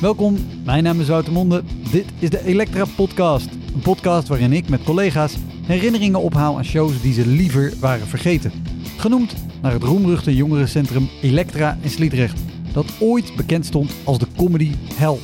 Welkom, 0.00 0.36
mijn 0.64 0.82
naam 0.82 1.00
is 1.00 1.08
Wouter 1.08 1.32
Monde. 1.32 1.62
Dit 1.90 2.04
is 2.18 2.30
de 2.30 2.44
Elektra 2.44 2.84
Podcast. 2.96 3.48
Een 3.74 3.80
podcast 3.80 4.28
waarin 4.28 4.52
ik 4.52 4.68
met 4.68 4.82
collega's 4.82 5.36
herinneringen 5.66 6.20
ophaal 6.20 6.56
aan 6.56 6.64
shows 6.64 7.02
die 7.02 7.12
ze 7.12 7.26
liever 7.26 7.72
waren 7.80 8.06
vergeten. 8.06 8.52
Genoemd 8.96 9.34
naar 9.62 9.72
het 9.72 9.82
roemruchte 9.82 10.36
jongerencentrum 10.36 11.08
Elektra 11.22 11.78
in 11.80 11.90
Sliedrecht, 11.90 12.40
dat 12.72 12.86
ooit 13.00 13.32
bekend 13.36 13.66
stond 13.66 13.92
als 14.04 14.18
de 14.18 14.26
comedy 14.36 14.74
hell. 14.94 15.18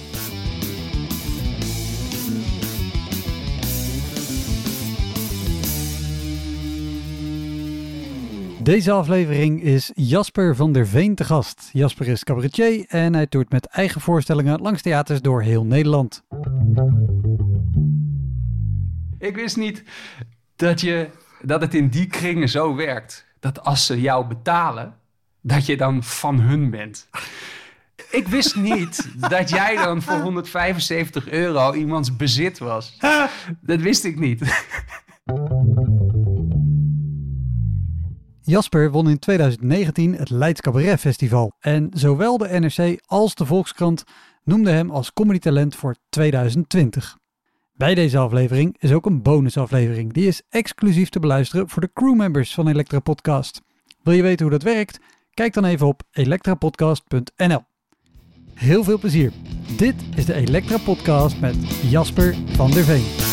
Deze 8.66 8.92
aflevering 8.92 9.62
is 9.62 9.90
Jasper 9.94 10.56
van 10.56 10.72
der 10.72 10.86
Veen 10.86 11.14
te 11.14 11.24
gast. 11.24 11.68
Jasper 11.72 12.08
is 12.08 12.24
cabaretier 12.24 12.84
en 12.88 13.14
hij 13.14 13.26
toert 13.26 13.50
met 13.50 13.66
eigen 13.66 14.00
voorstellingen 14.00 14.60
langs 14.60 14.82
theaters 14.82 15.20
door 15.20 15.42
heel 15.42 15.64
Nederland. 15.64 16.22
Ik 19.18 19.34
wist 19.34 19.56
niet 19.56 19.82
dat, 20.56 20.80
je, 20.80 21.08
dat 21.42 21.60
het 21.60 21.74
in 21.74 21.88
die 21.88 22.06
kringen 22.06 22.48
zo 22.48 22.74
werkt. 22.74 23.26
Dat 23.40 23.64
als 23.64 23.86
ze 23.86 24.00
jou 24.00 24.26
betalen, 24.26 24.94
dat 25.40 25.66
je 25.66 25.76
dan 25.76 26.02
van 26.02 26.40
hun 26.40 26.70
bent. 26.70 27.08
Ik 28.10 28.28
wist 28.28 28.56
niet 28.56 29.10
dat 29.28 29.48
jij 29.48 29.76
dan 29.76 30.02
voor 30.02 30.20
175 30.20 31.28
euro 31.28 31.74
iemands 31.74 32.16
bezit 32.16 32.58
was. 32.58 32.98
Dat 33.60 33.80
wist 33.80 34.04
ik 34.04 34.18
niet. 34.18 34.64
Jasper 38.46 38.90
won 38.90 39.08
in 39.08 39.18
2019 39.18 40.14
het 40.14 40.30
Leids 40.30 40.60
Cabaret 40.60 41.00
Festival. 41.00 41.52
En 41.60 41.90
zowel 41.92 42.38
de 42.38 42.48
NRC 42.48 43.00
als 43.06 43.34
de 43.34 43.46
Volkskrant 43.46 44.04
noemden 44.44 44.74
hem 44.74 44.90
als 44.90 45.12
comedytalent 45.12 45.76
voor 45.76 45.96
2020. 46.08 47.16
Bij 47.72 47.94
deze 47.94 48.18
aflevering 48.18 48.76
is 48.78 48.92
ook 48.92 49.06
een 49.06 49.22
bonusaflevering. 49.22 50.12
Die 50.12 50.26
is 50.26 50.42
exclusief 50.48 51.08
te 51.08 51.20
beluisteren 51.20 51.68
voor 51.68 51.82
de 51.82 51.90
crewmembers 51.92 52.54
van 52.54 52.68
Elektra 52.68 52.98
Podcast. 52.98 53.62
Wil 54.02 54.14
je 54.14 54.22
weten 54.22 54.46
hoe 54.46 54.58
dat 54.58 54.74
werkt? 54.74 54.98
Kijk 55.34 55.54
dan 55.54 55.64
even 55.64 55.86
op 55.86 56.02
elektrapodcast.nl. 56.12 57.62
Heel 58.54 58.84
veel 58.84 58.98
plezier. 58.98 59.32
Dit 59.76 59.94
is 60.16 60.24
de 60.24 60.34
Elektra 60.34 60.78
Podcast 60.78 61.40
met 61.40 61.56
Jasper 61.90 62.34
van 62.56 62.70
der 62.70 62.84
Veen. 62.84 63.25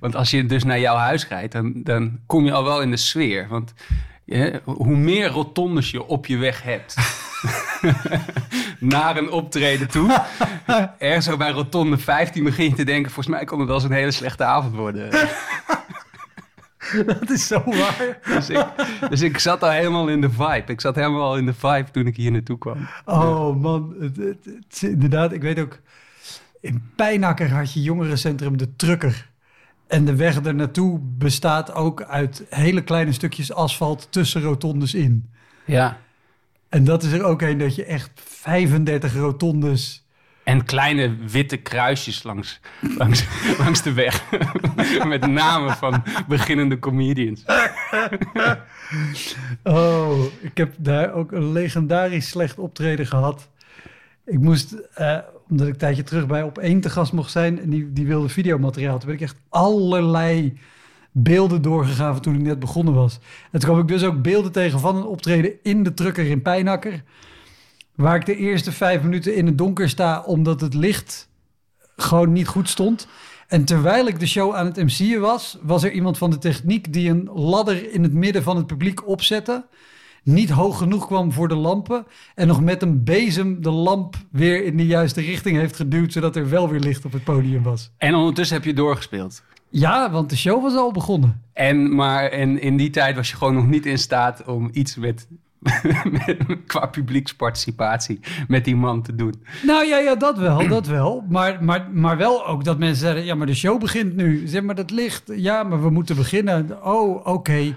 Want 0.00 0.16
als 0.16 0.30
je 0.30 0.46
dus 0.46 0.64
naar 0.64 0.80
jouw 0.80 0.96
huis 0.96 1.28
rijdt, 1.28 1.52
dan, 1.52 1.72
dan 1.74 2.18
kom 2.26 2.44
je 2.44 2.52
al 2.52 2.64
wel 2.64 2.82
in 2.82 2.90
de 2.90 2.96
sfeer. 2.96 3.48
Want 3.48 3.74
hoe 4.64 4.96
meer 4.96 5.28
rotondes 5.28 5.90
je 5.90 6.06
op 6.06 6.26
je 6.26 6.36
weg 6.36 6.62
hebt 6.62 6.96
naar 8.78 9.16
een 9.16 9.30
optreden 9.30 9.88
toe. 9.88 10.20
Ergens 10.98 11.24
zo 11.24 11.36
bij 11.36 11.50
rotonde 11.50 11.98
15 11.98 12.44
begin 12.44 12.68
je 12.68 12.74
te 12.74 12.84
denken... 12.84 13.12
volgens 13.12 13.34
mij 13.36 13.44
kon 13.44 13.58
het 13.58 13.66
wel 13.66 13.76
eens 13.76 13.84
een 13.84 13.92
hele 13.92 14.10
slechte 14.10 14.44
avond 14.44 14.74
worden. 14.74 15.10
Dat 17.06 17.30
is 17.30 17.46
zo 17.46 17.62
waar. 17.64 18.18
Dus 18.24 18.50
ik, 18.50 18.66
dus 19.08 19.20
ik 19.20 19.38
zat 19.38 19.62
al 19.62 19.70
helemaal 19.70 20.08
in 20.08 20.20
de 20.20 20.30
vibe. 20.30 20.64
Ik 20.66 20.80
zat 20.80 20.94
helemaal 20.94 21.36
in 21.36 21.46
de 21.46 21.54
vibe 21.54 21.90
toen 21.90 22.06
ik 22.06 22.16
hier 22.16 22.30
naartoe 22.30 22.58
kwam. 22.58 22.88
Oh 23.04 23.56
man, 23.56 23.94
het, 24.00 24.16
het, 24.16 24.44
het 24.44 24.64
is 24.70 24.82
inderdaad, 24.82 25.32
ik 25.32 25.42
weet 25.42 25.58
ook... 25.58 25.78
In 26.60 26.90
Pijnakker 26.96 27.52
had 27.52 27.72
je 27.72 27.82
jongerencentrum 27.82 28.56
De 28.56 28.76
Trucker. 28.76 29.29
En 29.90 30.04
de 30.04 30.16
weg 30.16 30.44
er 30.44 30.54
naartoe 30.54 30.98
bestaat 31.02 31.74
ook 31.74 32.02
uit 32.02 32.44
hele 32.48 32.84
kleine 32.84 33.12
stukjes 33.12 33.52
asfalt 33.52 34.06
tussen 34.10 34.42
rotondes 34.42 34.94
in. 34.94 35.30
Ja. 35.64 35.98
En 36.68 36.84
dat 36.84 37.02
is 37.02 37.12
er 37.12 37.24
ook 37.24 37.42
een 37.42 37.58
dat 37.58 37.74
je 37.74 37.84
echt 37.84 38.10
35 38.24 39.14
rotondes... 39.14 40.04
En 40.44 40.64
kleine 40.64 41.16
witte 41.16 41.56
kruisjes 41.56 42.22
langs, 42.22 42.60
langs, 42.80 43.24
langs 43.62 43.82
de 43.82 43.92
weg. 43.92 44.24
Met 45.06 45.26
namen 45.26 45.76
van 45.76 46.02
beginnende 46.28 46.78
comedians. 46.78 47.44
Oh, 49.62 50.24
ik 50.40 50.56
heb 50.56 50.74
daar 50.78 51.12
ook 51.12 51.32
een 51.32 51.52
legendarisch 51.52 52.28
slecht 52.28 52.58
optreden 52.58 53.06
gehad. 53.06 53.48
Ik 54.24 54.38
moest, 54.38 54.72
eh, 54.72 55.18
omdat 55.48 55.66
ik 55.66 55.72
een 55.72 55.78
tijdje 55.78 56.02
terug 56.02 56.26
bij 56.26 56.42
Op 56.42 56.54
te 56.54 56.90
gast 56.90 57.12
mocht 57.12 57.30
zijn... 57.30 57.60
en 57.60 57.70
die, 57.70 57.92
die 57.92 58.06
wilde 58.06 58.28
videomateriaal. 58.28 58.98
Toen 58.98 59.06
ben 59.06 59.16
ik 59.16 59.22
echt 59.22 59.36
allerlei 59.48 60.58
beelden 61.10 61.62
doorgegaan 61.62 62.20
toen 62.20 62.34
ik 62.34 62.40
net 62.40 62.58
begonnen 62.58 62.94
was. 62.94 63.18
En 63.50 63.60
toen 63.60 63.68
kwam 63.68 63.80
ik 63.80 63.88
dus 63.88 64.04
ook 64.04 64.22
beelden 64.22 64.52
tegen 64.52 64.80
van 64.80 64.96
een 64.96 65.04
optreden 65.04 65.52
in 65.62 65.82
de 65.82 65.94
trucker 65.94 66.26
in 66.26 66.42
Pijnakker... 66.42 67.02
waar 67.94 68.16
ik 68.16 68.26
de 68.26 68.36
eerste 68.36 68.72
vijf 68.72 69.02
minuten 69.02 69.34
in 69.34 69.46
het 69.46 69.58
donker 69.58 69.88
sta... 69.88 70.22
omdat 70.22 70.60
het 70.60 70.74
licht 70.74 71.28
gewoon 71.96 72.32
niet 72.32 72.48
goed 72.48 72.68
stond... 72.68 73.08
En 73.50 73.64
terwijl 73.64 74.06
ik 74.06 74.20
de 74.20 74.26
show 74.26 74.54
aan 74.54 74.66
het 74.66 74.76
MC'en 74.76 75.20
was, 75.20 75.58
was 75.62 75.82
er 75.82 75.92
iemand 75.92 76.18
van 76.18 76.30
de 76.30 76.38
techniek 76.38 76.92
die 76.92 77.10
een 77.10 77.30
ladder 77.34 77.92
in 77.92 78.02
het 78.02 78.12
midden 78.12 78.42
van 78.42 78.56
het 78.56 78.66
publiek 78.66 79.08
opzette. 79.08 79.64
Niet 80.22 80.50
hoog 80.50 80.78
genoeg 80.78 81.06
kwam 81.06 81.32
voor 81.32 81.48
de 81.48 81.54
lampen. 81.54 82.06
En 82.34 82.46
nog 82.46 82.60
met 82.60 82.82
een 82.82 83.04
bezem 83.04 83.62
de 83.62 83.70
lamp 83.70 84.16
weer 84.30 84.64
in 84.64 84.76
de 84.76 84.86
juiste 84.86 85.20
richting 85.20 85.56
heeft 85.56 85.76
geduwd. 85.76 86.12
Zodat 86.12 86.36
er 86.36 86.48
wel 86.48 86.68
weer 86.68 86.80
licht 86.80 87.04
op 87.04 87.12
het 87.12 87.24
podium 87.24 87.62
was. 87.62 87.90
En 87.96 88.14
ondertussen 88.14 88.56
heb 88.56 88.64
je 88.64 88.74
doorgespeeld. 88.74 89.42
Ja, 89.70 90.10
want 90.10 90.30
de 90.30 90.36
show 90.36 90.62
was 90.62 90.74
al 90.74 90.92
begonnen. 90.92 91.42
En, 91.52 91.94
maar 91.94 92.30
en 92.30 92.60
in 92.60 92.76
die 92.76 92.90
tijd 92.90 93.16
was 93.16 93.30
je 93.30 93.36
gewoon 93.36 93.54
nog 93.54 93.66
niet 93.66 93.86
in 93.86 93.98
staat 93.98 94.44
om 94.44 94.68
iets 94.72 94.96
met, 94.96 95.28
met, 96.26 96.36
qua 96.66 96.86
publieksparticipatie 96.86 98.20
met 98.48 98.64
die 98.64 98.76
man 98.76 99.02
te 99.02 99.14
doen. 99.14 99.34
Nou 99.62 99.86
ja, 99.86 99.98
ja 99.98 100.14
dat 100.14 100.38
wel, 100.38 100.68
dat 100.68 100.86
wel. 100.86 101.24
Maar, 101.28 101.64
maar, 101.64 101.88
maar 101.92 102.16
wel 102.16 102.46
ook 102.46 102.64
dat 102.64 102.78
mensen 102.78 103.00
zeiden, 103.00 103.24
ja, 103.24 103.34
maar 103.34 103.46
de 103.46 103.54
show 103.54 103.80
begint 103.80 104.16
nu. 104.16 104.46
Zeg 104.46 104.62
maar, 104.62 104.74
dat 104.74 104.90
licht. 104.90 105.30
Ja, 105.34 105.62
maar 105.62 105.82
we 105.82 105.90
moeten 105.90 106.16
beginnen. 106.16 106.84
Oh, 106.84 107.26
oké. 107.26 107.74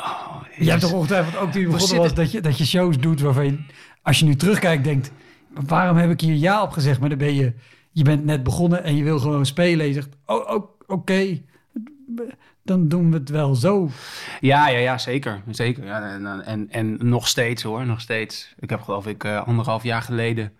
Oh, 0.00 0.36
Je 0.58 0.70
hebt 0.70 0.80
toch 0.80 0.92
ongetwijfeld 0.92 1.36
ook 1.36 1.52
toen 1.52 1.60
je 1.60 1.68
begonnen 1.68 1.96
was 1.96 2.14
dat 2.14 2.32
je, 2.32 2.40
dat 2.40 2.58
je 2.58 2.66
shows 2.66 2.98
doet 2.98 3.20
waarvan 3.20 3.44
je, 3.44 3.58
als 4.02 4.18
je 4.18 4.24
nu 4.24 4.36
terugkijkt, 4.36 4.84
denkt: 4.84 5.12
"Maar 5.48 5.64
waarom 5.64 5.96
heb 5.96 6.10
ik 6.10 6.20
hier 6.20 6.34
ja 6.34 6.62
op 6.62 6.70
gezegd? 6.70 7.00
Maar 7.00 7.08
dan 7.08 7.18
ben 7.18 7.34
je, 7.34 7.54
je 7.90 8.02
bent 8.02 8.24
net 8.24 8.42
begonnen 8.42 8.84
en 8.84 8.96
je 8.96 9.02
wil 9.02 9.18
gewoon 9.18 9.46
spelen. 9.46 9.80
En 9.80 9.86
je 9.86 9.92
zegt: 9.92 10.08
Oh, 10.26 10.50
oh, 10.50 10.68
oké, 10.86 11.40
dan 12.62 12.88
doen 12.88 13.10
we 13.10 13.16
het 13.16 13.28
wel 13.28 13.54
zo. 13.54 13.90
Ja, 14.40 14.68
ja, 14.68 14.78
ja, 14.78 14.98
zeker. 14.98 15.42
zeker. 15.50 15.84
Ja, 15.84 16.02
en, 16.02 16.44
en, 16.44 16.70
en 16.70 16.98
nog 17.08 17.28
steeds 17.28 17.62
hoor, 17.62 17.86
nog 17.86 18.00
steeds. 18.00 18.54
Ik 18.58 18.70
heb 18.70 18.80
geloof 18.80 19.06
ik 19.06 19.24
eh, 19.24 19.46
anderhalf 19.46 19.82
jaar 19.82 20.02
geleden... 20.02 20.52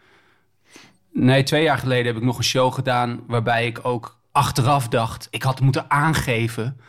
Nee, 1.13 1.43
twee 1.43 1.63
jaar 1.63 1.79
geleden 1.79 2.07
heb 2.07 2.17
ik 2.17 2.23
nog 2.23 2.39
een 2.39 2.45
show 2.45 2.73
gedaan... 2.73 3.21
waarbij 3.27 3.67
ik 3.67 3.81
ook 3.83 4.19
achteraf 4.33 4.89
dacht... 4.89 5.29
ik 5.31 5.43
had 5.43 5.61
moeten 5.61 5.91
aangeven 5.91 6.81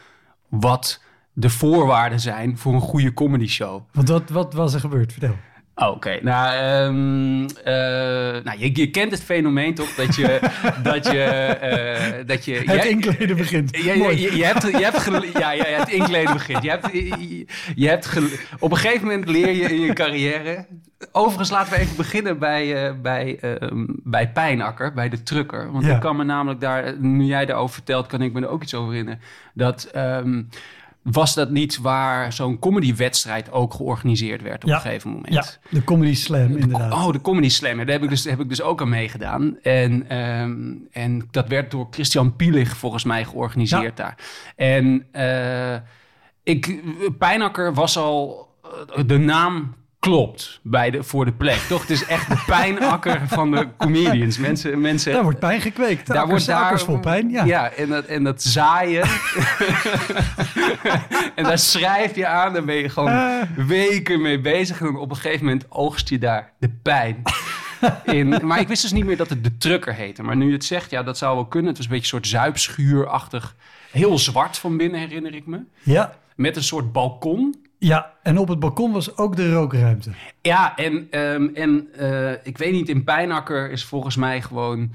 wat 0.50 1.02
de 1.34 1.50
voorwaarden 1.50 2.20
zijn 2.20 2.58
voor 2.58 2.74
een 2.74 2.82
goede 2.82 3.14
comedy 3.14 3.48
show. 3.48 3.82
Want 3.92 4.10
wat, 4.10 4.30
wat 4.30 4.54
was 4.54 4.74
er 4.74 4.80
gebeurd? 4.80 5.12
Vertel. 5.12 5.36
Oh, 5.76 5.88
Oké, 5.96 6.20
nou, 6.22 6.54
ehm, 6.56 7.58
eh, 7.64 8.44
nou 8.44 8.60
je, 8.60 8.70
je 8.74 8.90
kent 8.90 9.12
het 9.12 9.24
fenomeen 9.24 9.74
toch 9.74 9.94
dat 9.96 10.16
je 10.16 10.40
dat 10.84 11.06
je 11.06 11.24
eh, 11.24 12.28
dat 12.28 12.46
je 12.46 12.54
Het 12.66 12.86
inkleden 12.86 13.38
begint. 13.38 13.78
Ja, 13.78 13.94
je, 13.94 14.00
Mooi. 14.00 14.22
je, 14.22 14.36
je 14.38 14.46
hebt, 14.46 14.62
je 14.62 14.84
hebt 14.84 14.98
gele- 14.98 15.40
ja, 15.40 15.52
ja, 15.52 15.64
het 15.66 15.90
inkleden 15.90 16.34
begint. 16.34 16.64
Je 16.64 16.70
hebt, 16.70 16.90
je, 17.76 17.88
hebt 17.88 18.06
gele- 18.06 18.30
op 18.60 18.72
een 18.72 18.78
gegeven 18.78 19.08
moment 19.08 19.30
leer 19.30 19.52
je 19.52 19.64
in 19.76 19.82
je 19.82 19.94
carrière. 19.94 20.66
Overigens 21.12 21.50
laten 21.50 21.74
we 21.74 21.80
even 21.80 21.96
beginnen 21.96 22.40
bij, 22.40 22.86
eh, 22.88 22.94
bij, 23.02 23.38
ehm, 23.40 23.86
bij 23.88 24.32
Pijnakker, 24.32 24.94
bij 24.94 25.10
de 25.10 25.24
trucker. 25.24 25.72
Want 25.72 25.86
Ja. 25.86 25.94
ik 25.96 26.00
kan 26.02 26.16
me 26.16 26.24
namelijk 26.24 26.62
daar, 26.62 26.96
nu 27.00 27.24
jij 27.24 27.46
daarover 27.46 27.74
vertelt, 27.74 28.08
kan 28.08 28.22
ik 28.22 28.34
me 28.34 28.42
er 28.42 28.48
ook 28.50 28.64
iets 28.64 28.74
over 28.74 28.90
herinneren. 28.90 29.22
Dat 29.54 29.84
ehm, 29.84 30.42
was 31.02 31.34
dat 31.34 31.50
niet 31.50 31.78
waar 31.78 32.34
zo'n 32.34 32.60
comedywedstrijd 32.60 33.52
ook 33.52 33.74
georganiseerd 33.74 34.42
werd 34.42 34.64
op 34.64 34.70
Ja. 34.70 34.76
een 34.76 34.82
gegeven 34.82 35.10
moment? 35.10 35.34
Ja, 35.34 35.46
de 35.70 35.84
comedy 35.84 36.14
slam 36.16 36.56
inderdaad. 36.58 36.94
Oh, 36.94 37.12
de 37.12 37.22
Comedy 37.22 37.50
Slam. 37.50 37.78
Daar 37.78 37.86
heb 37.88 38.04
ik 38.04 38.10
dus, 38.10 38.24
heb 38.24 38.40
ik 38.40 38.50
dus 38.50 38.62
ook 38.62 38.82
aan 38.82 38.90
meegedaan. 38.90 39.58
En, 39.62 40.10
ehm, 40.10 40.74
en 40.92 41.28
dat 41.32 41.48
werd 41.48 41.72
door 41.72 41.88
Christian 41.92 42.36
Pielig 42.36 42.78
volgens 42.78 43.04
mij 43.04 43.26
georganiseerd 43.26 43.98
daar. 43.98 44.16
En, 44.56 45.06
eh, 45.12 45.76
ik, 46.44 46.80
Pijnakker 47.18 47.74
was 47.74 47.98
al... 47.98 48.50
eh, 48.96 49.04
De 49.06 49.18
naam 49.18 49.76
klopt 50.02 50.60
bij 50.64 50.92
de, 50.92 51.04
voor 51.04 51.26
de 51.26 51.32
plek, 51.32 51.56
toch? 51.70 51.82
Het 51.82 51.90
is 51.90 52.06
echt 52.06 52.28
de 52.30 52.44
pijnakker 52.46 53.22
van 53.28 53.52
de 53.52 53.68
comedians. 53.78 54.38
Mensen, 54.38 54.82
mensen 54.82 55.14
Daar 55.14 55.24
wordt 55.24 55.40
pijn 55.40 55.62
gekweekt. 55.62 56.08
daar 56.08 56.18
Akkers, 56.18 56.32
wordt 56.32 56.46
daar 56.46 56.64
akkers 56.64 56.84
vol 56.84 57.00
pijn. 57.00 57.30
Ja. 57.30 57.72
en, 57.72 57.90
dat, 57.90 58.06
en 58.06 58.24
dat 58.24 58.44
zaaien. 58.44 59.04
en 61.36 61.44
daar 61.44 61.60
schrijf 61.60 62.16
je 62.16 62.28
aan, 62.28 62.54
daar 62.54 62.64
ben 62.66 62.76
je 62.76 62.90
gewoon 62.90 63.10
Ah. 63.12 63.42
weken 63.68 64.22
mee 64.22 64.40
bezig. 64.42 64.80
En 64.80 64.86
dan 64.86 64.98
op 64.98 65.10
een 65.10 65.16
gegeven 65.16 65.46
moment 65.46 65.66
oogst 65.70 66.10
je 66.10 66.18
daar 66.20 66.52
de 66.60 66.70
pijn. 66.70 67.22
In. 68.06 68.30
Maar 68.48 68.60
ik 68.60 68.68
wist 68.68 68.82
dus 68.82 68.92
niet 68.92 69.06
meer 69.06 69.18
dat 69.18 69.30
het 69.30 69.44
de 69.44 69.58
trucker 69.58 69.94
heette. 69.94 70.24
Maar 70.24 70.36
nu 70.36 70.46
je 70.46 70.52
het 70.54 70.64
zegt, 70.66 70.92
ja, 70.92 71.04
dat 71.04 71.18
zou 71.18 71.36
wel 71.36 71.46
kunnen. 71.46 71.70
Het 71.70 71.78
was 71.78 71.86
een 71.86 71.92
beetje 71.92 72.16
een 72.16 72.22
soort 72.24 72.42
zuipschuurachtig. 72.42 73.56
Heel 73.92 74.18
zwart 74.20 74.58
van 74.58 74.78
binnen, 74.78 75.00
herinner 75.00 75.36
ik 75.36 75.46
me. 75.46 75.60
Ja. 75.84 76.16
Met 76.36 76.56
een 76.56 76.64
soort 76.64 76.92
balkon. 76.92 77.56
Ja, 77.84 78.14
en 78.24 78.38
op 78.38 78.48
het 78.48 78.60
balkon 78.60 78.92
was 78.92 79.18
ook 79.18 79.36
de 79.36 79.54
rookruimte. 79.54 80.12
Ja, 80.42 80.76
en, 80.76 81.08
ehm, 81.10 81.48
en 81.54 81.88
eh, 81.98 82.32
ik 82.44 82.58
weet 82.58 82.72
niet, 82.72 82.90
in 82.90 83.04
Pijnakker 83.04 83.72
is 83.72 83.86
volgens 83.86 84.16
mij 84.16 84.42
gewoon, 84.42 84.94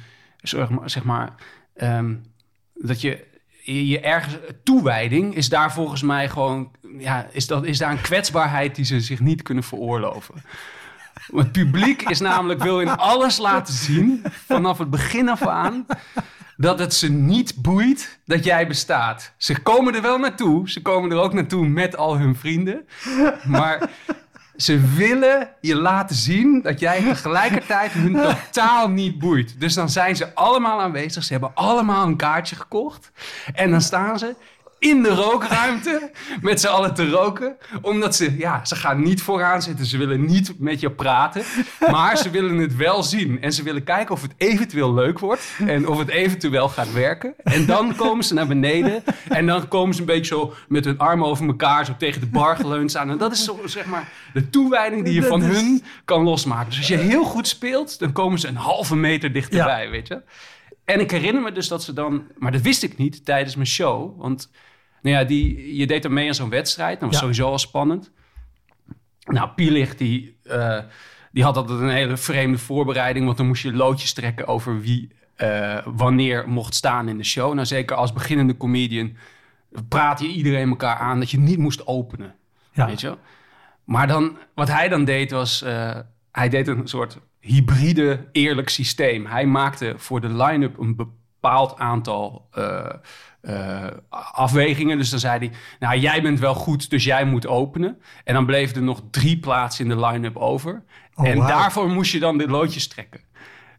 zeg 0.85 1.05
maar, 1.05 1.35
ehm, 1.75 2.15
dat 2.75 3.00
je, 3.00 3.25
je 3.62 4.00
ergens, 4.00 4.37
toewijding 4.62 5.35
is 5.35 5.49
daar 5.49 5.73
volgens 5.73 6.03
mij 6.03 6.29
gewoon, 6.29 6.71
ja, 6.99 7.27
is, 7.31 7.47
dat, 7.47 7.65
is 7.65 7.79
daar 7.79 7.91
een 7.91 8.00
kwetsbaarheid 8.00 8.75
die 8.75 8.85
ze 8.85 9.00
zich 9.00 9.21
niet 9.21 9.43
kunnen 9.43 9.65
veroorloven. 9.65 10.35
Het 11.35 11.53
publiek 11.53 12.03
is 12.03 12.21
namelijk, 12.21 12.62
wil 12.62 12.81
in 12.81 12.97
alles 12.97 13.38
laten 13.38 13.75
zien, 13.75 14.25
vanaf 14.47 14.79
het 14.79 14.91
begin 14.91 15.29
af 15.29 15.47
aan, 15.47 15.87
dat 16.56 16.79
het 16.79 16.94
ze 16.94 17.11
niet 17.11 17.55
boeit 17.62 18.19
dat 18.25 18.44
jij 18.44 18.67
bestaat. 18.67 19.32
Ze 19.37 19.62
komen 19.62 19.94
er 19.94 20.03
wel 20.03 20.19
naartoe, 20.19 20.70
ze 20.70 20.82
komen 20.82 21.11
er 21.11 21.19
ook 21.19 21.32
naartoe 21.32 21.67
met 21.69 21.97
al 21.97 22.19
hun 22.19 22.37
vrienden, 22.37 22.87
maar 23.44 23.91
ze 24.56 24.81
willen 24.94 25.50
je 25.61 25.76
laten 25.76 26.17
zien 26.17 26.62
dat 26.62 26.81
jij 26.81 27.03
tegelijkertijd 27.03 27.93
hun 27.93 28.12
totaal 28.26 28.88
niet 28.88 29.19
boeit. 29.19 29.61
Dus 29.61 29.75
dan 29.75 29.88
zijn 29.88 30.17
ze 30.17 30.35
allemaal 30.35 30.81
aanwezig. 30.81 31.25
Ze 31.25 31.32
hebben 31.32 31.55
allemaal 31.55 32.06
een 32.06 32.17
kaartje 32.17 32.56
gekocht. 32.56 33.11
En 33.55 33.70
dan 33.70 33.81
staan 33.81 34.19
ze 34.19 34.35
in 34.78 35.02
de 35.02 35.14
rookruimte 35.14 36.11
met 36.40 36.61
z'n 36.61 36.67
allen 36.67 36.94
te 36.94 37.11
roken. 37.11 37.56
Omdat 37.82 38.17
ze, 38.17 38.37
ja, 38.38 38.64
ze 38.64 38.76
gaan 38.76 39.02
niet 39.02 39.23
vooraan 39.23 39.62
zitten. 39.62 39.87
Ze 39.87 39.99
willen 39.99 40.25
niet 40.25 40.52
met 40.58 40.81
je 40.81 40.90
praten. 40.90 41.43
Maar 41.90 42.17
ze 42.17 42.31
willen 42.31 42.58
het 42.58 42.76
wel 42.76 43.02
zien. 43.02 43.43
En 43.43 43.52
ze 43.52 43.62
willen 43.62 43.84
kijken 43.84 44.14
of 44.14 44.23
het 44.23 44.32
eventueel 44.37 44.94
leuk 44.94 45.19
wordt. 45.19 45.43
En 45.67 45.88
of 45.88 45.99
het 45.99 46.08
eventueel 46.08 46.69
gaat 46.69 46.93
werken. 46.93 47.34
En 47.44 47.67
dan 47.67 47.96
komen 47.96 48.25
ze 48.25 48.34
naar 48.34 48.46
beneden. 48.46 49.02
En 49.28 49.46
dan 49.46 49.69
komen 49.69 49.94
ze 49.94 50.00
een 50.00 50.06
beetje 50.06 50.34
zo 50.34 50.55
met 50.69 50.84
hun 50.84 50.99
armen 50.99 51.26
over 51.26 51.46
elkaar. 51.46 51.84
Zo 51.84 51.94
tegen 51.99 52.20
de 52.20 52.26
bar 52.26 52.56
geleund 52.56 52.90
staan. 52.90 53.11
En 53.11 53.19
dat 53.19 53.32
is 53.32 53.44
zo, 53.44 53.61
zeg 53.64 53.87
maar, 53.87 54.08
de 54.32 54.50
toewijding 54.50 55.05
die 55.05 55.14
je 55.14 55.23
van 55.23 55.43
hun 55.43 55.82
kan 56.05 56.23
losmaken. 56.23 56.69
Dus 56.69 56.78
als 56.78 56.88
je 56.88 56.96
heel 56.96 57.25
goed 57.25 57.49
speelt, 57.49 57.99
dan 57.99 58.12
komen 58.12 58.38
ze 58.38 58.49
een 58.49 58.56
halve 58.56 58.96
meter 58.96 59.32
dichterbij, 59.32 59.90
weet 59.90 60.08
je. 60.08 60.23
En 60.87 61.00
ik 61.00 61.11
herinner 61.11 61.43
me 61.43 61.53
dus 61.53 61.69
dat 61.69 61.83
ze 61.83 61.93
dan... 61.93 62.27
Maar 62.38 62.53
dat 62.53 62.61
wist 62.61 62.83
ik 62.83 62.97
niet 62.97 63.25
tijdens 63.25 63.55
mijn 63.55 63.67
show. 63.67 64.21
Want 64.21 64.50
nou 65.03 65.17
ja, 65.17 65.25
die, 65.25 65.77
je 65.77 65.87
deed 65.87 66.03
dan 66.03 66.12
mee 66.12 66.29
aan 66.29 66.35
zo'n 66.35 66.49
wedstrijd. 66.49 67.00
Dat 67.00 67.09
was 67.09 67.15
Ja. 67.15 67.21
sowieso 67.21 67.47
al 67.50 67.59
spannend. 67.59 68.11
Nou, 69.25 69.49
Pielig, 69.49 69.97
die, 69.97 70.37
eh, 70.43 70.79
die 71.33 71.43
had 71.44 71.56
altijd 71.56 71.81
een 71.81 71.88
hele 71.88 72.17
vreemde 72.17 72.59
voorbereiding. 72.59 73.25
Want 73.25 73.37
dan 73.37 73.47
moest 73.47 73.62
je 73.62 73.73
loodjes 73.73 74.12
trekken 74.12 74.47
over 74.47 74.81
wie 74.81 75.15
eh, 75.37 75.79
wanneer 75.85 76.49
mocht 76.49 76.75
staan 76.75 77.09
in 77.09 77.17
de 77.17 77.25
show. 77.25 77.55
Nou, 77.55 77.67
zeker 77.67 77.97
als 77.97 78.12
beginnende 78.12 78.56
comedian 78.56 79.17
praat 79.88 80.21
je 80.21 80.27
iedereen 80.27 80.69
elkaar 80.69 80.97
aan 80.97 81.19
dat 81.19 81.31
je 81.31 81.38
niet 81.38 81.59
moest 81.59 81.87
openen. 81.87 82.35
Ja. 82.73 82.87
Weet 82.87 83.00
je 83.00 83.06
wel? 83.06 83.19
Maar 83.85 84.06
dan, 84.06 84.38
wat 84.55 84.69
hij 84.69 84.88
dan 84.88 85.05
deed 85.05 85.31
was, 85.31 85.62
eh, 85.62 85.97
hij 86.33 86.49
deed 86.49 86.69
een 86.69 86.88
soort 86.88 87.19
hybride 87.47 88.29
eerlijk 88.33 88.69
systeem. 88.69 89.27
Hij 89.27 89.47
maakte 89.47 89.95
voor 89.97 90.21
de 90.21 90.29
line-up 90.29 90.79
een 90.79 90.97
bepaald 90.97 91.79
aantal 91.79 92.49
eh, 92.51 92.95
eh, 93.41 93.87
afwegingen. 94.33 94.99
Dus 94.99 95.11
dan 95.11 95.19
zei 95.19 95.39
hij, 95.39 95.51
nou 95.79 95.99
jij 95.99 96.23
bent 96.23 96.39
wel 96.39 96.55
goed, 96.55 96.91
dus 96.91 97.05
jij 97.05 97.25
moet 97.25 97.47
openen. 97.47 98.01
En 98.25 98.35
dan 98.35 98.47
bleven 98.47 98.77
er 98.77 98.83
nog 98.83 99.03
drie 99.11 99.39
plaatsen 99.39 99.85
in 99.85 99.97
de 99.97 100.07
line-up 100.07 100.37
over. 100.37 100.83
Oh, 101.15 101.29
en 101.29 101.39
daarvoor 101.39 101.89
moest 101.89 102.13
je 102.13 102.19
dan 102.19 102.39
de 102.39 102.49
loodjes 102.49 102.89
trekken. 102.89 103.21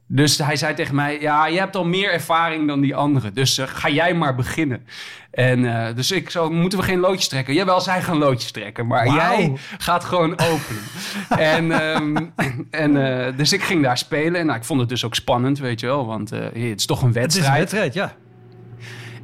Dus 0.10 0.38
hij 0.38 0.56
zei 0.56 0.74
tegen 0.74 0.96
mij: 0.96 1.20
Ja, 1.22 1.48
je 1.48 1.60
hebt 1.60 1.76
al 1.76 1.86
meer 1.86 2.12
ervaring 2.12 2.68
dan 2.68 2.82
die 2.82 2.96
anderen. 2.96 3.34
Dus 3.34 3.58
eh, 3.58 3.68
ga 3.68 3.90
jij 3.90 4.14
maar 4.14 4.36
beginnen. 4.36 4.86
En 5.32 5.88
eh, 5.88 5.96
dus 5.96 6.12
ik 6.12 6.30
zo: 6.30 6.50
Moeten 6.50 6.80
we 6.80 6.86
geen 6.86 7.00
loodjes 7.00 7.28
trekken? 7.28 7.54
Jawel, 7.54 7.82
zij 7.82 8.02
gaan 8.02 8.18
loodjes 8.18 8.52
trekken. 8.52 8.88
Maar 8.88 9.08
jij 9.08 9.54
gaat 9.78 10.04
gewoon 10.04 10.32
openen. 10.32 10.84
en 11.56 11.72
ehm, 11.72 12.26
en 12.72 13.26
eh, 13.28 13.38
dus 13.38 13.54
ik 13.54 13.64
ging 13.64 13.84
daar 13.84 13.98
spelen. 13.98 14.40
En 14.40 14.46
nou, 14.46 14.58
ik 14.58 14.66
vond 14.66 14.80
het 14.80 14.90
dus 14.90 15.06
ook 15.06 15.16
spannend, 15.16 15.60
weet 15.60 15.80
je 15.80 15.86
wel. 15.86 16.06
Want 16.06 16.30
het 16.30 16.56
is 16.56 16.86
toch 16.86 17.02
een 17.02 17.08
Het 17.08 17.16
is 17.16 17.22
wedstrijd. 17.22 17.54
een 17.54 17.60
wedstrijd, 17.60 17.94
ja. 17.94 18.16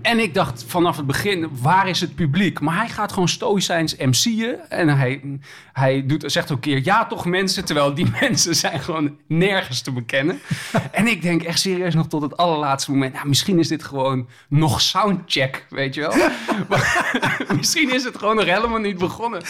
En 0.03 0.19
ik 0.19 0.33
dacht 0.33 0.63
vanaf 0.67 0.97
het 0.97 1.05
begin, 1.05 1.49
waar 1.61 1.87
is 1.87 2.01
het 2.01 2.15
publiek? 2.15 2.59
Maar 2.59 2.77
hij 2.77 2.89
gaat 2.89 3.11
gewoon 3.11 3.27
stoïcijns 3.27 3.95
MC'en. 3.95 4.69
En 4.69 4.97
hij, 4.97 5.39
hij 5.73 6.05
doet, 6.05 6.23
zegt 6.31 6.51
ook 6.51 6.57
een 6.57 6.63
keer, 6.63 6.81
ja 6.83 7.05
toch 7.05 7.25
mensen. 7.25 7.65
Terwijl 7.65 7.93
die 7.93 8.09
mensen 8.21 8.55
zijn 8.55 8.79
gewoon 8.79 9.17
nergens 9.27 9.81
te 9.81 9.91
bekennen. 9.91 10.39
en 10.91 11.07
ik 11.07 11.21
denk 11.21 11.43
echt 11.43 11.59
serieus 11.59 11.93
nog 11.93 12.07
tot 12.07 12.21
het 12.21 12.37
allerlaatste 12.37 12.91
moment. 12.91 13.13
Nou, 13.13 13.27
misschien 13.27 13.59
is 13.59 13.67
dit 13.67 13.83
gewoon 13.83 14.27
nog 14.49 14.81
soundcheck, 14.81 15.65
weet 15.69 15.93
je 15.93 16.01
wel. 16.01 16.13
Misschien 17.57 17.93
is 17.93 18.03
het 18.03 18.17
gewoon 18.17 18.35
nog 18.35 18.45
helemaal 18.45 18.79
niet 18.79 18.97
begonnen. 18.97 19.41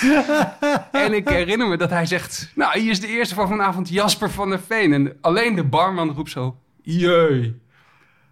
en 0.91 1.13
ik 1.13 1.29
herinner 1.29 1.67
me 1.67 1.77
dat 1.77 1.89
hij 1.89 2.05
zegt, 2.05 2.51
nou 2.55 2.79
hier 2.79 2.91
is 2.91 2.99
de 2.99 3.07
eerste 3.07 3.35
van 3.35 3.47
vanavond 3.47 3.89
Jasper 3.89 4.31
van 4.31 4.49
der 4.49 4.59
Veen. 4.67 4.93
En 4.93 5.17
alleen 5.21 5.55
de 5.55 5.63
barman 5.63 6.11
roept 6.11 6.31
zo, 6.31 6.57
jee. 6.81 7.61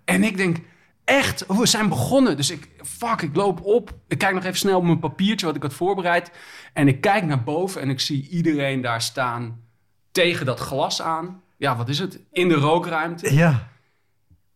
En 0.06 0.24
ik 0.24 0.38
denk, 0.38 0.58
echt, 1.12 1.46
we 1.48 1.66
zijn 1.66 1.90
begonnen. 1.90 2.38
Dus 2.38 2.52
ik, 2.52 2.70
fuck, 2.84 3.22
ik 3.22 3.36
loop 3.36 3.62
op. 3.62 3.94
Ik 4.08 4.18
kijk 4.18 4.34
nog 4.34 4.44
even 4.44 4.58
snel 4.58 4.78
op 4.78 4.84
mijn 4.84 5.00
papiertje 5.00 5.46
wat 5.46 5.56
ik 5.56 5.62
had 5.62 5.74
voorbereid. 5.74 6.32
En 6.74 6.88
ik 6.88 7.02
kijk 7.02 7.24
naar 7.24 7.44
boven 7.44 7.82
en 7.82 7.90
ik 7.90 8.00
zie 8.00 8.30
iedereen 8.30 8.82
daar 8.82 9.02
staan 9.02 9.62
tegen 10.12 10.46
dat 10.46 10.60
glas 10.60 11.02
aan. 11.02 11.42
Ja, 11.58 11.76
wat 11.76 11.90
is 11.90 12.00
het? 12.00 12.20
In 12.32 12.48
de 12.48 12.56
rookruimte. 12.56 13.34
Ja. 13.34 13.70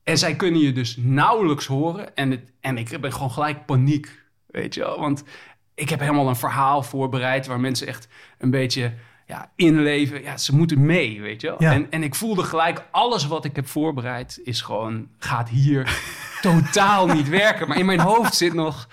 En 0.03 0.17
zij 0.17 0.35
kunnen 0.35 0.61
je 0.61 0.71
dus 0.71 0.97
nauwelijks 0.97 1.65
horen. 1.65 2.15
En, 2.15 2.31
het, 2.31 2.51
en 2.59 2.77
ik 2.77 3.01
ben 3.01 3.13
gewoon 3.13 3.31
gelijk 3.31 3.65
paniek, 3.65 4.23
weet 4.45 4.73
je 4.73 4.79
wel. 4.79 4.99
Want 4.99 5.23
ik 5.73 5.89
heb 5.89 5.99
helemaal 5.99 6.29
een 6.29 6.35
verhaal 6.35 6.83
voorbereid... 6.83 7.47
waar 7.47 7.59
mensen 7.59 7.87
echt 7.87 8.07
een 8.37 8.51
beetje 8.51 8.93
ja, 9.27 9.51
inleven. 9.55 10.21
Ja, 10.21 10.37
ze 10.37 10.55
moeten 10.55 10.85
mee, 10.85 11.21
weet 11.21 11.41
je 11.41 11.47
wel. 11.47 11.63
Ja. 11.63 11.71
En, 11.71 11.91
en 11.91 12.03
ik 12.03 12.15
voelde 12.15 12.43
gelijk, 12.43 12.83
alles 12.91 13.27
wat 13.27 13.45
ik 13.45 13.55
heb 13.55 13.67
voorbereid... 13.67 14.39
is 14.43 14.61
gewoon, 14.61 15.07
gaat 15.17 15.49
hier 15.49 15.83
totaal 16.53 17.07
niet 17.07 17.29
werken. 17.29 17.67
Maar 17.67 17.77
in 17.77 17.85
mijn 17.85 17.99
hoofd 17.99 18.35
zit 18.35 18.53
nog... 18.53 18.87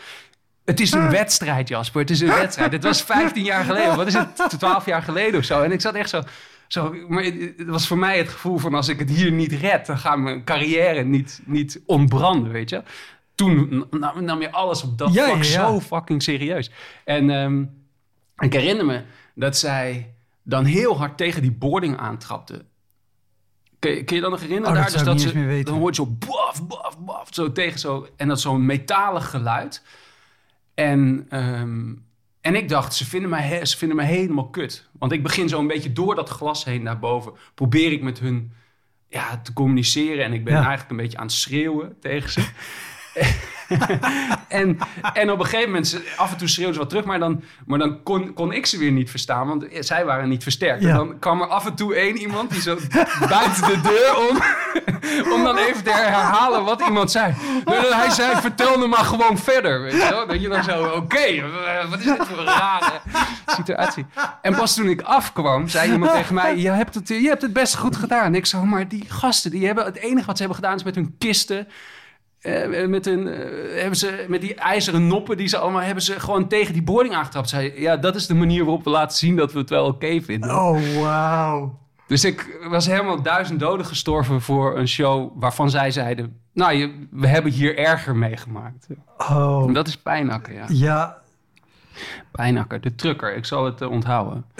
Het 0.65 0.81
is 0.81 0.93
een 0.93 1.11
wedstrijd, 1.11 1.69
Jasper. 1.69 2.01
Het 2.01 2.11
is 2.11 2.21
een 2.21 2.29
wedstrijd. 2.29 2.73
Het 2.73 2.85
was 2.85 3.03
15 3.03 3.45
jaar 3.45 3.65
geleden. 3.65 3.97
Wat 3.97 4.07
is 4.07 4.15
het? 4.15 4.45
12 4.59 4.87
jaar 4.87 5.03
geleden 5.03 5.39
of 5.39 5.45
zo. 5.45 5.63
En 5.63 5.73
ik 5.73 5.81
zat 5.81 5.95
echt 5.95 6.11
zo... 6.11 6.23
Zo, 6.67 6.95
maar 7.09 7.25
het 7.25 7.65
was 7.67 7.87
voor 7.87 7.99
mij 7.99 8.19
het 8.19 8.29
gevoel 8.29 8.59
van 8.59 8.75
als 8.75 8.89
ik 8.89 8.99
het 8.99 9.11
hier 9.11 9.33
niet 9.33 9.53
red, 9.53 9.87
dan 9.87 9.99
gaat 9.99 10.19
mijn 10.19 10.45
carrière 10.45 11.05
niet, 11.05 11.41
niet 11.45 11.81
ontbranden, 11.87 12.53
weet 12.53 12.71
je. 12.71 12.83
Toen 13.35 13.87
nam, 13.91 14.25
nam 14.25 14.41
je 14.41 14.53
alles 14.53 14.83
op 14.83 14.99
dat 14.99 15.13
Ja, 15.13 15.25
vlak 15.25 15.43
ja, 15.43 15.51
ja. 15.51 15.67
zo 15.67 15.81
fucking 15.81 16.23
serieus. 16.23 16.71
En 17.05 17.31
ehm, 17.31 17.65
ik 18.39 18.53
herinner 18.53 18.87
me 18.87 19.03
dat 19.35 19.57
zij 19.57 20.15
dan 20.43 20.65
heel 20.65 20.99
hard 20.99 21.17
tegen 21.17 21.43
die 21.43 21.53
boarding 21.53 21.97
aantrapte. 21.97 22.65
Kun 23.83 23.91
je, 23.95 24.03
je 24.15 24.21
dan 24.21 24.31
nog 24.31 24.41
herinneren? 24.41 24.77
Oh, 24.77 24.83
dat 24.83 24.93
daar? 24.93 25.05
Dus 25.05 25.13
niet 25.13 25.21
ze, 25.21 25.27
eens 25.27 25.37
meer 25.37 25.47
weten. 25.47 25.65
Dan 25.73 25.79
hoort 25.81 25.97
je 25.97 26.03
zo 26.03 26.17
baf, 26.29 26.67
baf, 26.67 26.99
baf, 26.99 27.29
zo 27.31 27.53
tegen 27.53 27.79
zo. 27.79 28.07
En 28.17 28.29
dat 28.29 28.41
zo'n 28.41 28.67
metalig 28.67 29.31
geluid. 29.31 29.83
En, 30.75 31.27
ehm, 31.29 31.93
en 32.41 32.55
ik 32.55 32.69
dacht, 32.69 32.95
ze 32.95 33.05
vinden, 33.07 33.31
mij, 33.31 33.43
he- 33.43 33.65
ze 33.65 33.77
vinden 33.77 33.97
mij 33.97 34.07
helemaal 34.07 34.49
kut. 34.51 34.89
Want 34.99 35.13
ik 35.13 35.23
begin 35.23 35.49
zo 35.49 35.59
een 35.59 35.67
beetje 35.67 35.93
door 35.93 36.15
dat 36.15 36.29
glas 36.29 36.65
heen 36.65 36.83
naar 36.83 36.99
boven. 36.99 37.33
Probeer 37.55 37.93
ik 37.93 38.03
met 38.03 38.19
hun 38.19 38.53
ja, 39.09 39.41
te 39.41 39.53
communiceren. 39.53 40.25
En 40.25 40.33
ik 40.33 40.45
ben 40.45 40.53
Ja. 40.55 40.59
eigenlijk 40.61 40.91
een 40.91 40.97
beetje 40.97 41.19
aan 41.19 41.27
het 41.27 41.35
schreeuwen 41.35 41.97
tegen 42.01 42.31
ze. 42.31 42.41
en, 44.49 44.79
en 45.13 45.31
op 45.31 45.39
een 45.39 45.45
gegeven 45.45 45.67
moment, 45.69 45.89
ze- 45.89 46.13
af 46.17 46.31
en 46.33 46.37
toe 46.39 46.49
schreeuwden 46.49 46.75
ze 46.75 46.81
wat 46.81 46.89
terug, 46.91 47.05
maar 47.05 47.19
dan, 47.19 47.43
maar 47.67 47.79
dan 47.79 48.03
kon, 48.03 48.33
kon 48.33 48.53
ik 48.53 48.67
ze 48.67 48.79
weer 48.79 48.93
niet 48.93 49.11
verstaan, 49.11 49.47
want 49.49 49.65
zij 49.81 50.05
waren 50.05 50.29
niet 50.29 50.43
versterkt. 50.43 50.83
Ja. 50.83 50.89
En 50.89 50.95
dan 50.97 51.19
kwam 51.19 51.41
er 51.41 51.47
af 51.47 51.67
en 51.67 51.75
toe 51.75 51.95
één 51.95 52.17
iemand 52.17 52.51
die 52.51 52.61
zo 52.61 52.77
buiten 53.29 53.63
de 53.67 53.81
deur 53.81 54.17
om, 54.29 54.43
om 55.33 55.45
dan 55.45 55.57
even 55.57 55.85
te 55.85 55.91
herhalen 55.93 56.65
wat 56.65 56.81
iemand 56.87 57.11
zei. 57.11 57.35
Hij 57.65 58.11
zei, 58.11 58.37
vertel 58.41 58.79
me 58.79 58.87
maar 58.87 59.05
gewoon 59.05 59.39
verder, 59.39 59.83
weet 59.83 59.93
je 59.93 60.09
wel. 60.11 60.27
Dat 60.27 60.41
je 60.43 60.49
dan 60.49 60.65
zo, 60.65 60.85
oké, 60.85 61.43
wat 61.91 61.99
is 61.99 62.05
dit 62.05 62.27
voor 62.27 62.39
een 62.39 62.45
rare 62.45 63.01
situatie. 63.47 64.07
En 64.43 64.55
pas 64.55 64.75
toen 64.75 64.89
ik 64.89 65.01
afkwam, 65.01 65.69
zei 65.69 65.93
iemand 65.93 66.13
tegen 66.13 66.35
mij, 66.35 66.57
je 66.57 66.71
hebt 66.71 66.95
het, 66.95 67.09
je 67.09 67.29
hebt 67.29 67.43
het 67.43 67.53
best 67.53 67.77
goed 67.77 67.97
gedaan. 67.97 68.25
En 68.25 68.35
ik 68.35 68.47
zo, 68.47 68.65
maar 68.65 68.89
die 68.89 69.05
gasten, 69.09 69.51
die 69.51 69.67
hebben, 69.67 69.85
het 69.85 69.97
enige 69.97 70.27
wat 70.27 70.37
ze 70.37 70.43
hebben 70.43 70.63
gedaan 70.63 70.77
is 70.77 70.83
met 70.85 70.95
hun 70.95 71.15
kisten 71.19 71.69
eh, 72.43 72.87
met, 72.87 73.05
hun, 73.05 73.29
eh, 73.29 73.81
hebben 73.81 73.97
ze, 73.97 74.25
met 74.29 74.41
die 74.41 74.55
ijzeren 74.55 75.07
noppen 75.07 75.37
die 75.37 75.47
ze 75.47 75.59
allemaal 75.59 75.83
hebben 75.83 76.03
ze 76.03 76.21
gewoon 76.21 76.49
tegen 76.49 76.73
die 76.73 76.83
boarding 76.83 77.15
aangetrapt. 77.15 77.49
Zei, 77.49 77.81
ja, 77.81 77.97
dat 77.97 78.15
is 78.15 78.27
de 78.27 78.35
manier 78.35 78.65
waarop 78.65 78.85
we 78.85 78.91
laten 78.91 79.17
zien 79.17 79.37
dat 79.37 79.53
we 79.53 79.59
het 79.59 79.71
wel 79.71 79.87
oké 79.87 80.21
vinden. 80.21 80.51
Oh, 80.51 81.01
wauw. 81.01 81.79
Dus 82.07 82.25
ik 82.25 82.59
was 82.69 82.87
helemaal 82.87 83.23
duizend 83.23 83.61
doden 83.61 83.87
gestorven 83.87 84.41
voor 84.41 84.79
een 84.79 84.89
show 84.89 85.33
waarvan 85.35 85.71
zij 85.71 85.91
zeiden... 85.91 86.41
Nou, 86.53 86.73
je, 86.73 87.07
we 87.11 87.27
hebben 87.27 87.53
hier 87.53 87.79
erger 87.79 88.17
meegemaakt. 88.17 88.87
Oh, 89.19 89.65
En 89.67 89.73
dat 89.73 89.89
is 89.89 89.97
Pijnakker, 89.97 90.55
ja. 90.55 90.65
ja. 90.69 91.19
Pijnakker, 92.31 92.81
de 92.81 92.95
trucker. 92.95 93.37
Ik 93.37 93.45
zal 93.45 93.65
het 93.65 93.81
eh, 93.81 93.91
onthouden. 93.91 94.45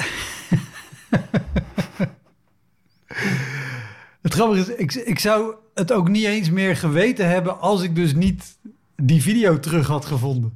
Het 4.23 4.35
grappige 4.35 4.61
is, 4.61 4.69
ik, 4.69 4.95
ik 4.95 5.19
zou 5.19 5.55
het 5.75 5.93
ook 5.93 6.09
niet 6.09 6.25
eens 6.25 6.51
meer 6.51 6.77
geweten 6.77 7.29
hebben 7.29 7.61
als 7.61 7.83
ik 7.83 7.95
dus 7.95 8.15
niet 8.15 8.59
die 8.97 9.23
video 9.23 9.61
terug 9.61 9.87
had 9.87 10.05
gevonden. 10.05 10.53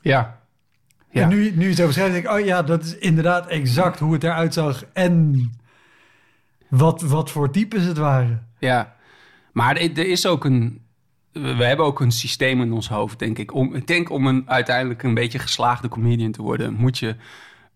Ja. 0.00 0.38
Ja. 1.10 1.22
En 1.22 1.28
nu, 1.28 1.52
nu 1.56 1.66
het 1.68 1.76
zo 1.76 1.86
beschrijft, 1.86 2.12
denk 2.12 2.24
ik, 2.24 2.30
oh 2.30 2.44
ja, 2.44 2.62
dat 2.62 2.84
is 2.84 2.98
inderdaad 2.98 3.46
exact 3.46 3.98
hoe 3.98 4.12
het 4.12 4.24
eruit 4.24 4.54
zag 4.54 4.84
en 4.92 5.50
wat, 6.68 7.02
wat 7.02 7.30
voor 7.30 7.50
types 7.50 7.84
het 7.84 7.96
waren. 7.96 8.48
Ja, 8.58 8.96
maar 9.52 9.76
er 9.76 9.98
er 9.98 10.08
is 10.08 10.26
ook 10.26 10.44
een. 10.44 10.88
We 11.32 11.64
hebben 11.64 11.86
ook 11.86 12.00
een 12.00 12.10
systeem 12.10 12.60
in 12.60 12.72
ons 12.72 12.88
hoofd, 12.88 13.18
denk 13.18 13.38
ik. 13.38 13.54
Om, 13.54 13.74
ik 13.74 13.86
denk 13.86 14.10
om 14.10 14.26
een 14.26 14.50
uiteindelijk 14.50 15.02
een 15.02 15.14
beetje 15.14 15.38
geslaagde 15.38 15.88
comedian 15.88 16.32
te 16.32 16.42
worden, 16.42 16.74
moet 16.74 16.98
je, 16.98 17.16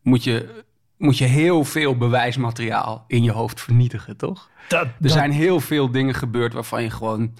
moet 0.02 0.24
je, 0.24 0.64
moet 0.96 1.18
je 1.18 1.24
heel 1.24 1.64
veel 1.64 1.96
bewijsmateriaal 1.96 3.04
in 3.06 3.22
je 3.22 3.32
hoofd 3.32 3.60
vernietigen, 3.60 4.16
toch? 4.16 4.50
Dat, 4.68 4.86
Er 5.00 5.10
zijn 5.10 5.30
heel 5.30 5.60
veel 5.60 5.90
dingen 5.90 6.14
gebeurd 6.14 6.52
waarvan 6.52 6.82
je 6.82 6.90
gewoon. 6.90 7.34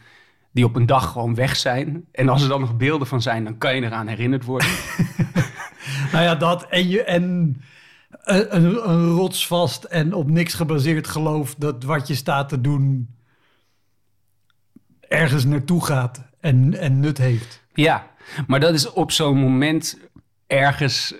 die 0.52 0.64
op 0.64 0.76
een 0.76 0.86
dag 0.86 1.12
gewoon 1.12 1.34
weg 1.34 1.56
zijn. 1.56 2.04
En 2.12 2.28
als 2.28 2.42
er 2.42 2.48
dan 2.48 2.60
nog 2.60 2.76
beelden 2.76 3.06
van 3.06 3.22
zijn, 3.22 3.44
dan 3.44 3.58
kan 3.58 3.74
je 3.74 3.82
eraan 3.82 4.06
herinnerd 4.06 4.44
worden. 4.44 4.68
Nou 6.12 6.24
ja, 6.24 6.34
dat 6.34 6.68
en, 6.68 6.88
je, 6.88 7.02
en 7.02 7.22
een, 8.24 8.56
een, 8.56 8.90
een 8.90 9.06
rotsvast 9.08 9.84
en 9.84 10.12
op 10.12 10.30
niks 10.30 10.54
gebaseerd 10.54 11.06
geloof 11.08 11.54
dat 11.54 11.82
wat 11.84 12.06
je 12.06 12.14
staat 12.14 12.48
te 12.48 12.60
doen 12.60 13.08
ergens 15.08 15.44
naartoe 15.44 15.84
gaat 15.84 16.22
en, 16.40 16.74
en 16.74 17.00
nut 17.00 17.18
heeft. 17.18 17.62
Ja, 17.74 18.10
maar 18.46 18.60
dat 18.60 18.74
is 18.74 18.92
op 18.92 19.10
zo'n 19.10 19.38
moment 19.38 19.98
ergens 20.46 21.14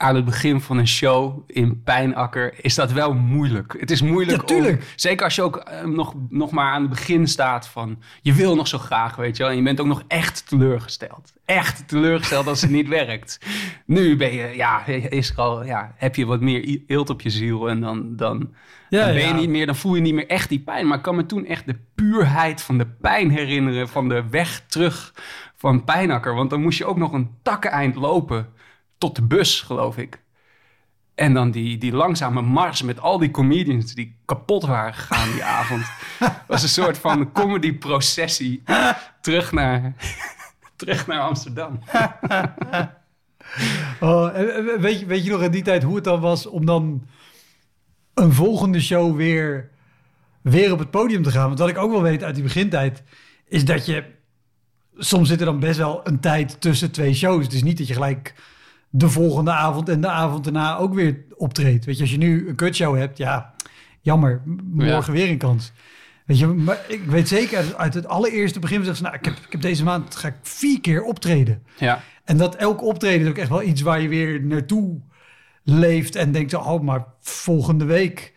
aan 0.00 0.14
het 0.14 0.24
begin 0.24 0.60
van 0.60 0.78
een 0.78 0.88
show 0.88 1.42
in 1.46 1.82
Pijnakker 1.82 2.54
is 2.64 2.74
dat 2.74 2.92
wel 2.92 3.14
moeilijk. 3.14 3.76
Het 3.78 3.90
is 3.90 4.02
moeilijk 4.02 4.48
Ja, 4.48 4.56
om, 4.56 4.78
zeker 4.96 5.24
als 5.24 5.34
je 5.34 5.42
ook 5.42 5.56
eh, 5.56 5.84
nog, 5.84 6.14
nog 6.28 6.50
maar 6.50 6.72
aan 6.72 6.80
het 6.80 6.90
begin 6.90 7.26
staat 7.26 7.68
van 7.68 8.02
je 8.22 8.32
wil 8.32 8.54
nog 8.54 8.68
zo 8.68 8.78
graag, 8.78 9.16
weet 9.16 9.36
je 9.36 9.42
wel. 9.42 9.52
En 9.52 9.58
je 9.58 9.62
bent 9.62 9.80
ook 9.80 9.86
nog 9.86 10.02
echt 10.08 10.48
teleurgesteld. 10.48 11.32
Echt 11.44 11.88
teleurgesteld 11.88 12.46
als 12.46 12.60
het 12.60 12.70
niet 12.70 12.88
werkt. 13.02 13.38
Nu 13.86 14.16
ben 14.16 14.32
je, 14.32 14.56
ja, 14.56 14.86
is 14.86 15.30
er 15.30 15.36
al, 15.36 15.64
ja, 15.64 15.94
heb 15.96 16.16
je 16.16 16.26
wat 16.26 16.40
meer 16.40 16.80
eelt 16.86 17.10
op 17.10 17.20
je 17.20 17.30
ziel 17.30 17.68
en 17.68 17.80
dan, 17.80 18.16
dan, 18.16 18.54
Ja, 18.88 19.04
dan 19.04 19.14
ben 19.14 19.22
je 19.22 19.28
ja. 19.28 19.34
niet 19.34 19.48
meer, 19.48 19.66
dan 19.66 19.76
voel 19.76 19.94
je 19.94 20.00
niet 20.00 20.14
meer 20.14 20.28
echt 20.28 20.48
die 20.48 20.60
pijn. 20.60 20.86
Maar 20.86 20.96
ik 20.96 21.02
kan 21.02 21.16
me 21.16 21.26
toen 21.26 21.46
echt 21.46 21.66
de 21.66 21.76
puurheid 21.94 22.62
van 22.62 22.78
de 22.78 22.86
pijn 22.86 23.30
herinneren 23.30 23.88
van 23.88 24.08
de 24.08 24.24
weg 24.30 24.64
terug 24.66 25.14
van 25.56 25.84
Pijnakker. 25.84 26.34
Want 26.34 26.50
dan 26.50 26.62
moest 26.62 26.78
je 26.78 26.84
ook 26.84 26.98
nog 26.98 27.12
een 27.12 27.30
takkeneind 27.42 27.94
lopen 27.94 28.58
tot 29.00 29.16
de 29.16 29.22
bus, 29.22 29.60
geloof 29.60 29.96
ik. 29.96 30.22
En 31.14 31.34
dan 31.34 31.50
die, 31.50 31.78
die 31.78 31.92
langzame 31.92 32.42
mars 32.42 32.82
met 32.82 33.00
al 33.00 33.18
die 33.18 33.30
comedians 33.30 33.94
die 33.94 34.16
kapot 34.24 34.64
waren 34.66 34.94
gegaan 34.94 35.32
die 35.32 35.44
avond. 35.58 35.86
was 36.46 36.62
een 36.62 36.68
soort 36.68 36.98
van 36.98 37.32
comedy-processie 37.32 38.62
terug 39.20 39.52
naar, 39.52 39.94
terug 40.76 41.06
naar 41.06 41.20
Amsterdam. 41.20 41.78
Oh, 44.00 44.34
weet, 44.78 45.00
je, 45.00 45.06
weet 45.06 45.24
je 45.24 45.30
nog 45.30 45.42
in 45.42 45.50
die 45.50 45.62
tijd 45.62 45.82
hoe 45.82 45.94
het 45.94 46.04
dan 46.04 46.20
was 46.20 46.46
om 46.46 46.66
dan 46.66 47.06
een 48.14 48.32
volgende 48.32 48.80
show 48.80 49.16
weer, 49.16 49.70
weer 50.42 50.72
op 50.72 50.78
het 50.78 50.90
podium 50.90 51.22
te 51.22 51.30
gaan? 51.30 51.46
Want 51.46 51.58
wat 51.58 51.68
ik 51.68 51.78
ook 51.78 51.90
wel 51.90 52.02
weet 52.02 52.22
uit 52.22 52.34
die 52.34 52.44
begintijd, 52.44 53.02
is 53.48 53.64
dat 53.64 53.86
je... 53.86 54.04
Soms 54.96 55.28
zit 55.28 55.40
er 55.40 55.46
dan 55.46 55.60
best 55.60 55.78
wel 55.78 56.00
een 56.04 56.20
tijd 56.20 56.60
tussen 56.60 56.90
twee 56.90 57.14
shows. 57.14 57.44
Het 57.44 57.52
is 57.52 57.62
niet 57.62 57.78
dat 57.78 57.86
je 57.86 57.94
gelijk 57.94 58.34
de 58.90 59.08
volgende 59.08 59.50
avond 59.50 59.88
en 59.88 60.00
de 60.00 60.08
avond 60.08 60.44
daarna 60.44 60.76
ook 60.76 60.94
weer 60.94 61.24
optreedt. 61.36 61.84
Weet 61.84 61.96
je, 61.96 62.02
als 62.02 62.10
je 62.10 62.18
nu 62.18 62.48
een 62.48 62.54
kutshow 62.54 62.96
hebt, 62.96 63.18
ja, 63.18 63.54
jammer. 64.00 64.42
Morgen 64.64 65.12
weer 65.12 65.28
een 65.28 65.38
kans. 65.38 65.72
Weet 66.26 66.38
je, 66.38 66.46
maar 66.46 66.84
ik 66.88 67.04
weet 67.04 67.28
zeker 67.28 67.74
uit, 67.76 67.94
het 67.94 68.06
allereerste 68.06 68.58
begin 68.58 68.76
zeggen 68.76 68.96
ze, 68.96 69.02
nou, 69.02 69.14
ik 69.14 69.24
heb, 69.24 69.34
ik 69.34 69.52
heb 69.52 69.60
deze 69.60 69.84
maand 69.84 70.16
ga 70.16 70.28
ik 70.28 70.34
vier 70.42 70.80
keer 70.80 71.02
optreden. 71.02 71.62
Ja, 71.78 72.02
En 72.24 72.36
dat 72.36 72.54
elk 72.54 72.82
optreden 72.82 73.20
is 73.20 73.28
ook 73.28 73.38
echt 73.38 73.48
wel 73.48 73.62
iets 73.62 73.80
waar 73.80 74.00
je 74.00 74.08
weer 74.08 74.42
naartoe 74.42 75.00
leeft 75.64 76.16
en 76.16 76.32
denkt, 76.32 76.54
oh, 76.54 76.82
maar 76.82 77.04
volgende 77.20 77.84
week 77.84 78.34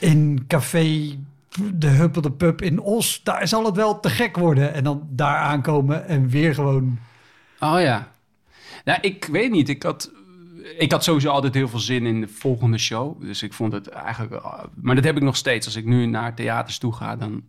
in 0.00 0.44
café 0.46 1.18
de 1.74 1.86
Huppelde 1.86 2.32
Pub 2.32 2.62
in 2.62 2.80
Os, 2.80 3.20
daar 3.22 3.48
zal 3.48 3.64
het 3.64 3.76
wel 3.76 4.00
te 4.00 4.10
gek 4.10 4.36
worden. 4.36 4.74
En 4.74 4.84
dan 4.84 5.08
daar 5.10 5.36
aankomen 5.36 6.06
en 6.06 6.28
weer 6.28 6.54
gewoon... 6.54 6.98
Oh 7.60 7.80
ja. 7.80 8.08
Nou, 8.86 8.98
ik 9.00 9.24
weet 9.24 9.50
niet. 9.50 9.68
Ik 9.68 9.82
had, 9.82 10.12
ik 10.78 10.92
had 10.92 11.04
sowieso 11.04 11.28
altijd 11.28 11.54
heel 11.54 11.68
veel 11.68 11.78
zin 11.78 12.06
in 12.06 12.20
de 12.20 12.28
volgende 12.28 12.78
show. 12.78 13.20
Dus 13.20 13.42
ik 13.42 13.52
vond 13.52 13.72
het 13.72 13.88
eigenlijk... 13.88 14.32
uh, 14.32 14.62
Maar 14.74 14.94
dat 14.94 15.04
heb 15.04 15.16
ik 15.16 15.22
nog 15.22 15.36
steeds. 15.36 15.66
Als 15.66 15.76
ik 15.76 15.84
nu 15.84 16.06
naar 16.06 16.34
theaters 16.34 16.78
toe 16.78 16.92
ga, 16.92 17.16
dan, 17.16 17.42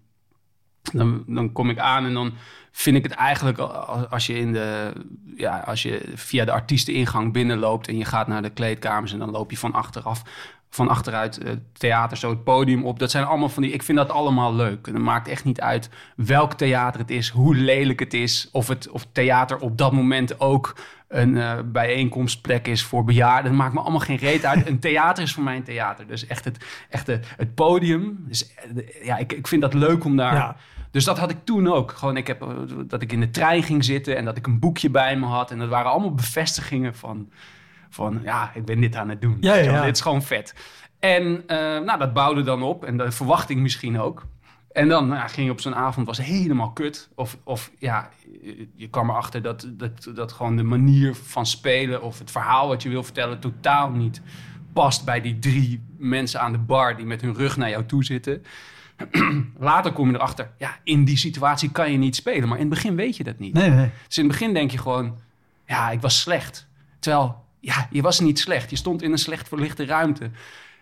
dan, 0.93 1.23
dan 1.27 1.51
kom 1.51 1.69
ik 1.69 1.79
aan 1.79 2.05
en 2.05 2.13
dan 2.13 2.33
vind 2.71 2.97
ik 2.97 3.03
het 3.03 3.11
eigenlijk... 3.11 3.57
Als, 4.09 4.25
je 4.25 4.37
in 4.37 4.53
de... 4.53 4.93
Ja, 5.35 5.59
als 5.59 5.81
je 5.81 6.11
via 6.15 6.45
de 6.45 6.51
artiesteningang 6.51 7.33
binnenloopt 7.33 7.87
en 7.87 7.97
je 7.97 8.05
gaat 8.05 8.27
naar 8.27 8.41
de 8.41 8.49
kleedkamers... 8.49 9.13
en 9.13 9.19
dan 9.19 9.31
loop 9.31 9.51
je 9.51 9.57
van 9.57 9.73
achteraf 9.73 10.23
van 10.69 10.87
achteruit 10.87 11.35
het 11.43 11.79
theater 11.79 12.17
zo 12.17 12.29
het 12.29 12.43
podium 12.43 12.85
op. 12.85 12.99
Dat 12.99 13.11
zijn 13.11 13.25
allemaal 13.25 13.49
van 13.49 13.63
die... 13.63 13.71
Ik 13.71 13.83
vind 13.83 13.97
dat 13.97 14.09
allemaal 14.09 14.55
leuk. 14.55 14.87
En 14.87 14.93
het 14.93 15.03
maakt 15.03 15.27
echt 15.27 15.43
niet 15.43 15.61
uit 15.61 15.89
welk 16.15 16.53
theater 16.53 16.99
het 16.99 17.11
is, 17.11 17.29
hoe 17.29 17.55
lelijk 17.55 17.99
het 17.99 18.13
is... 18.13 18.49
of 18.51 18.67
het 18.67 18.89
of 18.89 19.07
theater 19.11 19.59
op 19.59 19.77
dat 19.77 19.91
moment 19.91 20.39
ook 20.39 20.75
een 21.07 21.37
eh, 21.37 21.57
bijeenkomstplek 21.65 22.67
is 22.67 22.83
voor 22.83 23.03
bejaarden. 23.03 23.51
Dat 23.51 23.59
maakt 23.59 23.73
me 23.73 23.79
allemaal 23.79 23.99
geen 23.99 24.17
reet 24.17 24.45
uit. 24.45 24.67
Een 24.67 24.79
theater 24.79 25.23
is 25.23 25.33
voor 25.33 25.43
mij 25.43 25.55
een 25.55 25.63
theater. 25.63 26.07
Dus 26.07 26.27
echt 26.27 26.45
het, 26.45 26.65
echt 26.89 27.07
het, 27.07 27.27
het 27.37 27.55
podium. 27.55 28.25
Dus, 28.27 28.53
ja, 29.01 29.17
ik, 29.17 29.33
ik 29.33 29.47
vind 29.47 29.61
dat 29.61 29.73
leuk 29.73 30.03
om 30.03 30.15
daar... 30.15 30.35
Ja. 30.35 30.55
Dus 30.91 31.05
dat 31.05 31.17
had 31.17 31.29
ik 31.29 31.37
toen 31.43 31.67
ook. 31.67 31.91
Gewoon, 31.91 32.17
ik 32.17 32.27
heb, 32.27 32.41
eh, 32.41 32.47
dat 32.87 33.01
ik 33.01 33.11
in 33.11 33.19
de 33.19 33.29
trein 33.29 33.63
ging 33.63 33.85
zitten 33.85 34.17
en 34.17 34.25
dat 34.25 34.37
ik 34.37 34.47
een 34.47 34.59
boekje 34.59 34.89
bij 34.89 35.17
me 35.17 35.25
had. 35.25 35.51
En 35.51 35.59
dat 35.59 35.69
waren 35.69 35.91
allemaal 35.91 36.13
bevestigingen 36.13 36.95
van, 36.95 37.29
van 37.89 38.19
ja, 38.23 38.51
ik 38.53 38.65
ben 38.65 38.79
dit 38.79 38.95
aan 38.95 39.09
het 39.09 39.21
doen. 39.21 39.37
Ja, 39.39 39.55
ja, 39.55 39.71
ja. 39.71 39.85
Dit 39.85 39.95
is 39.95 40.01
gewoon 40.01 40.23
vet. 40.23 40.53
En 40.99 41.43
eh, 41.47 41.57
nou, 41.57 41.99
dat 41.99 42.13
bouwde 42.13 42.43
dan 42.43 42.63
op 42.63 42.85
en 42.85 42.97
de 42.97 43.11
verwachting 43.11 43.61
misschien 43.61 43.99
ook. 43.99 44.25
En 44.77 44.87
dan 44.87 45.07
nou, 45.07 45.29
ging 45.29 45.45
je 45.45 45.51
op 45.51 45.61
zo'n 45.61 45.75
avond, 45.75 46.07
was 46.07 46.17
helemaal 46.17 46.71
kut. 46.71 47.09
Of, 47.15 47.37
of 47.43 47.71
ja, 47.79 48.09
je, 48.75 48.87
kwam 48.89 49.09
erachter 49.09 49.41
dat, 49.41 49.67
dat, 49.71 50.11
dat 50.15 50.31
gewoon 50.31 50.55
de 50.55 50.63
manier 50.63 51.15
van 51.15 51.45
spelen 51.45 52.01
of 52.01 52.19
het 52.19 52.31
verhaal 52.31 52.67
wat 52.67 52.83
je 52.83 52.89
wil 52.89 53.03
vertellen 53.03 53.39
totaal 53.39 53.91
niet 53.91 54.21
past 54.73 55.05
bij 55.05 55.21
die 55.21 55.39
drie 55.39 55.83
mensen 55.97 56.41
aan 56.41 56.51
de 56.51 56.57
bar 56.57 56.97
die 56.97 57.05
met 57.05 57.21
hun 57.21 57.33
rug 57.33 57.57
naar 57.57 57.69
jou 57.69 57.85
toe 57.85 58.03
zitten. 58.03 58.43
Later 59.57 59.91
kom 59.91 60.09
je 60.09 60.15
erachter, 60.15 60.51
ja, 60.57 60.77
in 60.83 61.05
die 61.05 61.17
situatie 61.17 61.71
kan 61.71 61.91
je 61.91 61.97
niet 61.97 62.15
spelen. 62.15 62.49
Maar 62.49 62.59
in 62.59 62.65
het 62.65 62.73
begin 62.73 62.95
weet 62.95 63.17
je 63.17 63.23
dat 63.23 63.39
niet. 63.39 63.53
Nee, 63.53 63.69
nee. 63.69 63.89
Dus 64.07 64.17
in 64.17 64.23
het 64.23 64.31
begin 64.31 64.53
denk 64.53 64.71
je 64.71 64.77
gewoon, 64.77 65.17
ja, 65.65 65.89
ik 65.89 66.01
was 66.01 66.19
slecht. 66.19 66.67
Terwijl, 66.99 67.43
ja, 67.59 67.87
je 67.91 68.01
was 68.01 68.19
niet 68.19 68.39
slecht. 68.39 68.69
Je 68.69 68.75
stond 68.75 69.01
in 69.01 69.11
een 69.11 69.17
slecht 69.17 69.47
verlichte 69.47 69.85
ruimte 69.85 70.31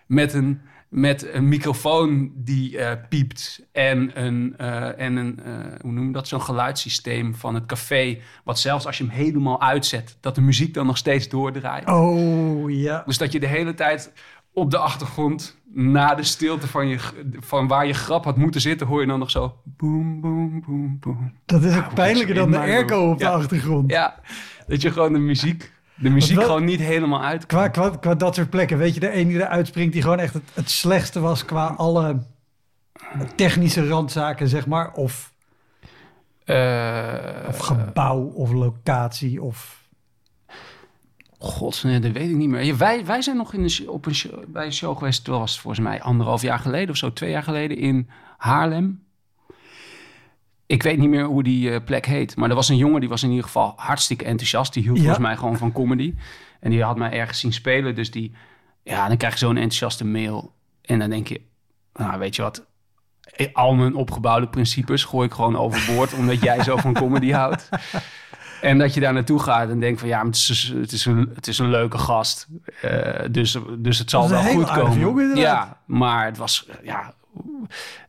met 0.06 0.34
een, 0.34 0.62
met 0.89 1.34
een 1.34 1.48
microfoon 1.48 2.32
die 2.36 2.77
eh, 2.77 2.92
piept 3.10 3.65
en 3.72 4.24
een, 4.24 4.54
eh, 4.58 5.00
en 5.00 5.15
een 5.15 5.39
eh, 5.44 5.54
hoe 5.82 5.92
noem 5.92 6.08
je 6.08 6.13
dat, 6.13 6.27
zo'n 6.27 6.42
geluidssysteem 6.42 7.36
van 7.36 7.56
het 7.56 7.65
café, 7.65 8.18
wat 8.44 8.60
zelfs 8.60 8.86
als 8.86 8.98
je 8.98 9.04
hem 9.04 9.13
helemaal 9.13 9.62
uitzet, 9.62 10.18
dat 10.22 10.36
de 10.36 10.42
muziek 10.42 10.74
dan 10.74 10.86
nog 10.86 10.98
steeds 10.98 11.30
doordraait. 11.30 11.88
Oh, 11.89 12.72
ja. 12.72 13.04
Dus 13.06 13.18
dat 13.18 13.32
je 13.32 13.39
de 13.39 13.48
hele 13.48 13.74
tijd 13.74 14.13
op 14.54 14.72
de 14.72 14.77
achtergrond, 14.77 15.58
na 15.74 16.15
de 16.15 16.24
stilte 16.24 16.68
van, 16.68 16.88
je, 16.88 16.98
van 17.39 17.68
waar 17.68 17.88
je 17.88 17.94
grap 17.94 18.24
had 18.24 18.38
moeten 18.38 18.62
zitten, 18.62 18.88
hoor 18.88 19.01
je 19.01 19.08
dan 19.08 19.20
nog 19.20 19.32
zo 19.32 19.56
boem, 19.63 20.22
boem, 20.22 20.62
boem, 20.65 20.98
boem. 21.00 21.34
Dat 21.46 21.63
is 21.63 21.77
ook 21.77 21.94
pijnlijker 21.94 22.36
dan 22.36 22.51
de 22.51 22.58
airco 22.58 23.10
op 23.12 23.18
de 23.18 23.24
Ja. 23.24 23.32
achtergrond. 23.32 23.92
Ja, 23.92 24.20
dat 24.68 24.82
je 24.82 24.92
gewoon 24.92 25.13
de 25.13 25.20
muziek, 25.20 25.72
de 25.96 26.10
muziek 26.10 26.42
gewoon 26.42 26.64
niet 26.66 26.80
helemaal 26.80 27.24
uit. 27.24 27.46
Qua, 27.46 27.68
qua, 27.68 27.90
qua 27.90 28.16
dat 28.16 28.36
soort 28.36 28.50
plekken, 28.50 28.78
weet 28.78 28.94
je, 28.94 29.00
de 29.00 29.10
ene 29.10 29.30
die 29.30 29.40
eruit 29.42 29.68
springt 29.68 29.94
die 29.94 30.02
gewoon 30.02 30.20
echt 30.20 30.34
het, 30.34 30.44
het 30.54 30.70
slechtste 30.70 31.20
was 31.20 31.46
qua 31.46 31.66
alle 31.66 32.18
technische 33.36 33.88
randzaken, 33.88 34.48
zeg 34.48 34.68
maar. 34.68 34.92
Of, 34.94 35.34
Eh, 36.46 37.48
of 37.48 37.58
gebouw 37.58 38.20
of 38.22 38.52
locatie 38.52 39.42
of... 39.42 39.84
God, 41.40 41.84
nee, 41.84 42.00
dat 42.00 42.12
weet 42.12 42.30
ik 42.30 42.36
niet 42.36 42.50
meer. 42.50 42.64
Ja, 42.64 42.75
wij, 42.75 43.06
wij 43.06 43.22
zijn 43.22 43.38
nog 43.38 43.54
in 43.54 43.64
een, 43.64 43.90
op 43.90 44.06
een 44.06 44.16
show, 44.16 44.44
bij 44.48 44.66
een 44.66 44.74
show 44.74 44.98
geweest. 44.98 45.25
Dat 45.25 45.40
was 45.40 45.60
volgens 45.60 45.84
mij 45.84 46.02
anderhalf 46.02 46.42
jaar 46.42 46.60
geleden 46.60 46.90
of 46.90 46.98
zo, 46.98 47.14
twee 47.14 47.30
jaar 47.30 47.44
geleden 47.44 47.78
in 47.78 48.10
Haarlem. 48.38 49.05
Ik 50.67 50.84
weet 50.84 50.98
niet 50.98 51.10
meer 51.10 51.25
hoe 51.25 51.43
die 51.43 51.72
eh, 51.72 51.84
plek 51.86 52.05
heet. 52.05 52.36
Maar 52.36 52.50
er 52.50 52.55
was 52.55 52.69
een 52.69 52.77
jongen 52.77 53.00
die 53.00 53.10
was 53.10 53.24
in 53.24 53.29
ieder 53.29 53.43
geval 53.45 53.74
hartstikke 53.75 54.25
enthousiast. 54.25 54.74
Die 54.74 54.84
hield 54.84 54.95
Ja. 54.98 55.03
volgens 55.03 55.25
mij 55.25 55.36
gewoon 55.38 55.57
van 55.57 55.72
comedy. 55.72 56.13
En 56.60 56.69
die 56.69 56.84
had 56.84 56.98
mij 56.98 57.12
ergens 57.12 57.39
zien 57.39 57.53
spelen. 57.53 57.95
Dus 57.95 58.12
die, 58.12 58.31
ja, 58.84 59.07
dan 59.07 59.17
krijg 59.17 59.34
je 59.34 59.39
zo'n 59.39 59.55
enthousiaste 59.57 60.05
mail. 60.05 60.53
En 60.81 61.00
dan 61.00 61.10
denk 61.10 61.27
je, 61.27 61.41
nou 61.93 62.19
weet 62.19 62.36
je 62.36 62.41
wat. 62.41 62.65
Al 63.53 63.74
mijn 63.74 63.95
opgebouwde 63.95 64.48
principes 64.48 65.03
gooi 65.03 65.27
ik 65.27 65.34
gewoon 65.34 65.57
overboord. 65.57 66.13
omdat 66.19 66.41
jij 66.41 66.63
zo 66.63 66.77
van 66.77 66.93
comedy 66.93 67.31
houdt. 67.31 67.69
En 68.62 68.77
dat 68.77 68.93
je 68.93 69.00
daar 69.00 69.13
naartoe 69.13 69.39
gaat 69.39 69.69
en 69.69 69.79
denkt 69.79 70.00
van 70.00 70.10
ja, 70.10 70.25
het 70.25 70.36
is, 70.36 70.74
het 70.75 70.91
is, 70.91 71.05
een, 71.05 71.31
het 71.36 71.48
is 71.48 71.57
een 71.57 71.69
leuke 71.69 71.98
gast. 71.98 72.48
Eh, 72.81 73.25
dus, 73.31 73.57
dus 73.77 74.00
het 74.00 74.10
zal 74.10 74.29
wel 74.29 74.41
goed 74.41 74.72
komen. 74.72 75.00
jongen, 75.00 75.36
ja, 75.36 75.81
maar 75.86 76.25
het 76.25 76.38
was, 76.38 76.69
ja, 76.84 77.13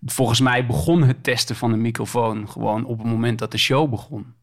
volgens 0.04 0.40
mij 0.40 0.66
begon 0.66 1.02
het 1.02 1.22
testen 1.22 1.56
van 1.56 1.70
de 1.70 1.76
microfoon 1.76 2.48
gewoon 2.48 2.84
op 2.84 2.98
het 2.98 3.06
moment 3.06 3.38
dat 3.38 3.50
de 3.50 3.58
show 3.58 3.90
begon. 3.90 4.34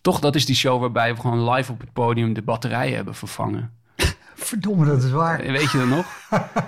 Toch, 0.00 0.20
dat 0.20 0.34
is 0.34 0.46
die 0.46 0.56
show 0.56 0.80
waarbij 0.80 1.14
we 1.14 1.20
gewoon 1.20 1.50
live 1.50 1.72
op 1.72 1.80
het 1.80 1.92
podium 1.92 2.32
de 2.32 2.42
batterijen 2.42 2.94
hebben 2.94 3.14
vervangen. 3.14 3.72
Verdomme, 4.34 4.84
dat 4.86 5.02
is 5.02 5.10
waar. 5.10 5.40
Eh, 5.40 5.52
Weet 5.52 5.70
je 5.70 5.78
dat 5.78 5.88
nog? 5.88 6.06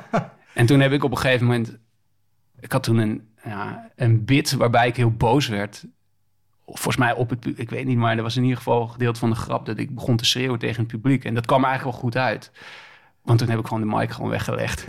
en 0.54 0.66
toen 0.66 0.80
heb 0.80 0.92
ik 0.92 1.04
op 1.04 1.11
een 1.11 1.18
gegeven 1.18 1.47
moment... 1.47 1.78
Ik 2.61 2.73
had 2.73 2.82
toen 2.82 2.97
een, 2.97 3.28
ja, 3.44 3.90
een 3.97 4.25
bit 4.25 4.52
waarbij 4.52 4.88
ik 4.88 4.97
heel 4.97 5.11
boos 5.11 5.49
werd. 5.49 5.85
Volgens 6.66 6.97
mij 6.97 7.12
op 7.12 7.30
het 7.30 7.59
Ik 7.59 7.71
weet 7.71 7.87
niet, 7.87 7.97
maar 7.97 8.16
er 8.16 8.23
was 8.23 8.37
in 8.37 8.42
ieder 8.42 8.56
geval 8.56 8.82
een 8.82 8.90
gedeelte 8.90 9.21
van 9.21 9.30
de 9.30 9.37
grap... 9.37 9.66
dat 9.66 9.78
ik 9.78 9.94
begon 9.94 10.16
te 10.16 10.25
schreeuwen 10.25 10.59
tegen 10.59 10.82
het 10.82 10.92
publiek. 10.92 11.25
En 11.25 11.35
dat 11.35 11.47
kwam 11.47 11.64
eigenlijk 11.64 11.92
wel 11.92 12.02
goed 12.02 12.16
uit. 12.16 12.52
Want 13.23 13.38
toen 13.38 13.49
heb 13.49 13.59
ik 13.59 13.67
gewoon 13.67 13.88
de 13.91 13.97
mic 13.97 14.11
gewoon 14.11 14.31
weggelegd. 14.31 14.85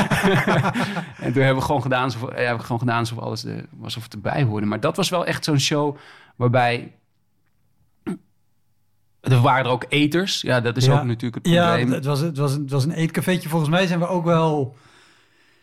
en 1.24 1.32
toen 1.32 1.42
hebben 1.42 1.54
we 1.54 1.60
gewoon 1.60 1.82
gedaan 1.82 2.02
alsof, 2.04 2.20
ja, 2.30 2.36
heb 2.42 2.54
ik 2.56 2.60
gewoon 2.62 2.78
gedaan 2.78 2.98
alsof 2.98 3.18
alles 3.18 3.40
de, 3.40 3.64
alsof 3.82 4.02
het 4.02 4.12
erbij 4.14 4.42
hoorde. 4.42 4.66
Maar 4.66 4.80
dat 4.80 4.96
was 4.96 5.08
wel 5.08 5.26
echt 5.26 5.44
zo'n 5.44 5.58
show 5.60 5.96
waarbij... 6.36 6.92
Er 9.20 9.40
waren 9.40 9.64
er 9.64 9.70
ook 9.70 9.84
eters. 9.88 10.40
Ja, 10.40 10.60
dat 10.60 10.76
is 10.76 10.84
Ja. 10.84 10.98
ook 10.98 11.04
natuurlijk 11.04 11.44
het 11.44 11.54
Ja, 11.54 11.66
probleem. 11.66 11.92
het 11.92 12.04
was, 12.04 12.20
het, 12.20 12.36
was 12.36 12.52
een, 12.54 12.60
het 12.62 12.70
was 12.70 12.84
een 12.84 12.90
eetcafeetje. 12.92 13.48
Volgens 13.48 13.70
mij 13.70 13.86
zijn 13.86 13.98
we 13.98 14.06
ook 14.06 14.24
wel 14.24 14.76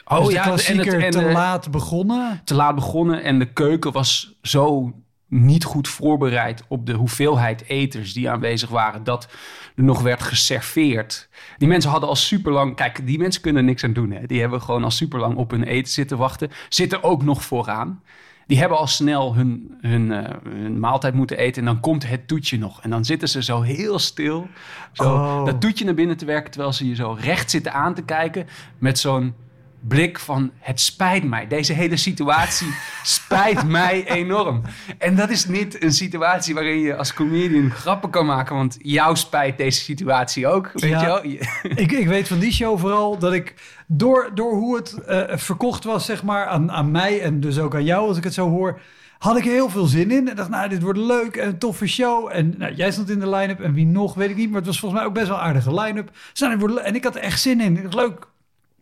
Oh 0.06 0.18
dus 0.18 0.28
de 0.28 0.34
ja, 0.34 0.44
en 0.44 0.52
het- 0.52 0.62
klassieker 0.64 1.04
en 1.04 1.12
te 1.12 1.20
de- 1.20 1.32
laat 1.32 1.72
begonnen. 1.72 2.42
te 2.44 2.54
laat 2.56 2.75
begonnen 2.75 3.24
en 3.24 3.40
de 3.40 3.46
keuken 3.54 3.92
was 3.92 4.36
zo 4.42 4.94
niet 5.44 5.63
goed 5.63 5.88
voorbereid 5.88 6.63
op 6.68 6.86
de 6.86 6.94
hoeveelheid 6.94 7.63
eters 7.68 8.13
die 8.13 8.30
aanwezig 8.30 8.70
waren, 8.70 9.04
dat 9.04 9.27
er 9.75 9.84
nog 9.84 10.01
werd 10.01 10.24
geserveerd. 10.24 11.30
Die 11.58 11.68
mensen 11.68 11.92
hadden 11.92 12.10
al 12.10 12.15
super 12.15 12.51
lang, 12.51 12.75
kijk, 12.75 13.08
die 13.08 13.18
mensen 13.18 13.42
kunnen 13.42 13.65
niks 13.65 13.84
aan 13.84 13.94
doen. 13.94 14.12
Hè. 14.12 14.25
Die 14.25 14.39
hebben 14.39 14.62
gewoon 14.62 14.84
al 14.84 14.92
super 14.92 15.20
lang 15.20 15.36
op 15.36 15.51
hun 15.51 15.63
eten 15.63 15.92
zitten 15.92 16.18
wachten. 16.18 16.51
Zitten 16.70 17.04
ook 17.04 17.24
nog 17.24 17.44
vooraan. 17.44 18.01
Die 18.48 18.60
hebben 18.60 18.77
al 18.77 18.88
snel 18.88 19.36
hun, 19.36 19.77
hun, 19.82 20.12
eh, 20.12 20.36
hun 20.50 20.80
maaltijd 20.80 21.13
moeten 21.13 21.38
eten 21.38 21.62
en 21.62 21.68
dan 21.68 21.80
komt 21.80 22.08
het 22.08 22.27
toetje 22.27 22.58
nog. 22.58 22.82
En 22.82 22.89
dan 22.89 23.06
zitten 23.06 23.30
ze 23.30 23.44
zo 23.44 23.62
heel 23.62 24.00
stil, 24.00 24.48
zo 24.92 25.04
Oh. 25.04 25.46
dat 25.46 25.62
toetje 25.62 25.86
naar 25.86 25.94
binnen 25.94 26.18
te 26.18 26.25
werken, 26.25 26.51
terwijl 26.51 26.74
ze 26.74 26.88
je 26.88 26.96
zo 26.96 27.18
recht 27.20 27.50
zitten 27.50 27.74
aan 27.74 27.94
te 27.94 28.01
kijken 28.04 28.48
met 28.77 29.00
zo'n 29.00 29.34
blik 29.88 30.20
van 30.20 30.51
het 30.60 30.80
spijt 30.82 31.24
mij. 31.24 31.48
Deze 31.48 31.74
hele 31.74 31.98
situatie 31.98 32.68
spijt 33.04 33.68
mij 33.68 34.08
enorm. 34.10 34.62
En 34.98 35.15
dat 35.15 35.30
is 35.30 35.46
niet 35.46 35.84
een 35.84 35.92
situatie 35.94 36.54
waarin 36.54 36.80
je 36.80 36.96
als 36.96 37.13
comedian 37.13 37.72
grappen 37.72 38.10
kan 38.10 38.25
maken, 38.25 38.56
want 38.56 38.77
jou 38.82 39.15
spijt 39.15 39.58
deze 39.58 39.80
situatie 39.82 40.48
ook. 40.48 40.70
Weet 40.74 40.89
Ja. 40.92 41.00
je 41.00 41.06
wel? 41.06 41.24
Ik, 41.84 41.92
ik 41.92 42.08
weet 42.08 42.27
van 42.27 42.39
die 42.39 42.54
show 42.54 42.80
vooral 42.80 43.18
dat 43.18 43.34
ik 43.34 43.54
door, 43.88 44.32
door 44.34 44.54
hoe 44.54 44.75
het 44.75 44.94
eh, 45.04 45.38
verkocht 45.38 45.84
was, 45.84 46.06
zeg 46.06 46.24
maar, 46.24 46.46
aan, 46.46 46.72
aan 46.72 46.92
mij 46.92 47.22
en 47.22 47.39
dus 47.39 47.60
ook 47.60 47.75
aan 47.75 47.84
jou, 47.84 48.08
als 48.08 48.18
ik 48.18 48.24
het 48.24 48.34
zo 48.34 48.50
hoor, 48.50 48.80
had 49.18 49.38
ik 49.38 49.44
heel 49.44 49.70
veel 49.70 49.86
zin 49.86 50.12
in. 50.12 50.30
En 50.30 50.36
dacht, 50.36 50.50
nou, 50.50 50.70
dit 50.70 50.82
wordt 50.82 51.00
leuk 51.00 51.36
en 51.36 51.48
een 51.48 51.58
toffe 51.58 51.88
show. 51.88 52.30
En 52.32 52.56
nou, 52.58 52.74
jij 52.74 52.92
stond 52.92 53.10
in 53.10 53.20
de 53.20 53.30
line-up 53.30 53.60
en 53.60 53.74
wie 53.74 53.86
nog, 53.86 54.13
weet 54.13 54.30
ik 54.30 54.36
niet. 54.36 54.48
Maar 54.50 54.58
het 54.58 54.65
was 54.68 54.80
volgens 54.80 55.00
mij 55.01 55.10
ook 55.10 55.15
best 55.15 55.27
wel 55.27 55.38
een 55.38 55.44
aardige 55.44 55.74
line-up. 55.82 56.12
Dus, 56.32 56.39
nou, 56.39 56.77
En 56.82 56.96
ik 56.96 57.04
had 57.04 57.15
er 57.15 57.22
echt 57.22 57.42
zin 57.42 57.62
in. 57.62 57.88
Leuk. 57.90 58.27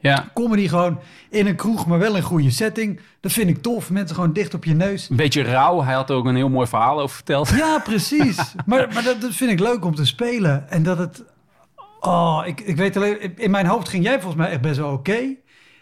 Ja, 0.09 0.31
Comedy 0.33 0.67
gewoon 0.67 0.99
in 1.29 1.47
een 1.47 1.55
kroeg, 1.55 1.87
maar 1.87 1.99
wel 1.99 2.09
in 2.09 2.15
een 2.15 2.21
goede 2.21 2.51
setting. 2.51 2.99
Dat 3.19 3.31
vind 3.31 3.49
ik 3.49 3.61
tof. 3.61 3.89
Mensen 3.89 4.15
gewoon 4.15 4.33
dicht 4.33 4.53
op 4.53 4.65
je 4.65 4.73
neus. 4.73 5.09
een 5.09 5.15
beetje 5.15 5.41
rauw. 5.41 5.83
Hij 5.83 5.93
had 5.93 6.09
er 6.09 6.15
ook 6.15 6.25
een 6.25 6.35
heel 6.35 6.49
mooi 6.49 6.67
verhaal 6.67 7.01
over 7.01 7.15
verteld. 7.15 7.49
Ja, 7.49 7.79
precies. 7.79 8.37
maar 8.65 8.87
maar 8.93 9.03
dat, 9.03 9.21
dat 9.21 9.33
vind 9.33 9.51
ik 9.51 9.59
leuk 9.59 9.85
om 9.85 9.95
te 9.95 10.05
spelen. 10.05 10.69
En 10.69 10.83
dat 10.83 10.97
het... 10.97 11.23
Oh, 11.99 12.43
ik, 12.45 12.61
ik 12.61 12.75
weet 12.75 12.95
alleen... 12.95 13.37
In 13.37 13.51
mijn 13.51 13.65
hoofd 13.65 13.89
ging 13.89 14.03
jij 14.03 14.13
volgens 14.13 14.35
mij 14.35 14.49
echt 14.49 14.61
best 14.61 14.77
wel 14.77 14.91
oké. 14.91 15.35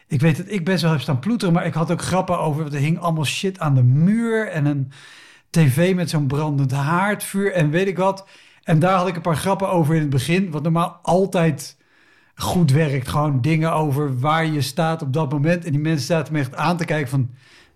Ik 0.07 0.21
weet 0.21 0.37
dat 0.37 0.45
ik 0.49 0.65
best 0.65 0.81
wel 0.81 0.91
heb 0.91 1.01
staan 1.01 1.19
ploeteren. 1.19 1.53
Maar 1.53 1.65
ik 1.65 1.73
had 1.73 1.91
ook 1.91 2.01
grappen 2.01 2.39
over... 2.39 2.65
Er 2.65 2.79
hing 2.79 2.99
allemaal 2.99 3.25
shit 3.25 3.59
aan 3.59 3.75
de 3.75 3.83
muur. 3.83 4.47
En 4.47 4.65
een 4.65 4.91
tv 5.49 5.95
met 5.95 6.09
zo'n 6.09 6.27
brandend 6.27 6.71
haardvuur. 6.71 7.53
En 7.53 7.69
weet 7.69 7.87
ik 7.87 7.97
wat. 7.97 8.27
En 8.63 8.79
daar 8.79 8.97
had 8.97 9.07
ik 9.07 9.15
een 9.15 9.21
paar 9.21 9.37
grappen 9.37 9.69
over 9.69 9.95
in 9.95 10.01
het 10.01 10.09
begin. 10.09 10.51
Wat 10.51 10.63
normaal 10.63 10.99
altijd 11.01 11.79
goed 12.35 12.71
werkt. 12.71 13.07
Gewoon 13.07 13.41
dingen 13.41 13.73
over 13.73 14.19
waar 14.19 14.45
je 14.45 14.61
staat 14.61 15.01
op 15.01 15.13
dat 15.13 15.31
moment. 15.31 15.65
En 15.65 15.71
die 15.71 15.81
mensen 15.81 16.05
zaten 16.05 16.33
me 16.33 16.39
echt 16.39 16.55
aan 16.55 16.77
te 16.77 16.85
kijken 16.85 17.09
van... 17.09 17.29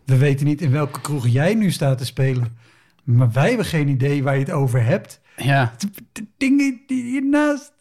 We 0.06 0.18
weten 0.18 0.46
niet 0.46 0.62
in 0.62 0.72
welke 0.72 1.02
kroeg 1.02 1.28
jij 1.28 1.54
nu 1.54 1.72
staat 1.72 1.98
te 1.98 2.06
spelen. 2.06 2.58
Maar 3.04 3.32
wij 3.32 3.48
hebben 3.48 3.66
geen 3.66 3.88
idee 3.88 4.24
waar 4.24 4.34
je 4.34 4.40
het 4.40 4.52
over 4.52 4.84
hebt. 4.84 5.22
Ja. 5.36 5.74
De 6.12 6.26
dingen 6.38 6.82
die 6.88 7.04
hiernaast... 7.04 7.74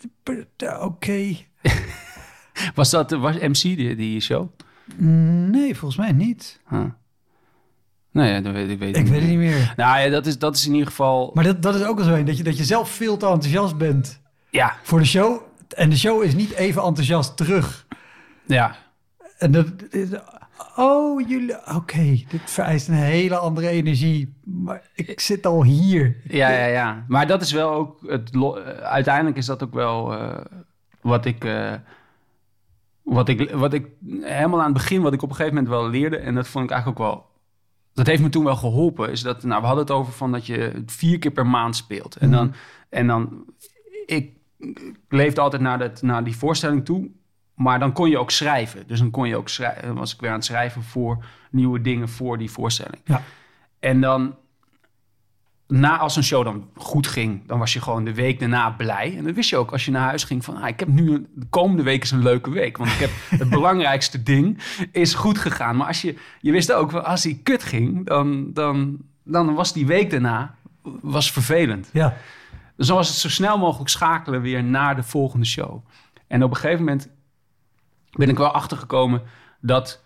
Oké. 0.80 1.36
Was 2.74 2.90
dat 2.90 3.10
was 3.10 3.38
MC 3.38 3.62
die, 3.62 3.96
die 3.96 4.20
show? 4.20 4.48
Nee, 4.96 5.76
volgens 5.76 6.00
mij 6.00 6.12
niet. 6.12 6.60
Huh. 6.68 6.84
Nee, 8.10 8.32
ja, 8.32 8.40
dat 8.40 8.52
weet, 8.52 8.70
ik 8.70 8.78
weet 8.78 8.96
Ik 8.96 9.06
weet 9.06 9.20
het 9.20 9.28
niet 9.28 9.38
meer. 9.38 9.72
Nou 9.76 10.00
ja, 10.00 10.08
dat 10.08 10.26
is, 10.26 10.38
dat 10.38 10.56
is 10.56 10.66
in 10.66 10.72
ieder 10.72 10.88
geval... 10.88 11.30
Maar 11.34 11.44
dat, 11.44 11.62
dat 11.62 11.74
is 11.74 11.82
ook 11.84 11.96
wel 11.96 12.06
zo 12.06 12.14
een. 12.14 12.24
Dat 12.24 12.36
je, 12.36 12.42
dat 12.42 12.56
je 12.56 12.64
zelf 12.64 12.90
veel 12.90 13.16
te 13.16 13.26
enthousiast 13.26 13.76
bent 13.76 14.20
Ja, 14.50 14.76
voor 14.82 14.98
de 14.98 15.04
show. 15.04 15.40
En 15.72 15.90
de 15.90 15.96
show 15.96 16.22
is 16.22 16.34
niet 16.34 16.52
even 16.52 16.82
enthousiast 16.82 17.36
terug. 17.36 17.86
ja. 18.46 18.76
En 19.38 19.50
dat 19.52 19.66
is... 19.90 20.08
Oh, 20.76 21.28
jullie... 21.28 21.74
Oké, 21.74 22.22
dit 22.28 22.40
vereist 22.44 22.88
een 22.88 22.94
hele 22.94 23.36
andere 23.36 23.68
energie. 23.68 24.34
Maar 24.44 24.82
ik 24.94 25.20
zit 25.20 25.46
al 25.46 25.62
hier. 25.64 26.16
Ja, 26.28 26.50
ja, 26.50 26.64
ja. 26.66 27.04
Maar 27.08 27.26
dat 27.26 27.42
is 27.42 27.52
wel 27.52 27.70
ook 27.72 27.98
het. 28.06 28.30
eh, 28.34 28.50
Uiteindelijk 28.78 29.36
is 29.36 29.46
dat 29.46 29.62
ook 29.62 29.74
wel 29.74 30.12
eh, 30.12 30.44
wat 31.00 31.24
ik. 31.24 31.44
eh, 31.44 31.72
wat 33.02 33.28
ik, 33.28 33.50
wat 33.50 33.72
ik 33.72 33.86
helemaal 34.20 34.58
aan 34.58 34.64
het 34.64 34.74
begin, 34.74 35.02
wat 35.02 35.12
ik 35.12 35.22
op 35.22 35.28
een 35.30 35.34
gegeven 35.36 35.56
moment 35.56 35.74
wel 35.74 35.88
leerde, 35.90 36.16
en 36.16 36.34
dat 36.34 36.48
vond 36.48 36.64
ik 36.64 36.70
eigenlijk 36.70 37.00
ook 37.00 37.06
wel. 37.06 37.26
Dat 37.94 38.06
heeft 38.06 38.22
me 38.22 38.28
toen 38.28 38.44
wel 38.44 38.56
geholpen. 38.56 39.10
Is 39.10 39.22
dat, 39.22 39.42
nou, 39.42 39.60
we 39.60 39.66
hadden 39.66 39.84
het 39.84 39.94
over 39.94 40.12
van 40.12 40.32
dat 40.32 40.46
je 40.46 40.82
vier 40.86 41.18
keer 41.18 41.30
per 41.30 41.46
maand 41.46 41.76
speelt. 41.76 42.16
En 42.16 42.30
dan, 42.30 42.54
en 42.88 43.06
dan 43.06 43.44
ik 44.06 44.33
leefde 45.08 45.40
altijd 45.40 45.62
naar, 45.62 45.78
dat, 45.78 46.02
naar 46.02 46.24
die 46.24 46.36
voorstelling 46.36 46.84
toe. 46.84 47.08
Maar 47.54 47.78
dan 47.78 47.92
kon 47.92 48.10
je 48.10 48.18
ook 48.18 48.30
schrijven. 48.30 48.86
Dus 48.86 48.98
dan 48.98 49.10
kon 49.10 49.28
je 49.28 49.36
ook 49.36 49.48
schrijven, 49.48 49.94
was 49.94 50.14
ik 50.14 50.20
weer 50.20 50.30
aan 50.30 50.36
het 50.36 50.44
schrijven 50.44 50.82
voor 50.82 51.24
nieuwe 51.50 51.80
dingen 51.80 52.08
voor 52.08 52.38
die 52.38 52.50
voorstelling. 52.50 53.00
Ja. 53.04 53.22
En 53.78 54.00
dan, 54.00 54.34
na 55.66 55.98
als 55.98 56.16
een 56.16 56.24
show 56.24 56.44
dan 56.44 56.68
goed 56.76 57.06
ging, 57.06 57.46
dan 57.46 57.58
was 57.58 57.72
je 57.72 57.80
gewoon 57.80 58.04
de 58.04 58.14
week 58.14 58.40
daarna 58.40 58.70
blij. 58.70 59.14
En 59.16 59.24
dan 59.24 59.34
wist 59.34 59.50
je 59.50 59.56
ook 59.56 59.72
als 59.72 59.84
je 59.84 59.90
naar 59.90 60.02
huis 60.08 60.24
ging 60.24 60.44
van, 60.44 60.56
ah, 60.56 60.68
ik 60.68 60.78
heb 60.80 60.88
nu, 60.88 61.10
een- 61.12 61.26
de 61.34 61.46
komende 61.50 61.82
week 61.82 62.02
is 62.02 62.10
een 62.10 62.22
leuke 62.22 62.50
week. 62.50 62.76
Want 62.76 62.90
ik 62.90 62.98
heb 62.98 63.10
het 63.40 63.48
belangrijkste 63.50 64.22
ding 64.22 64.58
is 64.92 65.14
goed 65.14 65.38
gegaan. 65.38 65.76
Maar 65.76 65.86
als 65.86 66.02
je, 66.02 66.14
je 66.40 66.52
wist 66.52 66.72
ook, 66.72 66.92
als 66.92 67.22
die 67.22 67.40
kut 67.42 67.62
ging, 67.62 68.06
dan, 68.06 68.52
dan, 68.52 68.98
dan 69.24 69.54
was 69.54 69.72
die 69.72 69.86
week 69.86 70.10
daarna 70.10 70.54
was 71.00 71.32
vervelend. 71.32 71.88
Ja. 71.92 72.16
Dus 72.76 72.86
dan 72.86 72.96
was 72.96 73.08
het 73.08 73.16
zo 73.16 73.28
snel 73.28 73.58
mogelijk 73.58 73.90
schakelen 73.90 74.40
weer 74.40 74.64
naar 74.64 74.96
de 74.96 75.02
volgende 75.02 75.46
show. 75.46 75.84
En 76.26 76.42
op 76.42 76.50
een 76.50 76.56
gegeven 76.56 76.84
moment 76.84 77.08
ben 78.10 78.28
ik 78.28 78.38
wel 78.38 78.50
achtergekomen 78.50 79.22
dat, 79.60 80.02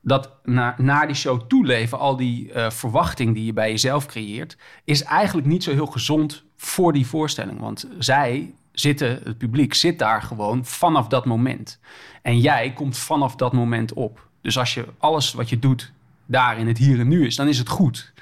dat 0.00 0.30
na, 0.42 0.74
naar 0.78 1.06
die 1.06 1.16
show 1.16 1.40
toeleven, 1.40 1.98
al 1.98 2.16
die 2.16 2.52
eh, 2.52 2.70
verwachting 2.70 3.34
die 3.34 3.44
je 3.44 3.52
bij 3.52 3.70
jezelf 3.70 4.06
creëert, 4.06 4.56
is 4.84 5.02
eigenlijk 5.02 5.46
niet 5.46 5.62
zo 5.62 5.72
heel 5.72 5.86
gezond 5.86 6.44
voor 6.56 6.92
die 6.92 7.06
voorstelling. 7.06 7.60
Want 7.60 7.88
zij 7.98 8.54
zitten, 8.72 9.20
het 9.24 9.38
publiek 9.38 9.74
zit 9.74 9.98
daar 9.98 10.22
gewoon 10.22 10.64
vanaf 10.64 11.08
dat 11.08 11.24
moment. 11.24 11.80
En 12.22 12.40
jij 12.40 12.72
komt 12.72 12.98
vanaf 12.98 13.36
dat 13.36 13.52
moment 13.52 13.92
op. 13.92 14.28
Dus 14.40 14.58
als 14.58 14.74
je 14.74 14.86
alles 14.98 15.32
wat 15.32 15.48
je 15.48 15.58
doet 15.58 15.92
daar 16.26 16.58
in 16.58 16.66
het 16.66 16.78
hier 16.78 17.00
en 17.00 17.08
nu 17.08 17.26
is, 17.26 17.36
dan 17.36 17.48
is 17.48 17.58
het 17.58 17.68
goed 17.68 18.12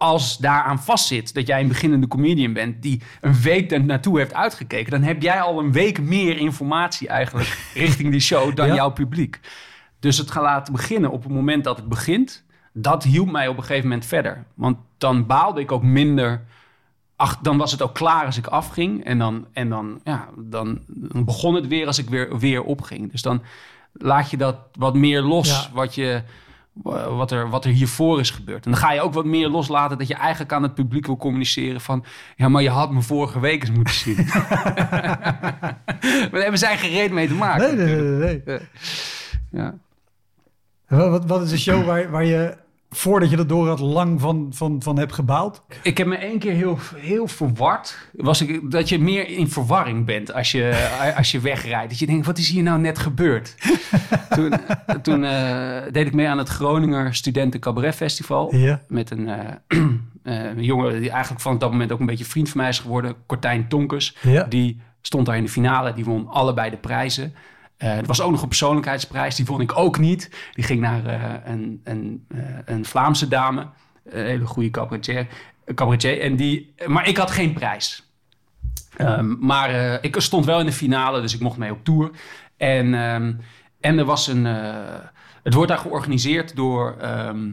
als 0.00 0.38
daaraan 0.38 0.82
vastzit 0.82 1.34
dat 1.34 1.46
jij 1.46 1.60
een 1.60 1.68
beginnende 1.68 2.08
comedian 2.08 2.52
bent 2.52 2.82
die 2.82 3.02
een 3.20 3.40
week 3.40 3.72
er 3.72 3.84
naartoe 3.84 4.18
heeft 4.18 4.34
uitgekeken, 4.34 4.90
dan 4.90 5.02
heb 5.02 5.22
jij 5.22 5.40
al 5.40 5.58
een 5.58 5.72
week 5.72 6.00
meer 6.00 6.36
informatie 6.36 7.08
eigenlijk 7.08 7.58
richting 7.74 8.10
die 8.10 8.20
show 8.20 8.56
dan 8.56 8.66
Ja. 8.66 8.74
jouw 8.74 8.90
publiek. 8.90 9.40
Dus 9.98 10.18
het 10.18 10.30
gaan 10.30 10.42
laten 10.42 10.72
beginnen 10.72 11.10
op 11.10 11.22
het 11.22 11.32
moment 11.32 11.64
dat 11.64 11.76
het 11.76 11.88
begint, 11.88 12.44
dat 12.72 13.04
hielp 13.04 13.30
mij 13.30 13.48
op 13.48 13.56
een 13.56 13.62
gegeven 13.62 13.88
moment 13.88 14.06
verder. 14.06 14.44
Want 14.54 14.76
dan 14.98 15.26
baalde 15.26 15.60
ik 15.60 15.72
ook 15.72 15.82
minder. 15.82 16.44
Ach, 17.16 17.38
dan 17.42 17.56
was 17.56 17.72
het 17.72 17.82
ook 17.82 17.94
klaar 17.94 18.24
als 18.24 18.36
ik 18.36 18.46
afging. 18.46 19.04
En 19.04 19.18
dan, 19.18 19.46
en 19.52 19.68
dan, 19.68 20.00
ja, 20.04 20.28
dan, 20.36 20.80
dan 20.86 21.24
begon 21.24 21.54
het 21.54 21.66
weer 21.66 21.86
als 21.86 21.98
ik 21.98 22.08
weer, 22.08 22.38
weer 22.38 22.62
opging. 22.62 23.10
Dus 23.10 23.22
dan 23.22 23.42
laat 23.92 24.30
je 24.30 24.36
dat 24.36 24.56
wat 24.72 24.94
meer 24.94 25.22
los. 25.22 25.48
Ja. 25.48 25.70
Wat, 25.72 25.94
je, 25.94 26.22
wat 26.72 27.30
er, 27.30 27.48
wat 27.50 27.64
er 27.64 27.70
hiervoor 27.70 28.20
is 28.20 28.30
gebeurd. 28.30 28.64
En 28.64 28.70
dan 28.70 28.80
ga 28.80 28.92
je 28.92 29.00
ook 29.00 29.12
wat 29.14 29.24
meer 29.24 29.48
loslaten 29.48 29.98
dat 29.98 30.08
je 30.08 30.14
eigenlijk 30.14 30.52
aan 30.52 30.62
het 30.62 30.74
publiek 30.74 31.06
wil 31.06 31.16
communiceren 31.16 31.80
van... 31.80 32.04
ja, 32.36 32.48
maar 32.48 32.62
je 32.62 32.70
had 32.70 32.92
me 32.92 33.02
vorige 33.02 33.40
week 33.40 33.60
eens 33.60 33.70
moeten 33.70 33.94
zien. 33.94 34.16
maar 34.16 35.78
daar 36.30 36.40
hebben 36.42 36.58
zij 36.58 36.78
geen 36.78 36.90
reet 36.92 37.12
mee 37.12 37.28
te 37.28 37.34
maken. 37.34 37.76
Nee, 37.76 37.86
nee, 37.86 38.00
nee. 38.00 38.42
nee. 38.44 38.58
Ja. 39.50 39.74
Wat, 40.88 41.10
wat- 41.10 41.24
wat 41.26 41.42
is 41.42 41.52
een 41.52 41.58
show 41.58 41.84
waar, 41.86 42.10
waar 42.10 42.24
je, 42.24 42.56
voordat 42.90 43.30
je 43.30 43.36
dat 43.36 43.48
door 43.48 43.68
had, 43.68 43.78
lang 43.78 44.20
van, 44.20 44.46
van, 44.50 44.82
van 44.82 44.98
hebt 44.98 45.12
gebaald? 45.12 45.62
Ik 45.82 45.98
heb 45.98 46.06
me 46.06 46.16
één 46.16 46.38
keer 46.38 46.52
heel, 46.52 46.78
heel 46.96 47.26
verward. 47.26 47.98
Was 48.12 48.40
ik, 48.40 48.70
dat 48.70 48.88
je 48.88 48.98
meer 48.98 49.28
in 49.28 49.48
verwarring 49.48 50.06
bent 50.06 50.32
als 50.32 50.52
je, 50.52 50.88
als 51.16 51.30
je 51.30 51.40
wegrijdt. 51.40 51.90
Dat 51.90 51.98
je 51.98 52.06
denkt, 52.06 52.26
wat 52.26 52.38
is 52.38 52.48
hier 52.48 52.62
nou 52.62 52.80
net 52.80 52.98
gebeurd? 52.98 53.54
toen 54.34 54.52
toen 55.02 55.24
eh, 55.24 55.92
deed 55.92 56.06
ik 56.06 56.14
mee 56.14 56.28
aan 56.28 56.38
het 56.38 56.48
Groninger 56.48 57.14
Studenten 57.14 57.60
Cabaret 57.60 57.94
Festival. 57.94 58.54
Met 58.88 59.10
een, 59.10 59.30
een 60.22 60.64
jongen 60.64 61.00
die 61.00 61.10
eigenlijk 61.10 61.42
van 61.42 61.58
dat 61.58 61.70
moment 61.70 61.92
ook 61.92 62.00
een 62.00 62.06
beetje 62.06 62.24
vriend 62.24 62.48
van 62.48 62.60
mij 62.60 62.68
is 62.68 62.78
geworden. 62.78 63.14
Cortijn 63.26 63.68
Tonkes. 63.68 64.16
Ja. 64.22 64.44
Die 64.44 64.80
stond 65.00 65.26
daar 65.26 65.36
in 65.36 65.44
de 65.44 65.50
finale. 65.50 65.92
Die 65.92 66.04
won 66.04 66.28
allebei 66.28 66.70
de 66.70 66.76
prijzen. 66.76 67.34
Eh, 67.80 67.98
er 67.98 68.06
was 68.06 68.20
ook 68.20 68.30
nog 68.30 68.42
een 68.42 68.48
persoonlijkheidsprijs. 68.48 69.36
Die 69.36 69.46
won 69.46 69.60
ik 69.60 69.78
ook 69.78 69.98
niet. 69.98 70.30
Die 70.52 70.64
ging 70.64 70.80
naar 70.80 71.06
eh, 71.06 71.52
een, 71.52 71.80
een, 71.84 72.24
eh, 72.28 72.40
een 72.64 72.84
Vlaamse 72.84 73.28
dame. 73.28 73.66
Een 74.04 74.24
hele 74.24 74.46
goede 74.46 74.70
cabaretier. 74.70 75.26
cabaretier 75.74 76.20
en 76.20 76.36
die, 76.36 76.74
maar 76.86 77.08
ik 77.08 77.16
had 77.16 77.30
geen 77.30 77.52
prijs. 77.52 78.08
Ehm, 78.96 79.36
maar 79.38 79.98
ik 80.04 80.20
stond 80.20 80.44
wel 80.44 80.60
in 80.60 80.66
de 80.66 80.72
finale, 80.72 81.20
dus 81.20 81.34
ik 81.34 81.40
mocht 81.40 81.56
mee 81.56 81.70
op 81.70 81.84
tour. 81.84 82.10
En, 82.56 82.94
ehm, 82.94 83.32
en 83.80 83.98
er 83.98 84.04
was 84.04 84.26
een. 84.26 84.44
het 85.42 85.54
wordt 85.54 85.68
daar 85.68 85.78
georganiseerd 85.78 86.56
door, 86.56 86.96
ehm, 86.98 87.48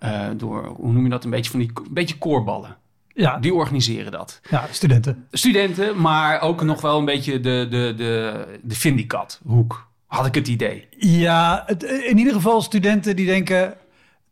eh, 0.00 0.28
door, 0.36 0.66
hoe 0.66 0.92
noem 0.92 1.04
je 1.04 1.10
dat? 1.10 1.24
Een 1.24 1.30
beetje 1.30 1.50
van 1.50 1.60
die 1.60 1.70
een 1.74 1.92
beetje 1.92 2.18
koorballen. 2.18 2.76
Ja, 3.20 3.36
Die 3.38 3.54
organiseren 3.54 4.12
dat. 4.12 4.40
ja, 4.50 4.66
studenten. 4.70 5.26
Studenten, 5.30 6.00
maar 6.00 6.40
ook 6.40 6.62
nog 6.62 6.80
wel 6.80 6.98
een 6.98 7.04
beetje 7.04 7.40
de, 7.40 7.66
de, 7.70 7.94
de, 7.96 8.44
de 8.62 8.74
Vindicat-hoek, 8.74 9.88
had 10.06 10.26
ik 10.26 10.34
het 10.34 10.48
idee. 10.48 10.86
Ja, 10.98 11.62
het, 11.66 11.82
in 11.82 12.18
ieder 12.18 12.32
geval 12.32 12.62
studenten 12.62 13.16
die 13.16 13.26
denken... 13.26 13.74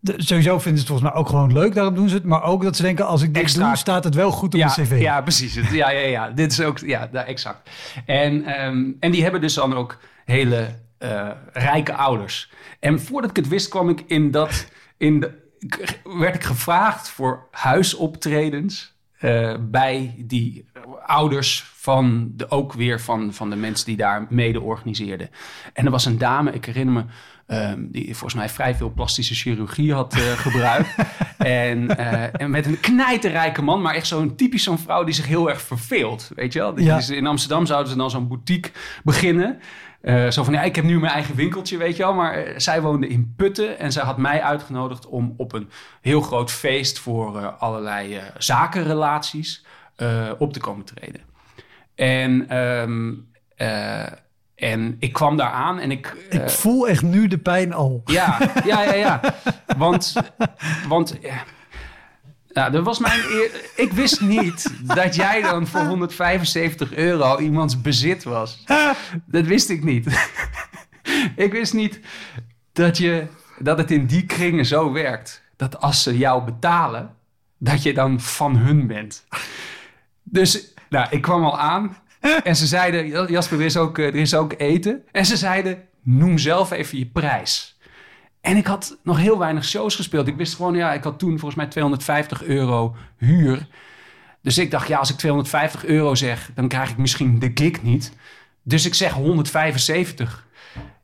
de- 0.01 0.15
sowieso 0.17 0.59
vinden 0.59 0.81
ze 0.81 0.87
het 0.87 0.87
volgens 0.87 1.11
mij 1.11 1.21
ook 1.21 1.29
gewoon 1.29 1.53
leuk, 1.53 1.75
daarom 1.75 1.95
doen 1.95 2.09
ze 2.09 2.15
het. 2.15 2.25
Maar 2.25 2.43
ook 2.43 2.63
dat 2.63 2.77
ze 2.77 2.83
denken, 2.83 3.07
als 3.07 3.23
ik 3.23 3.35
dit 3.35 3.55
doe, 3.55 3.77
staat 3.77 4.05
het 4.05 4.15
wel 4.15 4.31
goed 4.31 4.55
op 4.55 4.61
ja, 4.61 4.73
mijn 4.77 4.89
cv. 4.89 5.01
Ja, 5.01 5.21
precies. 5.21 5.55
Het- 5.55 5.71
Ja, 5.71 5.91
ja, 5.91 6.07
ja. 6.07 6.31
Dit 6.31 6.53
is 6.53 6.61
ook, 6.61 6.79
ja, 6.79 7.09
exact. 7.13 7.71
En, 8.07 8.45
ehm, 8.45 8.85
en 9.01 9.11
die 9.11 9.23
hebben 9.23 9.41
dus 9.41 9.55
dan 9.55 9.75
ook 9.75 9.99
hele 10.25 10.69
eh, 10.99 11.29
rijke 11.53 11.95
ouders. 11.95 12.51
En 12.81 13.01
voordat 13.01 13.31
ik 13.31 13.37
het 13.37 13.49
wist, 13.49 13.69
kwam 13.69 13.89
ik 13.89 14.05
in 14.07 14.31
dat, 14.31 14.67
in 14.97 15.21
de, 15.21 15.31
werd 16.03 16.35
ik 16.35 16.45
gevraagd 16.45 17.09
voor 17.09 17.49
huisoptredens 17.51 18.97
eh, 19.19 19.55
bij 19.61 20.15
die 20.19 20.65
ouders 21.07 21.73
van 21.75 22.33
de, 22.37 22.51
ook 22.51 22.73
weer 22.73 23.01
van, 23.01 23.33
van 23.35 23.51
de 23.51 23.57
mensen 23.57 23.87
die 23.87 23.97
daar 23.97 24.27
mede 24.29 24.61
organiseerden. 24.61 25.31
En 25.73 25.85
er 25.85 25.91
was 25.91 26.05
een 26.05 26.19
dame, 26.19 26.53
ik 26.53 26.65
herinner 26.65 26.95
me, 26.95 27.05
ehm, 27.47 27.87
die 27.91 28.05
volgens 28.05 28.35
mij 28.35 28.49
vrij 28.49 28.75
veel 28.75 28.91
plastische 28.91 29.35
chirurgie 29.35 29.93
had 29.93 30.15
eh, 30.15 30.33
gebruikt. 30.47 30.95
en, 31.39 31.97
eh, 31.97 32.41
en 32.41 32.51
met 32.51 32.67
een 32.67 32.81
knijterrijke 32.81 33.63
man, 33.63 33.83
maar 33.83 33.95
echt 33.95 34.07
zo'n 34.07 34.37
typisch 34.37 34.63
zo'n 34.63 34.79
vrouw 34.79 35.05
die 35.05 35.15
zich 35.15 35.27
heel 35.27 35.49
erg 35.49 35.61
verveelt. 35.61 36.31
Weet 36.35 36.53
je 36.53 36.59
wel? 36.59 36.81
Ja. 36.81 37.01
in 37.09 37.27
Amsterdam 37.27 37.67
zouden 37.67 37.91
ze 37.93 37.99
dan 37.99 38.11
zo'n 38.11 38.29
boutique 38.29 38.73
beginnen. 39.05 39.59
Eh, 40.01 40.31
zo 40.31 40.45
van, 40.45 40.53
ja, 40.55 40.63
ik 40.63 40.77
heb 40.77 40.85
nu 40.85 41.01
mijn 41.01 41.13
eigen 41.13 41.35
winkeltje, 41.35 41.77
weet 41.77 41.97
je 41.97 42.03
wel. 42.03 42.15
Maar 42.15 42.35
eh, 42.35 42.59
zij 42.59 42.83
woonde 42.83 43.09
in 43.09 43.35
Putten 43.37 43.79
en 43.79 43.93
zij 43.93 44.05
had 44.05 44.19
mij 44.19 44.43
uitgenodigd 44.43 45.07
om 45.07 45.35
op 45.37 45.53
een 45.53 45.71
heel 46.01 46.21
groot 46.21 46.51
feest 46.51 46.99
voor 46.99 47.39
eh, 47.39 47.49
allerlei 47.59 48.21
zakenrelaties 48.39 49.65
op 50.39 50.53
te 50.53 50.61
komen 50.61 50.85
treden. 50.85 51.21
En, 51.99 52.49
ehm, 52.49 53.13
eh, 53.57 54.13
en 54.55 54.97
ik 54.99 55.13
kwam 55.13 55.37
daar 55.37 55.51
aan 55.51 55.79
en 55.79 55.91
ik... 55.91 56.17
Ik 56.31 56.51
voel 56.51 56.89
echt 56.89 57.03
nu 57.03 57.27
de 57.27 57.39
pijn 57.39 57.73
al. 57.73 58.03
ja, 58.05 58.39
ja, 58.65 58.83
ja, 58.83 58.95
ja. 58.95 59.21
Want, 59.77 60.15
want. 60.89 61.19
Nou, 62.59 62.71
dat 62.71 62.85
was 62.85 62.99
mijn 62.99 63.21
ik 63.77 63.93
wist 63.93 64.21
niet 64.21 64.73
dat 64.83 65.15
jij 65.15 65.43
dan 65.43 65.67
voor 65.67 65.81
175 65.81 66.95
euro 66.95 67.39
iemands 67.39 67.81
bezit 67.81 68.23
was. 68.23 68.65
Dat 69.25 69.45
wist 69.45 69.71
ik 69.71 69.85
niet. 69.85 70.29
ik 71.37 71.53
wist 71.53 71.75
niet 71.75 72.01
dat, 72.73 72.99
je, 72.99 73.27
dat 73.59 73.79
het 73.79 73.91
in 73.91 74.07
die 74.07 74.27
kringen 74.27 74.67
zo 74.67 74.93
werkt. 74.93 75.43
Dat 75.57 75.81
als 75.81 76.03
ze 76.03 76.19
jou 76.19 76.45
betalen, 76.45 77.15
dat 77.59 77.83
je 77.83 77.95
dan 77.95 78.21
van 78.21 78.57
hun 78.57 78.87
bent. 78.87 79.27
Dus 80.23 80.75
nou, 80.89 81.07
ik 81.11 81.23
kwam 81.23 81.45
al 81.45 81.59
aan 81.59 81.97
en 82.45 82.57
ze 82.57 82.67
zeiden, 82.67 83.31
Jasper, 83.33 83.59
er 83.59 83.65
is, 83.65 83.77
ook, 83.77 83.99
eh, 83.99 84.07
er 84.07 84.15
is 84.15 84.35
ook 84.35 84.55
eten. 84.57 85.03
En 85.13 85.27
ze 85.27 85.37
zeiden, 85.37 85.85
noem 86.03 86.39
zelf 86.39 86.71
even 86.71 86.99
je 86.99 87.07
prijs. 87.07 87.78
En 88.41 88.57
ik 88.57 88.67
had 88.67 88.99
nog 89.03 89.17
heel 89.19 89.39
weinig 89.39 89.65
shows 89.65 89.97
gespeeld. 89.97 90.27
Ik 90.27 90.37
wist 90.37 90.55
gewoon, 90.55 90.75
ja, 90.75 90.93
ik 90.93 91.03
had 91.05 91.19
toen 91.19 91.29
volgens 91.39 91.55
mij 91.55 91.67
250 91.67 92.43
euro 92.45 92.97
huur. 93.17 93.67
Dus 94.43 94.59
ik 94.59 94.71
dacht, 94.71 94.89
ja, 94.89 94.99
als 94.99 95.11
ik 95.11 95.17
250 95.17 95.85
euro 95.85 96.15
zeg, 96.15 96.51
dan 96.55 96.69
krijg 96.69 96.91
ik 96.91 96.97
misschien 96.97 97.39
de 97.39 97.51
gig 97.55 97.83
niet. 97.83 98.13
Dus 98.63 98.87
ik 98.87 98.95
zeg 98.95 99.13
175. 99.13 100.47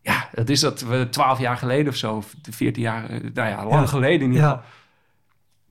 Ja, 0.03 0.29
dat 0.33 0.49
is 0.49 0.61
dat 0.61 0.81
we 0.81 1.09
12 1.11 1.39
jaar 1.39 1.57
geleden 1.57 1.89
of 1.89 1.97
zo, 1.97 2.17
of 2.17 2.35
14 2.51 2.83
jaar, 2.83 3.11
eh, 3.11 3.21
nou 3.35 3.49
ja, 3.49 3.57
lang 3.67 3.81
Ja. 3.81 3.87
geleden 3.87 4.21
in 4.21 4.33
ieder 4.33 4.43
geval. 4.43 4.57
Ja, 4.57 4.65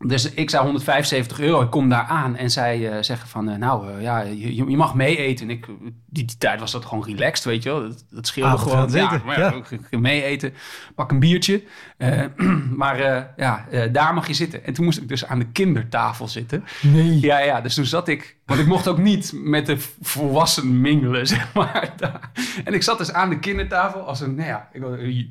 Dus 0.05 0.33
ik 0.33 0.49
zei 0.49 0.63
175 0.63 1.39
euro. 1.39 1.61
Ik 1.61 1.69
kom 1.69 1.89
daar 1.89 2.03
aan 2.03 2.35
en 2.35 2.51
zij 2.51 2.91
eh, 2.91 3.03
zeggen 3.03 3.27
van... 3.27 3.49
eh, 3.49 3.55
nou, 3.57 3.91
eh, 3.91 4.01
ja, 4.01 4.19
je, 4.21 4.55
je 4.55 4.77
mag 4.77 4.95
mee 4.95 5.17
eten. 5.17 5.49
En 5.49 5.55
ik, 5.55 5.65
die, 5.65 6.25
die 6.25 6.37
tijd 6.37 6.59
was 6.59 6.71
dat 6.71 6.85
gewoon 6.85 7.03
relaxed, 7.05 7.43
weet 7.45 7.63
je 7.63 7.69
wel. 7.69 7.81
Dat, 7.81 8.05
dat 8.09 8.27
scheelde 8.27 8.51
Ah, 8.55 8.61
gewoon. 8.61 8.91
Ja, 8.91 9.21
maar 9.25 9.39
ja, 9.39 9.53
mee 9.99 10.23
eten. 10.23 10.53
Pak 10.95 11.11
een 11.11 11.19
biertje. 11.19 11.63
Maar 12.75 12.99
ja, 13.37 13.65
daar 13.91 14.13
mag 14.13 14.27
je 14.27 14.33
zitten. 14.33 14.65
En 14.65 14.73
toen 14.73 14.85
moest 14.85 14.97
ik 14.97 15.07
dus 15.07 15.25
aan 15.25 15.39
de 15.39 15.47
kindertafel 15.51 16.27
zitten. 16.27 16.63
nee. 16.81 17.19
Ja, 17.19 17.39
ja, 17.39 17.61
dus 17.61 17.75
toen 17.75 17.85
zat 17.85 18.07
ik... 18.07 18.37
Want 18.45 18.59
ik 18.59 18.65
mocht 18.67 18.87
ook 18.87 18.97
niet 18.97 19.31
met 19.35 19.65
de 19.65 19.77
volwassenen 20.01 20.81
mingelen, 20.81 21.27
zeg 21.35 21.53
maar. 21.53 21.93
daar. 21.97 22.31
En 22.63 22.73
ik 22.73 22.83
zat 22.83 22.97
dus 22.97 23.11
aan 23.11 23.29
de 23.29 23.39
kindertafel 23.39 24.01
als 24.01 24.21
een, 24.21 24.35
nou 24.35 24.47
ja, 24.47 24.69
ik 24.73 24.81
was, 24.81 24.97
eh, 24.97 25.25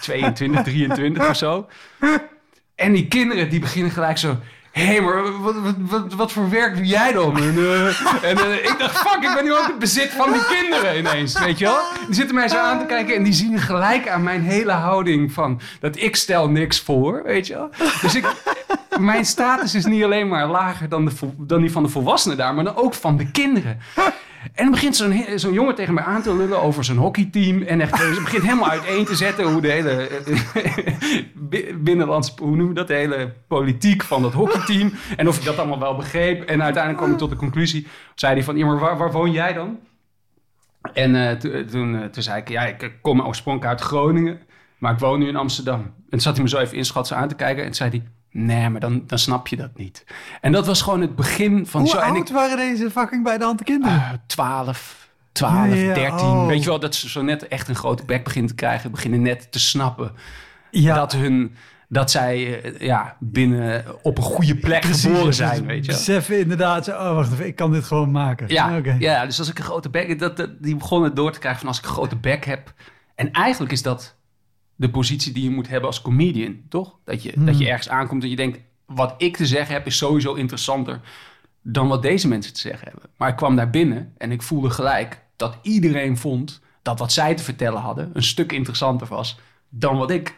22, 0.00 0.62
23 0.62 1.28
of 1.28 1.36
zo. 1.36 1.68
En 2.82 2.92
die 2.92 3.08
kinderen 3.08 3.48
die 3.48 3.60
beginnen 3.60 3.92
gelijk 3.92 4.18
zo... 4.18 4.36
Hé, 4.72 4.84
hey, 4.84 5.00
maar 5.00 5.40
wat, 5.40 5.54
wat, 5.78 6.14
wat, 6.14 6.32
voor 6.32 6.50
werk 6.50 6.76
doe 6.76 6.86
jij 6.86 7.12
dan? 7.12 7.36
En, 7.36 7.56
eh, 7.56 8.30
en 8.30 8.38
eh, 8.38 8.54
ik 8.54 8.74
dacht, 8.78 8.96
fuck, 8.96 9.22
ik 9.22 9.34
ben 9.34 9.44
nu 9.44 9.54
ook 9.54 9.66
het 9.66 9.78
bezit 9.78 10.10
van 10.10 10.32
die 10.32 10.44
kinderen 10.46 10.98
ineens, 10.98 11.38
weet 11.38 11.58
je 11.58 11.64
wel? 11.64 11.78
Die 12.06 12.14
zitten 12.14 12.34
mij 12.34 12.48
zo 12.48 12.58
aan 12.58 12.78
te 12.78 12.84
kijken 12.84 13.14
en 13.14 13.22
die 13.22 13.32
zien 13.32 13.58
gelijk 13.58 14.08
aan 14.08 14.22
mijn 14.22 14.42
hele 14.42 14.72
houding 14.72 15.32
van... 15.32 15.60
dat 15.80 15.96
ik 15.96 16.16
stel 16.16 16.48
niks 16.48 16.80
voor, 16.80 17.22
weet 17.22 17.46
je 17.46 17.54
wel? 17.54 17.70
Dus 18.00 18.14
ik, 18.14 18.26
mijn 18.98 19.24
status 19.24 19.74
is 19.74 19.84
niet 19.84 20.04
alleen 20.04 20.28
maar 20.28 20.46
lager 20.46 20.88
dan, 20.88 21.04
de, 21.04 21.12
dan 21.36 21.60
die 21.60 21.72
van 21.72 21.82
de 21.82 21.88
volwassenen 21.88 22.36
daar... 22.36 22.54
maar 22.54 22.64
dan 22.64 22.76
ook 22.76 22.94
van 22.94 23.16
de 23.16 23.30
kinderen. 23.30 23.78
En 24.42 24.62
dan 24.64 24.70
begint 24.70 24.96
zo'n 24.96 25.24
zo'n 25.36 25.52
jongen 25.52 25.74
tegen 25.74 25.94
mij 25.94 26.04
aan 26.04 26.22
te 26.22 26.36
lullen 26.36 26.62
over 26.62 26.84
zijn 26.84 26.98
hockeyteam. 26.98 27.62
En 27.62 27.80
echt, 27.80 27.96
ze 27.98 28.20
begint 28.22 28.42
helemaal 28.42 28.68
uiteen 28.70 29.04
te 29.04 29.14
zetten 29.14 29.52
hoe 29.52 29.60
de 29.60 29.68
hele 29.70 29.90
eh, 30.08 30.36
bi- 31.34 31.74
binnenlands, 31.78 32.34
hoe 32.36 32.56
noem 32.56 32.68
je 32.68 32.74
dat, 32.74 32.88
de 32.88 32.94
hele 32.94 33.32
politiek 33.46 34.02
van 34.02 34.22
dat 34.22 34.32
hockeyteam. 34.32 34.92
En 35.16 35.28
of 35.28 35.38
ik 35.38 35.44
dat 35.44 35.58
allemaal 35.58 35.78
wel 35.78 35.96
begreep. 35.96 36.42
En 36.48 36.62
uiteindelijk 36.62 37.02
kwam 37.02 37.12
ik 37.12 37.18
tot 37.18 37.30
de 37.30 37.36
conclusie, 37.36 37.86
zei 38.14 38.34
hij 38.34 38.42
van, 38.44 38.58
maar 38.58 38.78
waar, 38.78 38.96
waar 38.96 39.12
woon 39.12 39.32
jij 39.32 39.52
dan? 39.52 39.78
En 40.92 41.28
eh, 41.28 41.36
to- 41.36 41.64
toen, 41.64 42.02
eh, 42.02 42.04
toen 42.08 42.22
zei 42.22 42.40
ik, 42.40 42.48
ja, 42.48 42.62
ik 42.66 42.92
kom 43.02 43.20
oorspronkelijk 43.20 43.70
uit 43.78 43.80
Groningen, 43.88 44.40
maar 44.78 44.92
ik 44.92 44.98
woon 44.98 45.18
nu 45.18 45.28
in 45.28 45.36
Amsterdam. 45.36 45.80
En 45.80 45.92
toen 46.10 46.20
zat 46.20 46.34
hij 46.34 46.42
me 46.42 46.48
zo 46.48 46.58
even 46.58 46.76
inschatsen 46.76 47.16
aan 47.16 47.28
te 47.28 47.34
kijken 47.34 47.58
en 47.58 47.66
toen 47.66 47.74
zei 47.74 47.90
hij, 47.90 48.02
nee, 48.32 48.68
maar 48.68 48.80
dan, 48.80 49.02
dan 49.06 49.18
snap 49.18 49.46
je 49.48 49.56
dat 49.56 49.76
niet. 49.76 50.04
En 50.40 50.52
dat 50.52 50.66
was 50.66 50.82
gewoon 50.82 51.00
het 51.00 51.16
begin 51.16 51.66
van... 51.66 51.80
Hoe 51.80 51.90
zo, 51.90 51.98
en 51.98 52.14
oud 52.14 52.28
ik, 52.28 52.34
waren 52.34 52.56
deze 52.56 52.90
fucking 52.90 53.24
bij 53.24 53.38
de 53.38 53.44
hand 53.44 53.62
kinderen? 53.62 53.96
eh, 53.96 54.10
12, 54.26 55.08
12, 55.32 55.54
Ja, 55.66 55.74
ja, 55.74 55.94
13. 55.94 56.26
oh. 56.26 56.46
Weet 56.46 56.62
je 56.62 56.68
wel, 56.68 56.80
dat 56.80 56.94
ze 56.94 57.08
zo 57.08 57.22
net 57.22 57.48
echt 57.48 57.68
een 57.68 57.74
grote 57.74 58.04
bek 58.04 58.24
beginnen 58.24 58.50
te 58.50 58.56
krijgen. 58.56 58.90
Beginnen 58.90 59.22
net 59.22 59.52
te 59.52 59.58
snappen 59.58 60.12
ja, 60.70 60.94
dat, 60.94 61.12
hun, 61.12 61.54
dat 61.88 62.10
zij 62.10 62.62
eh, 62.62 62.80
ja, 62.86 63.16
binnen 63.20 63.84
op 64.02 64.16
een 64.18 64.24
goede 64.24 64.56
plek 64.56 64.80
precies. 64.80 65.02
geboren 65.02 65.24
Dus 65.26 65.36
zijn. 65.36 65.66
Weet 65.66 65.84
je. 65.86 65.92
Beseffen 65.92 66.38
inderdaad, 66.38 66.88
oh 66.88 67.14
wacht 67.14 67.32
even, 67.32 67.46
ik 67.46 67.56
kan 67.56 67.72
dit 67.72 67.84
gewoon 67.84 68.10
maken. 68.10 68.48
Ja, 68.48 68.76
Oké. 68.76 68.96
ja, 68.98 69.26
dus 69.26 69.38
als 69.38 69.50
ik 69.50 69.58
een 69.58 69.64
grote 69.64 69.90
bek... 69.90 70.18
Dat, 70.18 70.36
dat, 70.36 70.50
die 70.58 70.76
begonnen 70.76 71.14
door 71.14 71.32
te 71.32 71.38
krijgen 71.38 71.60
van 71.60 71.68
als 71.68 71.78
ik 71.78 71.84
een 71.84 71.90
grote 71.90 72.16
bek 72.16 72.44
heb. 72.44 72.72
En 73.14 73.30
eigenlijk 73.30 73.72
is 73.72 73.82
dat 73.82 74.16
de 74.82 74.90
positie 74.90 75.32
die 75.32 75.42
je 75.44 75.50
moet 75.50 75.68
hebben 75.68 75.88
als 75.88 76.02
comedian, 76.02 76.60
toch? 76.68 76.98
Dat 77.04 77.22
je, 77.22 77.32
Hmm. 77.34 77.46
dat 77.46 77.58
je 77.58 77.68
ergens 77.68 77.88
aankomt 77.88 78.22
en 78.22 78.30
je 78.30 78.36
denkt... 78.36 78.58
wat 78.86 79.14
ik 79.16 79.36
te 79.36 79.46
zeggen 79.46 79.74
heb 79.74 79.86
is 79.86 79.96
sowieso 79.96 80.34
interessanter 80.34 81.00
dan 81.62 81.88
wat 81.88 82.02
deze 82.02 82.28
mensen 82.28 82.52
te 82.52 82.60
zeggen 82.60 82.88
hebben. 82.88 83.10
Maar 83.16 83.28
ik 83.28 83.36
kwam 83.36 83.56
daar 83.56 83.70
binnen 83.70 84.14
en 84.18 84.32
ik 84.32 84.42
voelde 84.42 84.70
gelijk 84.70 85.22
dat 85.36 85.58
iedereen 85.62 86.16
vond... 86.16 86.60
dat 86.82 86.98
wat 86.98 87.12
zij 87.12 87.34
te 87.34 87.42
vertellen 87.42 87.80
hadden 87.80 88.10
een 88.12 88.22
stuk 88.22 88.52
interessanter 88.52 89.06
was 89.06 89.38
dan 89.68 89.96
wat 89.96 90.10
ik 90.10 90.36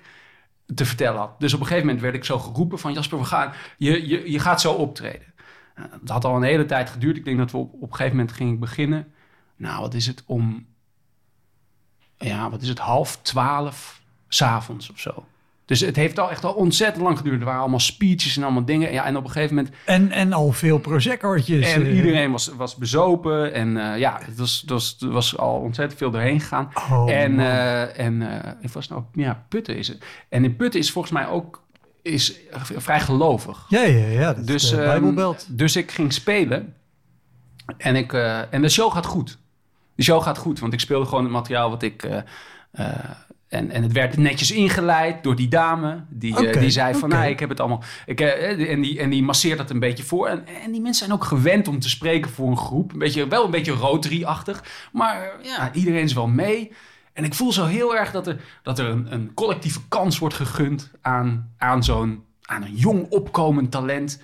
te 0.74 0.84
vertellen 0.84 1.18
had. 1.18 1.40
Dus 1.40 1.54
op 1.54 1.60
een 1.60 1.66
gegeven 1.66 1.86
moment 1.86 2.04
werd 2.04 2.14
ik 2.14 2.24
zo 2.24 2.38
geroepen 2.38 2.78
van... 2.78 2.92
Jasper, 2.92 3.18
we 3.18 3.24
gaan, 3.24 3.52
je, 3.76 4.08
je, 4.08 4.30
je 4.30 4.38
gaat 4.38 4.60
zo 4.60 4.72
optreden. 4.72 5.34
Nou, 5.76 5.88
dat 5.90 6.08
had 6.08 6.24
al 6.24 6.36
een 6.36 6.42
hele 6.42 6.66
tijd 6.66 6.90
geduurd. 6.90 7.16
Ik 7.16 7.24
denk 7.24 7.38
dat 7.38 7.50
we 7.50 7.56
op, 7.56 7.72
op 7.74 7.82
een 7.82 7.96
gegeven 7.96 8.16
moment 8.16 8.32
gingen 8.36 8.58
beginnen. 8.58 9.12
Nou, 9.56 9.80
wat 9.80 9.94
is 9.94 10.06
het? 10.06 10.22
Om... 10.26 10.66
Ja, 12.18 12.50
wat 12.50 12.62
is 12.62 12.68
het? 12.68 12.78
Half 12.78 13.18
twaalf 13.22 14.02
s'avonds 14.34 14.90
of 14.90 14.98
zo. 14.98 15.24
Dus 15.66 15.80
het 15.80 15.96
heeft 15.96 16.18
al 16.18 16.30
echt 16.30 16.44
al 16.44 16.52
ontzettend 16.52 17.04
lang 17.04 17.16
geduurd. 17.16 17.40
Er 17.40 17.44
waren 17.44 17.60
allemaal 17.60 17.80
speeches 17.80 18.36
en 18.36 18.42
allemaal 18.42 18.64
dingen. 18.64 18.92
Ja, 18.92 19.04
en 19.04 19.16
op 19.16 19.24
een 19.24 19.30
gegeven 19.30 19.54
moment... 19.54 19.74
En, 19.84 20.10
en 20.10 20.32
al 20.32 20.52
veel 20.52 20.78
Prosecco'tjes. 20.78 21.72
En 21.72 21.86
eh. 21.86 21.96
iedereen 21.96 22.30
was, 22.30 22.48
was 22.56 22.76
bezopen. 22.76 23.52
En 23.52 23.76
eh, 23.76 23.98
ja, 23.98 24.20
het 24.24 24.38
was, 24.38 24.60
het, 24.60 24.70
was, 24.70 24.96
er 25.00 25.10
was 25.10 25.38
al 25.38 25.58
ontzettend 25.58 25.98
veel 25.98 26.10
doorheen 26.10 26.40
gegaan. 26.40 26.72
Oh, 26.90 27.10
en 27.10 27.40
eh 27.40 27.98
en 27.98 28.20
het 28.60 28.72
was 28.72 28.88
nou, 28.88 29.02
ja, 29.12 29.44
Putten 29.48 29.76
is 29.76 29.88
het. 29.88 30.04
En 30.28 30.44
in 30.44 30.56
Putten 30.56 30.80
is 30.80 30.92
volgens 30.92 31.12
mij 31.12 31.28
ook 31.28 31.62
is 32.02 32.40
vrij 32.76 33.00
gelovig. 33.00 33.66
Ja, 33.68 33.82
ja, 33.82 34.06
ja. 34.06 34.32
Dus, 34.32 34.74
Bijbelbelt. 34.74 35.46
dus 35.48 35.76
ik 35.76 35.90
ging 35.90 36.12
spelen. 36.12 36.74
En, 37.76 37.96
ik, 37.96 38.12
en 38.50 38.62
de 38.62 38.68
show 38.68 38.92
gaat 38.92 39.06
goed. 39.06 39.38
De 39.94 40.02
show 40.02 40.22
gaat 40.22 40.38
goed, 40.38 40.58
want 40.58 40.72
ik 40.72 40.80
speelde 40.80 41.06
gewoon 41.06 41.24
het 41.24 41.32
materiaal 41.32 41.70
wat 41.70 41.82
ik... 41.82 42.08
en, 43.54 43.70
en 43.70 43.82
het 43.82 43.92
werd 43.92 44.16
netjes 44.16 44.50
ingeleid 44.50 45.22
door 45.22 45.36
die 45.36 45.48
dame. 45.48 46.04
Die, 46.08 46.48
eh, 46.48 46.60
die 46.60 46.70
zei 46.70 46.94
van, 46.94 47.08
oké. 47.08 47.18
nou, 47.18 47.30
ik 47.30 47.40
heb 47.40 47.48
het 47.48 47.60
allemaal... 47.60 47.82
Ik, 48.06 48.20
eh, 48.20 48.70
en, 48.70 48.80
die, 48.80 48.98
en 48.98 49.10
die 49.10 49.22
masseert 49.22 49.58
dat 49.58 49.70
een 49.70 49.78
beetje 49.78 50.02
voor. 50.02 50.26
En, 50.26 50.46
en 50.62 50.72
die 50.72 50.80
mensen 50.80 51.06
zijn 51.06 51.18
ook 51.18 51.24
gewend 51.24 51.68
om 51.68 51.78
te 51.78 51.88
spreken 51.88 52.30
voor 52.30 52.48
een 52.48 52.56
groep. 52.56 52.92
Een 52.92 52.98
beetje, 52.98 53.28
wel 53.28 53.44
een 53.44 53.50
beetje 53.50 53.72
Rotary-achtig. 53.72 54.64
Maar 54.92 55.22
eh, 55.22 55.44
ja, 55.44 55.72
iedereen 55.72 56.02
is 56.02 56.12
wel 56.12 56.26
mee. 56.26 56.72
En 57.12 57.24
ik 57.24 57.34
voel 57.34 57.52
zo 57.52 57.64
heel 57.64 57.96
erg 57.96 58.10
dat 58.10 58.26
er, 58.26 58.40
dat 58.62 58.78
er 58.78 58.86
een, 58.86 59.12
een 59.12 59.34
collectieve 59.34 59.80
kans 59.88 60.18
wordt 60.18 60.34
gegund 60.34 60.90
aan, 61.00 61.52
aan 61.58 61.84
zo'n 61.84 62.24
aan 62.46 62.62
een 62.62 62.74
jong 62.74 63.06
opkomend 63.10 63.70
talent. 63.70 64.22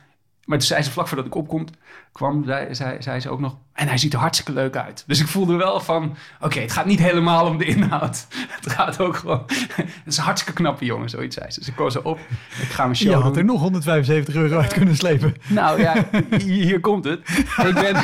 Maar 0.51 0.59
toen 0.59 0.69
zei 0.69 0.83
ze 0.83 0.91
vlak 0.91 1.09
voordat 1.09 1.27
ik 1.27 1.35
opkomt, 1.35 1.71
kwam, 2.13 2.45
zei, 2.45 2.75
zei, 2.75 3.03
zei 3.03 3.21
ze 3.21 3.29
ook 3.31 3.41
nog... 3.41 3.57
En 3.73 3.89
hij 3.89 3.99
ziet 3.99 4.13
er 4.13 4.19
hartstikke 4.19 4.53
leuk 4.53 4.77
uit. 4.77 5.05
Dus 5.07 5.21
ik 5.21 5.27
voelde 5.27 5.57
wel 5.57 5.81
van... 5.81 6.17
Oké, 6.41 6.61
het 6.61 6.73
gaat 6.73 6.87
niet 6.87 6.99
helemaal 6.99 7.47
om 7.47 7.59
de 7.59 7.65
inhoud. 7.65 8.27
Het 8.61 8.73
gaat 8.73 9.01
ook 9.01 9.17
gewoon... 9.17 9.43
Het 9.77 10.07
is 10.07 10.17
een 10.17 10.25
hartstikke 10.25 10.61
knappe 10.61 10.85
jongen, 10.85 11.09
zoiets 11.09 11.37
zei 11.37 11.51
ze. 11.51 11.59
Dus 11.59 11.69
ik 11.69 11.75
kwam 11.75 11.91
zo 11.91 12.01
op. 12.03 12.19
Ik 12.61 12.69
ga 12.69 12.83
mijn 12.85 12.97
show 12.97 13.09
Je 13.11 13.15
had 13.15 13.37
er 13.37 13.45
nog 13.45 13.61
175 13.61 14.35
euro 14.35 14.59
uit 14.59 14.73
kunnen 14.73 14.97
slepen. 14.97 15.35
Nou 15.49 15.81
ja, 15.81 16.09
hier, 16.39 16.81
komt 16.81 17.05
het. 17.05 17.29
Ik 17.67 17.75
ben, 17.75 17.97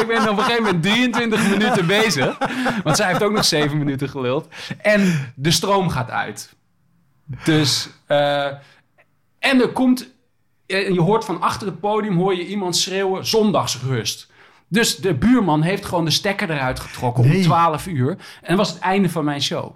ik 0.00 0.04
ben 0.06 0.28
op 0.28 0.38
een 0.38 0.44
gegeven 0.44 0.62
moment 0.62 0.82
23 0.82 1.50
minuten 1.50 1.86
bezig. 1.86 2.38
Want 2.82 2.96
zij 2.96 3.06
heeft 3.08 3.22
ook 3.22 3.32
nog 3.32 3.44
7 3.44 3.78
minuten 3.78 4.08
geluld. 4.08 4.48
En 4.78 5.32
de 5.34 5.50
stroom 5.50 5.88
gaat 5.88 6.10
uit. 6.10 6.54
Dus, 7.44 7.88
eh, 8.06 8.46
en 9.38 9.60
er 9.60 9.68
komt, 9.72 10.14
en 10.66 10.94
je 10.94 11.00
hoort 11.00 11.24
van 11.24 11.40
achter 11.40 11.66
het 11.66 11.80
podium, 11.80 12.16
hoor 12.16 12.34
je 12.34 12.46
iemand 12.46 12.76
schreeuwen, 12.76 13.26
zondagsrust. 13.26 14.30
Dus 14.68 14.96
de 14.96 15.14
buurman 15.14 15.62
heeft 15.62 15.84
gewoon 15.84 16.04
de 16.04 16.10
stekker 16.10 16.50
eruit 16.50 16.80
getrokken 16.80 17.24
om 17.24 17.28
Nee. 17.28 17.42
12 17.42 17.86
uur. 17.86 18.10
En 18.10 18.18
dat 18.48 18.56
was 18.56 18.68
het 18.68 18.78
einde 18.78 19.08
van 19.08 19.24
mijn 19.24 19.42
show. 19.42 19.74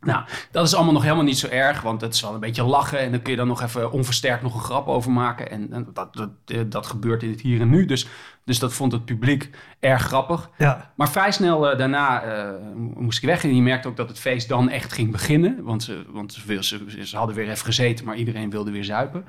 Nou, 0.00 0.24
dat 0.50 0.66
is 0.66 0.74
allemaal 0.74 0.92
nog 0.92 1.02
helemaal 1.02 1.24
niet 1.24 1.38
zo 1.38 1.46
erg, 1.46 1.82
want 1.82 2.00
het 2.00 2.14
is 2.14 2.20
wel 2.20 2.34
een 2.34 2.40
beetje 2.40 2.62
lachen 2.62 2.98
en 2.98 3.10
dan 3.10 3.22
kun 3.22 3.30
je 3.30 3.38
dan 3.38 3.46
nog 3.46 3.62
even 3.62 3.92
onversterkt 3.92 4.42
nog 4.42 4.54
een 4.54 4.60
grap 4.60 4.88
over 4.88 5.10
maken. 5.10 5.50
En, 5.50 5.72
en 5.72 5.86
dat, 5.92 6.14
dat, 6.14 6.30
eh, 6.46 6.60
dat 6.66 6.86
gebeurt 6.86 7.22
in 7.22 7.30
het 7.30 7.40
hier 7.40 7.60
en 7.60 7.68
nu, 7.68 7.86
dus, 7.86 8.06
dus 8.44 8.58
dat 8.58 8.72
vond 8.72 8.92
het 8.92 9.04
publiek 9.04 9.50
erg 9.80 10.02
grappig. 10.02 10.50
Ja. 10.58 10.92
Maar 10.96 11.10
vrij 11.10 11.32
snel 11.32 11.70
eh, 11.70 11.78
daarna 11.78 12.22
eh, 12.22 12.50
moest 12.74 13.18
ik 13.18 13.24
weg 13.24 13.44
en 13.44 13.54
je 13.54 13.62
merkte 13.62 13.88
ook 13.88 13.96
dat 13.96 14.08
het 14.08 14.18
feest 14.18 14.48
dan 14.48 14.68
echt 14.68 14.92
ging 14.92 15.10
beginnen, 15.10 15.62
want, 15.62 15.82
ze, 15.82 16.04
want 16.08 16.32
ze, 16.32 16.64
ze, 16.64 17.06
ze 17.06 17.16
hadden 17.16 17.36
weer 17.36 17.50
even 17.50 17.64
gezeten, 17.64 18.04
maar 18.04 18.16
iedereen 18.16 18.50
wilde 18.50 18.70
weer 18.70 18.84
zuipen. 18.84 19.24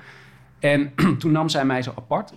En 0.62 0.94
toen 1.20 1.32
nam 1.32 1.50
zij 1.50 1.66
mij 1.66 1.82
zo 1.82 1.94
apart 1.96 2.34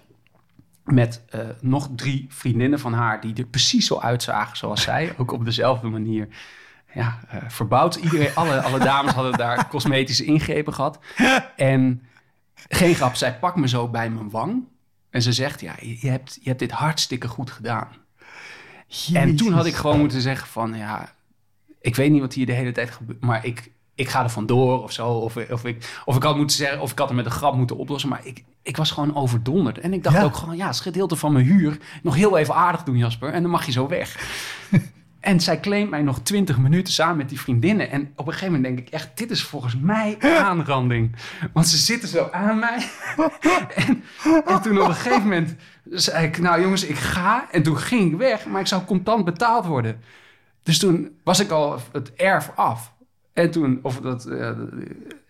met 0.84 1.22
eh, 1.28 1.40
nog 1.60 1.88
drie 1.96 2.26
vriendinnen 2.28 2.78
van 2.78 2.92
haar 2.92 3.20
die 3.20 3.34
er 3.34 3.46
precies 3.46 3.86
zo 3.86 3.98
uitzagen 3.98 4.56
zoals 4.56 4.82
zij, 4.82 5.12
ook 5.18 5.32
op 5.32 5.44
dezelfde 5.44 5.88
manier 5.88 6.28
ja, 6.94 7.20
eh, 7.28 7.38
verbouwd. 7.48 7.94
Iedereen, 7.94 8.34
alle, 8.34 8.62
alle 8.62 8.78
dames 8.78 9.12
hadden 9.12 9.32
daar 9.32 9.68
cosmetische 9.68 10.24
ingrepen 10.24 10.74
gehad. 10.74 10.98
En 11.56 12.02
geen 12.68 12.94
grap, 12.94 13.14
zij 13.14 13.38
pakt 13.38 13.56
me 13.56 13.68
zo 13.68 13.88
bij 13.88 14.10
mijn 14.10 14.30
wang. 14.30 14.64
En 15.10 15.22
ze 15.22 15.32
zegt, 15.32 15.60
ja, 15.60 15.74
je 15.80 15.98
je 16.00 16.08
hebt, 16.08 16.38
je 16.40 16.48
hebt 16.48 16.58
dit 16.58 16.70
hartstikke 16.70 17.28
goed 17.28 17.50
gedaan. 17.50 17.88
En 19.12 19.36
toen 19.36 19.52
had 19.52 19.66
ik 19.66 19.74
gewoon 19.74 19.98
moeten 19.98 20.20
zeggen 20.20 20.48
van, 20.48 20.74
ja, 20.74 21.14
ik 21.80 21.96
weet 21.96 22.10
niet 22.10 22.20
wat 22.20 22.34
hier 22.34 22.46
de 22.46 22.52
hele 22.52 22.72
tijd 22.72 22.90
gebeurt, 22.90 23.20
maar 23.20 23.44
ik, 23.44 23.70
ik 23.94 24.08
ga 24.08 24.22
er 24.22 24.30
vandoor 24.30 24.82
of 24.82 24.92
zo. 24.92 25.08
Of, 25.08 25.36
of, 25.50 25.64
ik, 25.64 26.00
of 26.04 26.16
ik 26.16 26.22
had 26.22 26.36
moeten 26.36 26.56
zeggen, 26.56 26.80
of 26.80 26.92
ik 26.92 26.98
had 26.98 27.08
het 27.08 27.16
met 27.16 27.26
een 27.26 27.30
grap 27.32 27.54
moeten 27.54 27.76
oplossen, 27.76 28.08
maar 28.10 28.20
ik, 28.24 28.44
ik 28.62 28.76
was 28.76 28.90
gewoon 28.90 29.16
overdonderd. 29.16 29.78
En 29.78 29.92
ik 29.92 30.02
dacht 30.02 30.16
Ja. 30.16 30.22
ook 30.22 30.36
gewoon, 30.36 30.56
ja, 30.56 30.66
het 30.66 30.74
is 30.74 30.80
gedeelte 30.80 31.16
van 31.16 31.32
mijn 31.32 31.44
huur. 31.44 31.78
Nog 32.02 32.14
heel 32.14 32.38
even 32.38 32.54
aardig 32.54 32.82
doen, 32.82 32.96
Jasper, 32.96 33.32
en 33.32 33.42
dan 33.42 33.50
mag 33.50 33.66
je 33.66 33.72
zo 33.72 33.88
weg. 33.88 34.16
En 35.20 35.40
zij 35.40 35.60
claimt 35.60 35.90
mij 35.90 36.02
nog 36.02 36.20
twintig 36.20 36.58
minuten 36.58 36.92
samen 36.92 37.16
met 37.16 37.28
die 37.28 37.40
vriendinnen. 37.40 37.90
En 37.90 38.12
op 38.16 38.26
een 38.26 38.32
gegeven 38.32 38.54
moment 38.54 38.76
denk 38.76 38.86
ik 38.88 38.94
echt, 38.94 39.10
dit 39.18 39.30
is 39.30 39.42
volgens 39.42 39.76
mij 39.80 40.16
aanranding. 40.44 41.16
Want 41.52 41.68
ze 41.68 41.76
zitten 41.76 42.08
zo 42.08 42.28
aan 42.30 42.58
mij. 42.58 42.86
en, 43.74 44.04
en 44.46 44.62
toen 44.62 44.80
op 44.80 44.88
een 44.88 44.94
gegeven 44.94 45.22
moment 45.22 45.54
zei 45.90 46.26
ik, 46.26 46.38
nou 46.38 46.60
jongens, 46.62 46.84
ik 46.84 46.96
ga. 46.96 47.46
En 47.50 47.62
toen 47.62 47.76
ging 47.78 48.12
ik 48.12 48.18
weg, 48.18 48.46
maar 48.46 48.60
ik 48.60 48.66
zou 48.66 48.84
contant 48.84 49.24
betaald 49.24 49.66
worden. 49.66 50.00
Dus 50.62 50.78
toen 50.78 51.10
was 51.24 51.40
ik 51.40 51.50
al 51.50 51.80
het 51.92 52.14
erf 52.14 52.50
af. 52.54 52.92
En 53.34 53.50
toen, 53.50 53.78
of 53.82 54.00
dat, 54.00 54.26
eh, 54.26 54.50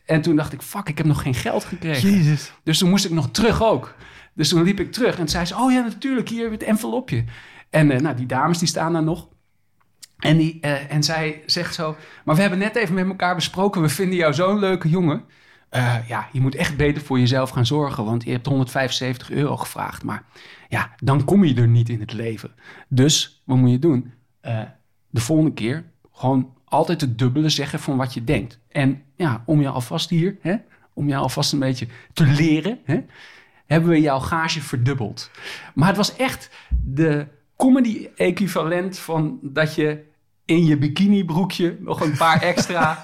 en 0.04 0.22
toen 0.22 0.36
dacht 0.36 0.52
ik, 0.52 0.62
fuck, 0.62 0.88
ik 0.88 0.98
heb 0.98 1.06
nog 1.06 1.22
geen 1.22 1.34
geld 1.34 1.64
gekregen. 1.64 2.10
Jezus. 2.10 2.52
Dus 2.62 2.78
toen 2.78 2.90
moest 2.90 3.04
ik 3.04 3.10
nog 3.10 3.30
terug 3.30 3.62
ook. 3.62 3.94
Dus 4.34 4.48
toen 4.48 4.62
liep 4.62 4.80
ik 4.80 4.92
terug 4.92 5.18
en 5.18 5.28
zei 5.28 5.44
ze, 5.44 5.56
oh 5.56 5.72
ja, 5.72 5.80
natuurlijk, 5.80 6.28
hier 6.28 6.50
het 6.50 6.62
envelopje. 6.62 7.24
En 7.70 7.90
eh, 7.90 8.00
nou, 8.00 8.16
die 8.16 8.26
dames 8.26 8.58
die 8.58 8.68
staan 8.68 8.92
daar 8.92 9.02
nog. 9.02 9.28
En, 10.18 10.36
die, 10.36 10.58
eh, 10.60 10.92
en 10.92 11.02
zij 11.02 11.42
zegt 11.46 11.74
zo, 11.74 11.96
maar 12.24 12.34
we 12.34 12.40
hebben 12.40 12.58
net 12.58 12.76
even 12.76 12.94
met 12.94 13.06
elkaar 13.06 13.34
besproken, 13.34 13.82
we 13.82 13.88
vinden 13.88 14.16
jou 14.16 14.34
zo'n 14.34 14.58
leuke 14.58 14.88
jongen. 14.88 15.24
Ja, 16.08 16.28
je 16.32 16.40
moet 16.40 16.54
echt 16.54 16.76
beter 16.76 17.02
voor 17.02 17.18
jezelf 17.18 17.50
gaan 17.50 17.66
zorgen, 17.66 18.04
want 18.04 18.24
je 18.24 18.30
hebt 18.30 18.46
175 18.46 19.30
euro 19.30 19.56
gevraagd. 19.56 20.02
Maar 20.02 20.22
ja, 20.68 20.94
dan 21.02 21.24
kom 21.24 21.44
je 21.44 21.54
er 21.54 21.68
niet 21.68 21.88
in 21.88 22.00
het 22.00 22.12
leven. 22.12 22.50
Dus, 22.88 23.42
wat 23.44 23.56
moet 23.56 23.70
je 23.70 23.78
doen? 23.78 24.12
De 25.10 25.20
volgende 25.20 25.52
keer 25.52 25.84
gewoon 26.12 26.54
altijd 26.74 27.00
het 27.00 27.18
dubbele 27.18 27.48
zeggen 27.48 27.78
van 27.78 27.96
wat 27.96 28.14
je 28.14 28.24
denkt. 28.24 28.58
En 28.68 29.02
ja, 29.16 29.42
om 29.46 29.60
je 29.60 29.68
alvast 29.68 30.10
hier, 30.10 30.37
hè, 30.40 30.54
om 30.92 31.08
je 31.08 31.16
alvast 31.16 31.52
een 31.52 31.58
beetje 31.58 31.87
te 32.12 32.26
leren, 32.26 32.78
hè, 32.84 33.00
hebben 33.66 33.90
we 33.90 34.00
jouw 34.00 34.18
gage 34.18 34.60
verdubbeld. 34.60 35.30
Maar 35.74 35.88
het 35.88 35.96
was 35.96 36.16
echt 36.16 36.50
de 36.84 37.26
comedy-equivalent 37.56 38.98
van 38.98 39.38
dat 39.42 39.74
je 39.74 40.04
in 40.44 40.64
je 40.64 40.76
bikinibroekje 40.76 41.76
nog 41.80 42.00
een 42.00 42.16
paar 42.16 42.42
extra, 42.42 43.00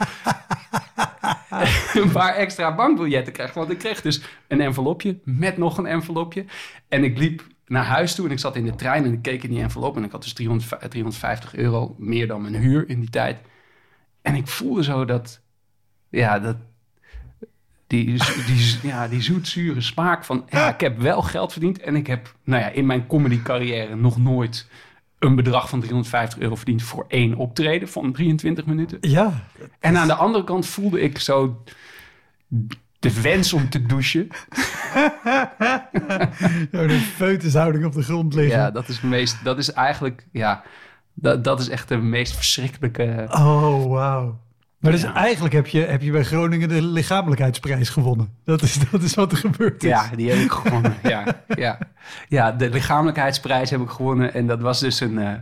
een 1.94 2.12
paar 2.12 2.34
extra 2.34 2.74
bankbiljetten 2.74 3.32
krijgt. 3.32 3.54
Want 3.54 3.70
ik 3.70 3.78
kreeg 3.78 4.00
dus 4.00 4.22
een 4.48 4.60
envelopje 4.60 5.18
met 5.24 5.56
nog 5.56 5.78
een 5.78 5.86
envelopje. 5.86 6.44
En 6.88 7.04
ik 7.04 7.18
liep 7.18 7.46
naar 7.66 7.84
huis 7.84 8.14
toe 8.14 8.26
en 8.26 8.32
ik 8.32 8.38
zat 8.38 8.56
in 8.56 8.64
de 8.64 8.74
trein 8.74 9.04
en 9.04 9.12
ik 9.12 9.22
keek 9.22 9.42
in 9.42 9.50
die 9.50 9.62
envelop. 9.62 9.96
En 9.96 10.04
ik 10.04 10.12
had 10.12 10.22
dus 10.22 10.32
300 10.32 10.90
350 10.90 11.54
euro, 11.54 11.94
meer 11.98 12.26
dan 12.26 12.42
mijn 12.42 12.54
huur 12.54 12.88
in 12.88 13.00
die 13.00 13.10
tijd. 13.10 13.38
En 14.22 14.34
ik 14.34 14.46
voelde 14.46 14.84
zo 14.84 15.04
dat, 15.04 15.40
ja, 16.08 16.38
dat, 16.38 16.56
die, 17.86 18.04
die, 18.46 18.78
ja, 18.82 19.08
die 19.08 19.22
zoetzure 19.22 19.80
smaak 19.80 20.24
van... 20.24 20.46
Ja, 20.50 20.74
ik 20.74 20.80
heb 20.80 20.98
wel 20.98 21.22
geld 21.22 21.52
verdiend 21.52 21.80
en 21.80 21.96
ik 21.96 22.06
heb 22.06 22.34
nou 22.44 22.62
ja, 22.62 22.68
in 22.68 22.86
mijn 22.86 23.06
comedy 23.06 23.42
carrière 23.42 23.96
nog 23.96 24.18
nooit 24.18 24.68
een 25.18 25.34
bedrag 25.34 25.68
van 25.68 25.80
350 25.80 26.38
euro 26.38 26.54
verdiend 26.54 26.82
voor 26.82 27.04
één 27.08 27.34
optreden 27.34 27.88
van 27.88 28.12
23 28.12 28.66
minuten. 28.66 28.98
Ja. 29.00 29.46
En 29.78 29.96
aan 29.96 30.06
de 30.06 30.14
andere 30.14 30.44
kant 30.44 30.66
voelde 30.66 31.00
ik 31.00 31.18
zo 31.18 31.62
de 32.98 33.20
wens 33.20 33.52
om 33.52 33.68
te 33.68 33.86
douchen. 33.86 34.28
Zo 36.72 36.86
de 36.86 37.10
feutushouding 37.16 37.84
op 37.84 37.92
de 37.92 38.02
grond 38.02 38.34
liggen. 38.34 38.58
Ja, 38.58 38.70
dat 38.70 38.88
is, 38.88 38.94
het 38.94 39.10
meest, 39.10 39.44
dat 39.44 39.58
is 39.58 39.72
eigenlijk, 39.72 40.26
ja, 40.32 40.62
dat, 41.20 41.44
dat 41.44 41.60
is 41.60 41.68
echt 41.68 41.88
de 41.88 41.96
meest 41.96 42.34
verschrikkelijke... 42.36 43.26
Oh, 43.30 43.86
wauw. 43.86 44.38
Maar 44.78 44.92
dus 44.92 45.02
Ja. 45.02 45.14
eigenlijk 45.14 45.54
heb 45.54 45.66
je, 45.66 45.80
heb 45.80 46.02
je 46.02 46.10
bij 46.10 46.24
Groningen 46.24 46.68
de 46.68 46.82
lichamelijkheidsprijs 46.82 47.88
gewonnen. 47.88 48.34
Dat 48.44 48.62
is, 48.62 48.78
dat 48.90 49.02
is 49.02 49.14
wat 49.14 49.32
er 49.32 49.38
gebeurd 49.38 49.82
is. 49.82 49.88
Ja, 49.90 50.10
die 50.16 50.30
heb 50.30 50.38
ik 50.38 50.50
gewonnen. 50.50 50.96
ja, 51.02 51.42
ja. 51.48 51.78
ja, 52.28 52.52
de 52.52 52.70
lichamelijkheidsprijs 52.70 53.70
heb 53.70 53.80
ik 53.80 53.88
gewonnen. 53.88 54.34
En 54.34 54.46
dat 54.46 54.60
was 54.60 54.80
dus 54.80 55.00
een, 55.00 55.18
eh, 55.18 55.34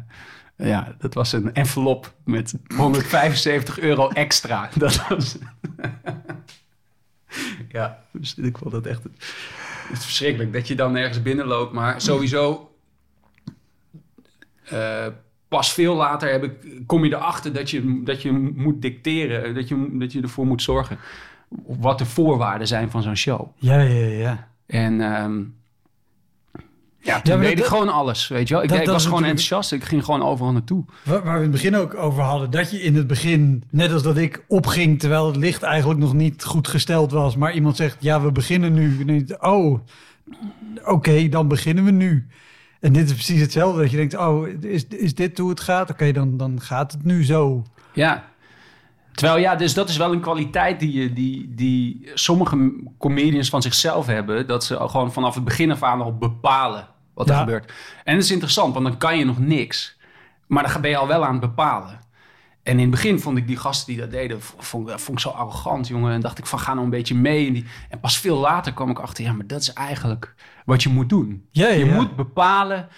ja, 0.69 0.95
dat 0.99 1.15
was 1.15 1.33
een 1.33 1.55
envelop 1.55 2.15
met 2.25 2.55
175 2.77 3.79
euro 3.81 4.09
extra. 4.09 4.69
Dat 4.75 5.09
was... 5.09 5.37
ja, 7.69 7.99
dus 8.13 8.35
ik 8.35 8.59
vond 8.59 8.73
dat 8.73 8.87
echt 8.87 9.03
het 9.03 9.99
is 9.99 10.05
verschrikkelijk. 10.05 10.53
Dat 10.53 10.69
je 10.69 10.75
dan 10.75 10.97
ergens 10.97 11.23
binnenloopt. 11.23 11.73
Maar 11.73 12.01
sowieso... 12.01 12.71
eh, 14.65 15.07
pas 15.49 15.73
veel 15.73 15.95
later 15.95 16.31
heb 16.31 16.45
ik, 16.45 16.53
kom 16.87 17.05
je 17.05 17.15
erachter 17.15 17.53
dat 17.53 17.71
je, 17.71 18.01
dat 18.05 18.23
je 18.23 18.33
moet 18.55 18.83
dicteren, 18.83 19.55
dat 19.55 19.69
je, 19.69 19.89
dat 19.93 20.13
je 20.13 20.21
ervoor 20.23 20.47
moet 20.47 20.63
zorgen 20.63 20.99
wat 21.67 21.99
de 21.99 22.05
voorwaarden 22.07 22.67
zijn 22.67 22.91
van 22.91 23.03
zo'n 23.03 23.17
show. 23.17 23.47
Ja, 23.57 23.81
ja, 23.81 24.07
ja. 24.07 24.49
En 24.67 25.01
ehm, 25.01 25.41
ja, 27.01 27.21
toen 27.21 27.37
maar 27.39 27.47
deed 27.47 27.59
ik 27.59 27.65
gewoon 27.65 27.89
alles, 27.89 28.29
weet 28.29 28.49
je 28.49 28.55
wel. 28.55 28.63
Ik, 28.63 28.69
dat- 28.69 28.79
ik 28.81 28.87
was 28.87 29.05
gewoon 29.07 29.23
enthousiast. 29.25 29.73
Ik 29.73 29.85
ging 29.85 30.05
gewoon 30.05 30.23
overal 30.23 30.53
naartoe. 30.53 30.85
Waar, 31.05 31.23
waar 31.25 31.33
we 31.39 31.45
in 31.45 31.53
het 31.53 31.63
begin 31.63 31.77
ook 31.77 31.95
over 31.95 32.23
hadden, 32.23 32.51
dat 32.51 32.71
je 32.71 32.83
in 32.83 32.95
het 32.97 33.07
begin, 33.07 33.65
net 33.71 33.93
als 33.93 34.03
dat 34.03 34.17
ik 34.17 34.45
opging 34.49 34.99
terwijl 35.01 35.27
het 35.27 35.37
licht 35.37 35.63
eigenlijk 35.63 36.01
nog 36.01 36.15
niet 36.15 36.45
goed 36.45 36.69
gesteld 36.69 37.11
was, 37.11 37.37
maar 37.37 37.53
iemand 37.55 37.77
zegt, 37.77 37.97
ja, 38.01 38.21
we 38.23 38.33
beginnen 38.33 38.73
nu. 38.73 39.05
En 39.07 39.43
oh, 39.51 39.81
oké, 40.85 41.29
dan 41.29 41.49
beginnen 41.49 41.85
we 41.85 41.91
nu. 41.91 42.27
En 42.81 42.93
dit 42.93 43.07
is 43.07 43.13
precies 43.13 43.41
hetzelfde, 43.41 43.81
dat 43.81 43.91
je 43.91 43.97
denkt, 43.97 44.17
oh, 44.17 44.49
is, 44.61 44.87
is 44.87 45.15
dit 45.15 45.39
hoe 45.39 45.51
het 45.51 45.61
gaat? 45.61 45.91
Oké, 45.91 46.13
dan, 46.13 46.37
dan 46.37 46.61
gaat 46.61 46.93
het 46.93 47.05
nu 47.05 47.25
zo. 47.25 47.63
Ja. 47.93 48.25
Terwijl 49.13 49.39
ja, 49.41 49.57
dus 49.57 49.75
dat 49.75 49.89
is 49.89 49.97
wel 49.97 50.13
een 50.13 50.21
kwaliteit 50.21 50.81
die, 50.81 50.93
je- 50.93 51.13
die, 51.13 51.55
die 51.55 52.11
sommige 52.15 52.73
comedians 52.99 53.49
van 53.49 53.63
zichzelf 53.63 54.07
hebben. 54.07 54.47
Dat 54.47 54.65
ze 54.65 54.77
gewoon 54.89 55.13
vanaf 55.13 55.35
het 55.35 55.45
begin 55.45 55.71
af 55.71 55.83
aan 55.83 56.01
al 56.01 56.17
bepalen 56.19 56.89
wat 57.15 57.29
er 57.29 57.35
Ja. 57.35 57.41
gebeurt. 57.41 57.73
En 58.05 58.15
dat 58.15 58.25
is 58.25 58.31
interessant, 58.31 58.75
want 58.75 58.87
dan 58.87 58.99
kan 58.99 59.19
je 59.19 59.25
nog 59.25 59.39
niks. 59.39 59.97
Maar 60.47 60.73
dan 60.73 60.81
ben 60.81 60.91
je 60.91 60.97
al 60.97 61.07
wel 61.07 61.25
aan 61.25 61.33
het 61.33 61.41
bepalen. 61.41 61.99
En 62.69 62.75
in 62.75 62.81
het 62.81 62.91
begin 62.91 63.21
vond 63.21 63.39
ik 63.39 63.47
die 63.47 63.57
gasten 63.57 63.87
die 63.93 64.01
dat 64.03 64.11
deden, 64.11 64.39
vond, 64.43 64.89
ik- 64.89 64.99
vond 64.99 65.19
ik 65.19 65.25
zo 65.25 65.29
arrogant, 65.31 65.89
jongen. 65.89 66.13
En 66.13 66.21
dacht 66.21 66.39
ik 66.39 66.47
van, 66.47 66.59
ga 66.59 66.73
nou 66.73 66.85
een 66.85 66.91
beetje 66.91 67.15
mee. 67.15 67.47
En, 67.47 67.53
die, 67.53 67.65
en 67.89 68.01
pas 68.01 68.19
veel 68.19 68.37
later 68.39 68.73
kwam 68.73 68.91
ik 68.91 68.99
achter, 68.99 69.25
ja, 69.25 69.33
maar 69.33 69.47
dat 69.47 69.61
is 69.61 69.73
eigenlijk 69.73 70.35
wat 70.65 70.83
je 70.83 70.89
moet 70.89 71.09
doen. 71.09 71.45
Ja, 71.51 71.69
Je 71.69 71.85
ja. 71.85 71.95
moet 71.95 72.17
bepalen 72.17 72.89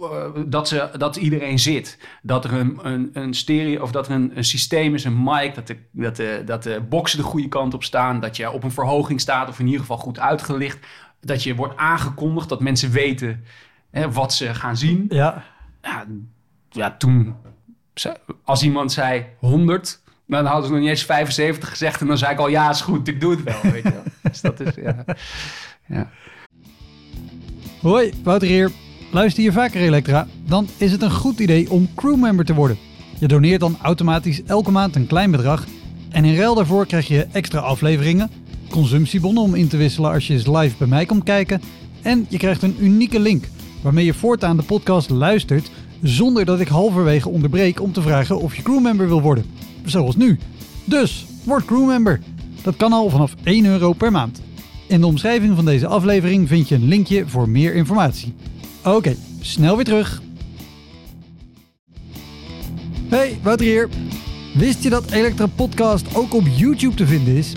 eh, 0.00 0.08
dat, 0.46 0.68
ze, 0.68 0.90
dat 0.98 1.16
iedereen 1.16 1.58
zit. 1.58 1.98
Dat 2.22 2.44
er 2.44 2.52
een, 2.52 2.78
een, 2.82 3.10
een 3.12 3.34
stereo 3.34 3.82
of 3.82 3.90
dat 3.90 4.06
er 4.06 4.12
een, 4.14 4.32
een 4.36 4.44
systeem 4.44 4.94
is, 4.94 5.04
een 5.04 5.22
mic, 5.22 5.54
dat 5.54 5.66
de, 5.66 5.76
dat, 5.92 6.16
de, 6.16 6.42
dat 6.46 6.62
de 6.62 6.80
boxen 6.88 7.18
de 7.18 7.24
goede 7.24 7.48
kant 7.48 7.74
op 7.74 7.84
staan. 7.84 8.20
Dat 8.20 8.36
je 8.36 8.50
op 8.50 8.62
een 8.64 8.70
verhoging 8.72 9.20
staat, 9.20 9.48
of 9.48 9.58
in 9.58 9.64
ieder 9.64 9.80
geval 9.80 9.96
goed 9.98 10.18
uitgelicht. 10.18 10.78
Dat 11.20 11.42
je 11.42 11.54
wordt 11.54 11.76
aangekondigd, 11.76 12.48
dat 12.48 12.60
mensen 12.60 12.90
weten 12.90 13.44
hè, 13.90 14.10
wat 14.12 14.32
ze 14.34 14.54
gaan 14.54 14.76
zien. 14.76 15.06
Ja, 15.08 15.44
Ja, 15.82 16.06
ja, 16.70 16.96
toen, 16.96 17.34
als 18.44 18.62
iemand 18.62 18.92
zei 18.92 19.24
100, 19.38 20.00
dan 20.26 20.46
hadden 20.46 20.64
ze 20.64 20.70
nog 20.70 20.80
niet 20.80 20.90
eens 20.90 21.04
75 21.04 21.68
gezegd. 21.68 22.00
En 22.00 22.06
dan 22.06 22.18
zei 22.18 22.32
ik 22.32 22.38
al, 22.38 22.48
ja, 22.48 22.70
is 22.70 22.80
goed, 22.80 23.08
ik 23.08 23.20
doe 23.20 23.30
het 23.30 23.42
wel. 23.42 23.72
Weet 23.72 23.82
je 23.82 23.90
wel. 23.90 24.02
Dus 24.30 24.40
dat 24.40 24.60
is, 24.60 24.74
ja. 24.74 25.04
ja. 25.86 26.10
Hoi, 27.80 28.12
Wouter 28.22 28.48
hier. 28.48 28.70
Luister 29.12 29.42
je 29.42 29.52
vaker 29.52 29.80
Elektra? 29.80 30.26
Dan 30.46 30.68
is 30.76 30.92
het 30.92 31.02
een 31.02 31.10
goed 31.10 31.38
idee 31.38 31.70
om 31.70 31.88
crewmember 31.94 32.44
te 32.44 32.54
worden. 32.54 32.78
Je 33.18 33.28
doneert 33.28 33.60
dan 33.60 33.76
automatisch 33.82 34.42
elke 34.42 34.70
maand 34.70 34.96
een 34.96 35.06
klein 35.06 35.30
bedrag. 35.30 35.64
En 36.10 36.24
in 36.24 36.36
ruil 36.36 36.54
daarvoor 36.54 36.86
krijg 36.86 37.08
je 37.08 37.26
extra 37.32 37.58
afleveringen, 37.58 38.30
consumptiebonnen 38.70 39.42
om 39.42 39.54
in 39.54 39.68
te 39.68 39.76
wisselen 39.76 40.12
als 40.12 40.26
je 40.26 40.32
eens 40.32 40.46
live 40.46 40.76
bij 40.78 40.86
mij 40.86 41.06
komt 41.06 41.24
kijken. 41.24 41.60
En 42.02 42.26
je 42.28 42.38
krijgt 42.38 42.62
een 42.62 42.76
unieke 42.80 43.20
link 43.20 43.44
waarmee 43.82 44.04
je 44.04 44.14
voortaan 44.14 44.56
de 44.56 44.62
podcast 44.62 45.10
luistert 45.10 45.70
zonder 46.02 46.44
dat 46.44 46.60
ik 46.60 46.68
halverwege 46.68 47.28
onderbreek 47.28 47.80
om 47.80 47.92
te 47.92 48.02
vragen 48.02 48.40
of 48.40 48.56
je 48.56 48.62
crewmember 48.62 49.08
wil 49.08 49.22
worden. 49.22 49.44
Zoals 49.84 50.16
nu. 50.16 50.38
Dus, 50.84 51.26
word 51.44 51.64
crewmember. 51.64 52.20
Dat 52.62 52.76
kan 52.76 52.92
al 52.92 53.10
vanaf 53.10 53.34
1 53.42 53.64
euro 53.64 53.92
per 53.92 54.10
maand. 54.12 54.42
In 54.86 55.00
de 55.00 55.06
omschrijving 55.06 55.56
van 55.56 55.64
deze 55.64 55.86
aflevering 55.86 56.48
vind 56.48 56.68
je 56.68 56.74
een 56.74 56.88
linkje 56.88 57.26
voor 57.26 57.48
meer 57.48 57.74
informatie. 57.74 58.34
Oké, 58.84 59.16
snel 59.40 59.76
weer 59.76 59.84
terug. 59.84 60.22
Hey, 63.08 63.38
Wouter 63.42 63.66
hier. 63.66 63.88
Wist 64.54 64.82
je 64.82 64.90
dat 64.90 65.10
Elektra 65.10 65.46
Podcast 65.46 66.16
ook 66.16 66.34
op 66.34 66.44
YouTube 66.56 66.94
te 66.94 67.06
vinden 67.06 67.36
is? 67.36 67.52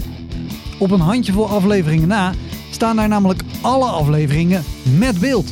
Op 0.79 0.91
een 0.91 0.99
handjevol 0.99 1.47
afleveringen 1.47 2.07
na 2.07 2.33
staan 2.71 2.95
daar 2.95 3.07
namelijk 3.07 3.41
alle 3.61 3.85
afleveringen 3.85 4.63
met 4.97 5.19
beeld. 5.19 5.51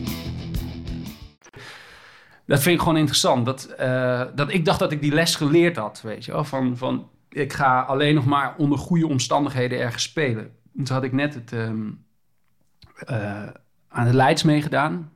Dat 2.51 2.61
vind 2.61 2.75
ik 2.75 2.81
gewoon 2.81 2.97
interessant. 2.97 3.45
Dat, 3.45 3.63
eh, 3.65 4.21
dat 4.35 4.53
ik 4.53 4.65
dacht 4.65 4.79
dat 4.79 4.91
ik 4.91 5.01
die 5.01 5.13
les 5.13 5.35
geleerd 5.35 5.77
had, 5.77 6.01
weet 6.03 6.25
je 6.25 6.31
wel. 6.31 6.43
Van, 6.43 6.77
van, 6.77 7.09
ik 7.29 7.53
ga 7.53 7.79
alleen 7.81 8.15
nog 8.15 8.25
maar 8.25 8.53
onder 8.57 8.77
goede 8.77 9.07
omstandigheden 9.07 9.79
ergens 9.79 10.03
spelen. 10.03 10.43
En 10.77 10.83
Toen 10.83 10.95
had 10.95 11.03
ik 11.05 11.11
net 11.11 11.33
het, 11.33 11.51
ehm, 11.53 11.87
eh, 13.05 13.47
aan 13.89 14.05
de 14.07 14.13
Leids 14.13 14.43
meegedaan. 14.43 15.11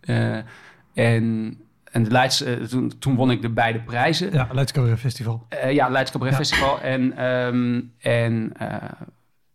Eh, 0.00 0.36
en 0.94 1.56
en 1.92 2.04
de 2.04 2.10
Leids, 2.10 2.44
toen, 2.68 2.92
toen 2.98 3.14
won 3.14 3.30
ik 3.30 3.42
de 3.42 3.48
beide 3.50 3.80
prijzen. 3.80 4.32
Ja, 4.32 4.48
Leids 4.52 4.72
Cabaret 4.72 4.98
Festival. 4.98 5.46
Ja, 5.70 5.88
Leids 5.88 6.10
Cabaret 6.10 6.32
Ja. 6.32 6.38
Festival. 6.38 6.80
En, 6.80 7.16
ehm, 7.16 7.80
en 7.98 8.52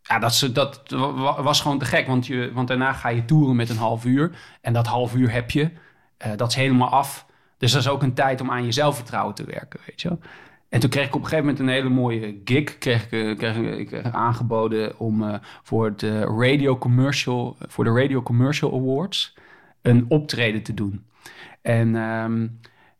ja, 0.01 0.19
dat, 0.19 0.49
dat 0.53 0.81
wa- 0.87 1.13
wa- 1.13 1.41
was 1.43 1.61
gewoon 1.61 1.79
te 1.79 1.85
gek. 1.85 2.07
Want, 2.07 2.27
je, 2.27 2.51
want 2.53 2.67
daarna 2.67 2.93
ga 2.93 3.09
je 3.09 3.25
toeren 3.25 3.55
met 3.55 3.69
een 3.69 3.77
half 3.77 4.05
uur. 4.05 4.31
En 4.61 4.73
dat 4.73 4.87
half 4.87 5.15
uur 5.15 5.31
heb 5.31 5.51
je. 5.51 5.71
Eh, 6.23 6.31
dat 6.35 6.49
is 6.49 6.55
helemaal 6.55 6.89
af. 6.89 7.25
Dus 7.57 7.71
dat 7.71 7.81
is 7.81 7.87
ook 7.87 8.03
een 8.03 8.13
tijd 8.13 8.41
om 8.41 8.51
aan 8.51 8.65
je 8.65 8.71
zelfvertrouwen 8.71 9.35
te 9.35 9.43
werken, 9.43 9.79
weet 9.85 10.01
je. 10.01 10.17
En 10.69 10.79
toen 10.79 10.89
kreeg 10.89 11.05
ik 11.05 11.15
op 11.15 11.21
een 11.21 11.27
gegeven 11.27 11.45
moment 11.45 11.63
een 11.63 11.73
hele 11.73 11.89
mooie 11.89 12.41
gig. 12.43 12.77
Kreeg 12.77 13.05
ik, 13.05 13.11
eh, 13.11 13.37
kreeg 13.37 13.77
ik, 13.77 14.03
aangeboden 14.03 14.99
om 14.99 15.23
eh, 15.23 15.35
voor, 15.63 15.85
het, 15.85 16.01
radio 16.37 16.77
commercial, 16.77 17.57
voor 17.59 17.83
de 17.83 17.91
Radio 17.91 18.21
Commercial 18.21 18.73
Awards 18.73 19.35
een 19.81 20.05
optreden 20.07 20.63
te 20.63 20.73
doen. 20.73 21.05
En, 21.61 21.95
ehm, 21.95 22.47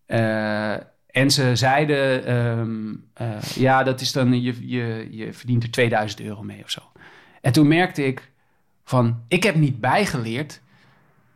eh, 0.06 0.74
en 1.08 1.32
ze 1.32 1.56
zeiden, 1.56 2.26
ehm, 2.26 2.94
eh, 3.14 3.42
ja, 3.42 3.84
dat 3.84 4.02
is 4.02 4.12
dan, 4.12 4.42
je, 4.42 4.70
je, 4.70 5.08
je 5.12 5.34
verdient 5.34 5.64
er 5.64 5.72
2000 5.72 6.22
euro 6.22 6.44
mee 6.44 6.64
of 6.64 6.70
zo. 6.70 6.82
En 7.42 7.52
toen 7.52 7.68
merkte 7.68 8.06
ik 8.06 8.32
van, 8.84 9.24
ik 9.28 9.44
heb 9.44 9.56
niet 9.56 9.80
bijgeleerd. 9.80 10.62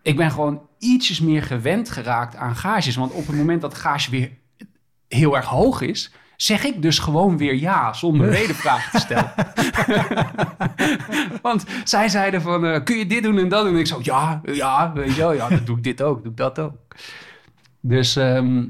Ik 0.01 0.15
ben 0.15 0.31
gewoon 0.31 0.66
ietsjes 0.79 1.21
meer 1.21 1.43
gewend 1.43 1.89
geraakt 1.89 2.35
aan 2.35 2.55
gages. 2.55 2.95
Want 2.95 3.11
op 3.11 3.27
het 3.27 3.35
moment 3.35 3.61
dat 3.61 3.73
gage 3.73 4.11
weer 4.11 4.31
heel 5.07 5.35
erg 5.35 5.45
hoog 5.45 5.81
is, 5.81 6.11
zeg 6.35 6.63
ik 6.63 6.81
dus 6.81 6.99
gewoon 6.99 7.37
weer 7.37 7.55
ja, 7.55 7.93
zonder 7.93 8.29
wedervraag 8.39 8.91
te 8.91 8.99
stellen. 8.99 9.33
Want 11.41 11.65
zij 11.83 12.09
zeiden 12.09 12.41
van, 12.41 12.65
eh, 12.65 12.83
kun 12.83 12.97
je 12.97 13.05
dit 13.05 13.23
doen 13.23 13.37
en 13.37 13.49
dat 13.49 13.63
doen? 13.63 13.73
En 13.73 13.79
ik 13.79 13.87
zo, 13.87 13.99
ja, 14.01 14.41
ja, 14.45 14.91
weet 14.93 15.15
je 15.15 15.21
wel, 15.21 15.33
ja, 15.33 15.49
dan 15.49 15.65
doe 15.65 15.77
ik 15.77 15.83
dit 15.83 16.01
ook, 16.01 16.21
doe 16.23 16.31
ik 16.31 16.37
dat 16.37 16.59
ook. 16.59 16.75
Dus 17.79 18.15
ehm, 18.15 18.63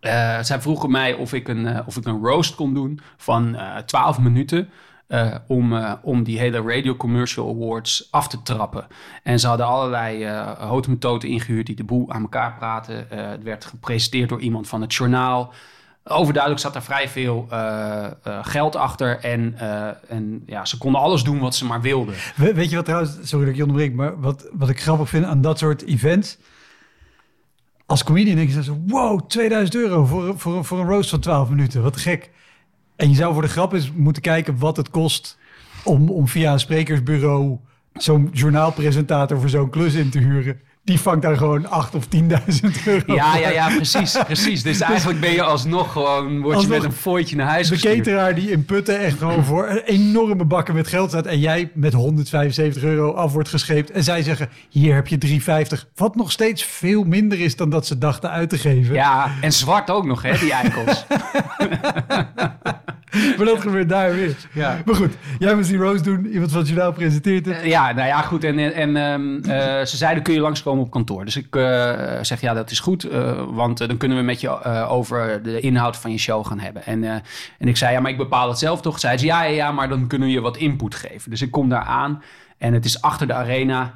eh, 0.00 0.42
zij 0.42 0.60
vroegen 0.60 0.90
mij 0.90 1.14
of 1.14 1.32
ik 1.32 1.48
een, 1.48 1.66
eh, 1.66 1.86
of 1.86 1.96
ik 1.96 2.04
een 2.04 2.22
roast 2.22 2.54
kon 2.54 2.74
doen 2.74 3.00
van 3.16 3.56
eh 3.56 3.76
12 3.76 4.18
minuten. 4.18 4.68
Eh, 5.12 5.34
om, 5.46 5.76
eh, 5.76 5.92
om 6.02 6.22
die 6.22 6.38
hele 6.38 6.62
Radio 6.62 6.96
Commercial 6.96 7.48
Awards 7.48 8.08
af 8.10 8.28
te 8.28 8.42
trappen. 8.42 8.86
En 9.22 9.40
ze 9.40 9.46
hadden 9.46 9.66
allerlei 9.66 10.24
eh 10.24 10.68
hotemethoden 10.68 11.28
ingehuurd 11.28 11.66
die 11.66 11.76
de 11.76 11.84
boel 11.84 12.10
aan 12.10 12.22
elkaar 12.22 12.54
praten. 12.58 13.06
Het 13.08 13.42
werd 13.42 13.64
gepresenteerd 13.64 14.28
door 14.28 14.40
iemand 14.40 14.68
van 14.68 14.80
het 14.80 14.94
journaal. 14.94 15.52
Overduidelijk 16.04 16.62
zat 16.62 16.74
er 16.74 16.82
vrij 16.82 17.08
veel 17.08 17.46
geld 18.42 18.76
achter. 18.76 19.18
En, 19.18 19.58
en 20.08 20.42
ja, 20.46 20.64
ze 20.64 20.78
konden 20.78 21.00
alles 21.00 21.22
doen 21.22 21.38
wat 21.38 21.54
ze 21.54 21.64
maar 21.64 21.80
wilden. 21.80 22.14
We- 22.36 22.54
weet 22.54 22.70
je 22.70 22.76
wat 22.76 22.84
trouwens, 22.84 23.18
sorry 23.22 23.44
dat 23.44 23.54
ik 23.54 23.56
je 23.60 23.66
onderbreek, 23.66 23.94
maar 23.94 24.20
wat, 24.20 24.48
wat 24.52 24.68
ik 24.68 24.80
grappig 24.80 25.08
vind 25.08 25.24
aan 25.24 25.40
dat 25.40 25.58
soort 25.58 25.84
events. 25.86 26.38
Als 27.86 28.04
comedian 28.04 28.36
denk 28.36 28.50
je 28.50 28.62
zo, 28.62 28.78
wow, 28.86 29.20
2000 29.28 29.74
euro 29.76 30.04
voor, 30.04 30.38
voor, 30.38 30.64
voor 30.64 30.78
een 30.80 30.86
roast 30.88 31.10
van 31.10 31.20
12 31.20 31.48
minuten, 31.48 31.82
wat 31.82 31.96
gek. 31.96 32.30
En 32.96 33.08
je 33.08 33.14
zou 33.14 33.32
voor 33.32 33.42
de 33.42 33.48
grap 33.48 33.72
eens 33.72 33.92
moeten 33.92 34.22
kijken 34.22 34.58
wat 34.58 34.76
het 34.76 34.90
kost 34.90 35.38
om, 35.84 36.10
om 36.10 36.28
via 36.28 36.52
een 36.52 36.60
sprekersbureau 36.60 37.58
zo'n 37.92 38.30
journaalpresentator 38.32 39.40
voor 39.40 39.48
zo'n 39.48 39.70
klus 39.70 39.94
in 39.94 40.10
te 40.10 40.18
huren. 40.18 40.60
Die 40.84 41.00
vangt 41.00 41.22
daar 41.22 41.36
gewoon 41.36 41.70
8 41.70 41.94
of 41.94 42.06
10.000 42.16 42.20
euro. 42.84 43.14
Ja, 43.14 43.36
ja, 43.36 43.48
ja, 43.48 43.68
precies, 43.68 44.18
precies. 44.26 44.62
Dus 44.62 44.80
eigenlijk 44.80 45.20
ben 45.20 45.32
je 45.32 45.42
alsnog 45.42 45.92
gewoon, 45.92 46.40
word 46.40 46.62
je 46.62 46.68
met 46.68 46.84
een 46.84 46.92
fooitje 46.92 47.36
naar 47.36 47.46
huis 47.46 47.68
De 47.68 47.78
cateraar 47.78 48.34
die 48.34 48.50
in 48.50 48.64
Putten 48.64 48.98
echt 48.98 49.18
gewoon 49.18 49.44
voor 49.44 49.68
een 49.68 49.82
enorme 49.82 50.44
bakken 50.44 50.74
met 50.74 50.86
geld 50.86 51.10
staat. 51.10 51.26
En 51.26 51.38
jij 51.38 51.70
met 51.74 51.92
175 51.92 52.82
euro 52.82 53.12
af 53.12 53.32
wordt 53.32 53.48
gescheept. 53.48 53.90
En 53.90 54.04
zij 54.04 54.22
zeggen, 54.22 54.48
hier 54.68 54.94
heb 54.94 55.06
je 55.06 55.18
350. 55.18 55.86
Wat 55.94 56.16
nog 56.16 56.32
steeds 56.32 56.64
veel 56.64 57.04
minder 57.04 57.40
is 57.40 57.56
dan 57.56 57.70
dat 57.70 57.86
ze 57.86 57.98
dachten 57.98 58.30
uit 58.30 58.48
te 58.48 58.58
geven. 58.58 58.94
Ja, 58.94 59.30
en 59.40 59.52
zwart 59.52 59.90
ook 59.90 60.04
nog, 60.04 60.22
hè, 60.22 60.38
die 60.38 60.52
eikels. 60.52 61.06
Maar 63.36 63.46
dat 63.46 63.60
gebeurt 63.60 63.88
daar 63.88 64.14
weer. 64.14 64.36
Ja. 64.52 64.82
Maar 64.84 64.94
goed, 64.94 65.12
jij 65.38 65.54
moest 65.54 65.68
die 65.68 65.78
roast 65.78 66.04
doen. 66.04 66.26
Iemand 66.26 66.50
van 66.50 66.60
het 66.60 66.68
journaal 66.68 66.92
presenteert 66.92 67.46
het. 67.46 67.64
Ja, 67.64 67.92
nou 67.92 68.06
ja, 68.06 68.20
goed. 68.20 68.44
En, 68.44 68.74
en 68.74 68.96
ehm, 68.96 69.50
eh, 69.50 69.84
ze 69.84 69.96
zeiden, 69.96 70.22
kun 70.22 70.34
je 70.34 70.40
langskomen 70.40 70.71
op 70.78 70.90
kantoor? 70.90 71.24
Dus 71.24 71.36
ik 71.36 71.56
eh, 71.56 72.18
zeg, 72.22 72.40
ja, 72.40 72.54
dat 72.54 72.70
is 72.70 72.80
goed. 72.80 73.04
eh, 73.04 73.44
want 73.48 73.80
eh, 73.80 73.88
dan 73.88 73.96
kunnen 73.96 74.18
we 74.18 74.24
met 74.24 74.40
je 74.40 74.64
over 74.88 75.42
de 75.42 75.60
inhoud 75.60 75.96
van 75.96 76.10
je 76.10 76.18
show 76.18 76.46
gaan 76.46 76.58
hebben. 76.58 76.84
En, 76.84 77.04
en 77.58 77.68
ik 77.68 77.76
zei, 77.76 77.92
ja, 77.92 78.00
maar 78.00 78.10
ik 78.10 78.16
bepaal 78.16 78.48
het 78.48 78.58
zelf 78.58 78.80
toch? 78.80 78.98
Zei 78.98 79.18
ze, 79.18 79.26
ja, 79.26 79.42
ja, 79.42 79.50
ja, 79.50 79.72
maar 79.72 79.88
dan 79.88 80.06
kunnen 80.06 80.28
we 80.28 80.34
je 80.34 80.40
wat 80.40 80.56
input 80.56 80.94
geven. 80.94 81.30
Dus 81.30 81.42
ik 81.42 81.50
kom 81.50 81.68
daar 81.68 81.84
aan 81.84 82.22
en 82.58 82.72
het 82.72 82.84
is 82.84 83.02
achter 83.02 83.26
de 83.26 83.34
arena. 83.34 83.94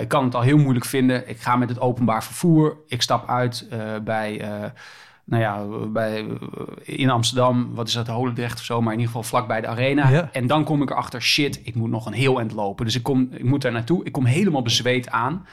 Ik 0.00 0.08
kan 0.08 0.24
het 0.24 0.34
al 0.34 0.40
heel 0.40 0.58
moeilijk 0.58 0.86
vinden. 0.86 1.28
Ik 1.28 1.40
ga 1.40 1.56
met 1.56 1.68
het 1.68 1.80
openbaar 1.80 2.24
vervoer. 2.24 2.76
Ik 2.86 3.02
stap 3.02 3.28
uit 3.28 3.68
bij... 4.04 4.44
nou 5.24 5.42
ja, 5.42 5.64
bij, 5.88 6.26
in 6.82 7.10
Amsterdam, 7.10 7.74
wat 7.74 7.88
is 7.88 7.94
dat, 7.94 8.06
Holendrecht 8.06 8.58
of 8.58 8.64
zo, 8.64 8.80
maar 8.80 8.92
in 8.92 8.98
ieder 8.98 9.14
geval 9.14 9.28
vlak 9.28 9.46
bij 9.46 9.60
de 9.60 9.66
arena. 9.66 10.08
Ja. 10.08 10.28
En 10.32 10.46
dan 10.46 10.64
kom 10.64 10.82
ik 10.82 10.90
erachter, 10.90 11.22
shit, 11.22 11.60
ik 11.62 11.74
moet 11.74 11.90
nog 11.90 12.06
een 12.06 12.12
heel 12.12 12.38
eind 12.38 12.52
lopen. 12.52 12.84
Dus 12.84 12.94
ik, 12.94 13.02
kom, 13.02 13.28
ik 13.30 13.44
moet 13.44 13.62
daar 13.62 13.72
naartoe. 13.72 14.04
Ik 14.04 14.12
kom 14.12 14.24
helemaal 14.24 14.62
bezweet 14.62 15.10
aan. 15.10 15.46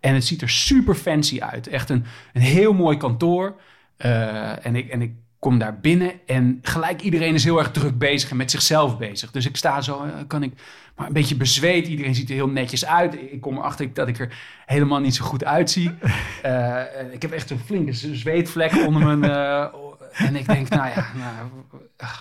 En 0.00 0.14
het 0.14 0.24
ziet 0.24 0.42
er 0.42 0.48
super 0.48 0.94
fancy 0.94 1.40
uit. 1.40 1.66
Echt 1.66 1.90
een, 1.90 2.04
een 2.32 2.40
heel 2.40 2.72
mooi 2.72 2.96
kantoor. 2.96 3.60
Eh, 3.96 4.66
en, 4.66 4.76
ik, 4.76 4.88
en 4.88 5.02
ik 5.02 5.12
kom 5.38 5.58
daar 5.58 5.80
binnen 5.80 6.12
en 6.26 6.58
gelijk 6.62 7.00
iedereen 7.00 7.34
is 7.34 7.44
heel 7.44 7.58
erg 7.58 7.70
druk 7.70 7.98
bezig 7.98 8.30
en 8.30 8.36
met 8.36 8.50
zichzelf 8.50 8.98
bezig. 8.98 9.30
Dus 9.30 9.46
ik 9.46 9.56
sta 9.56 9.80
zo, 9.80 10.04
eh, 10.04 10.10
kan 10.26 10.42
ik 10.42 10.52
maar 10.96 11.06
een 11.06 11.12
beetje 11.12 11.36
bezweet. 11.36 11.86
Iedereen 11.86 12.14
ziet 12.14 12.28
er 12.28 12.34
heel 12.34 12.48
netjes 12.48 12.86
uit. 12.86 13.14
Ik 13.14 13.40
kom 13.40 13.56
erachter 13.56 13.94
dat 13.94 14.08
ik 14.08 14.18
er 14.18 14.38
helemaal 14.66 15.00
niet 15.00 15.14
zo 15.14 15.24
goed 15.24 15.44
uitzie. 15.44 15.90
Eh, 16.42 16.82
ik 17.12 17.22
heb 17.22 17.32
echt 17.32 17.50
een 17.50 17.58
flinke 17.58 17.92
zweetvlek 17.92 18.86
onder 18.86 19.18
mijn... 19.18 19.32
en 20.12 20.36
ik 20.36 20.46
denk, 20.46 20.68
nou 20.68 20.88
ja, 20.88 21.06
nou, 21.14 21.48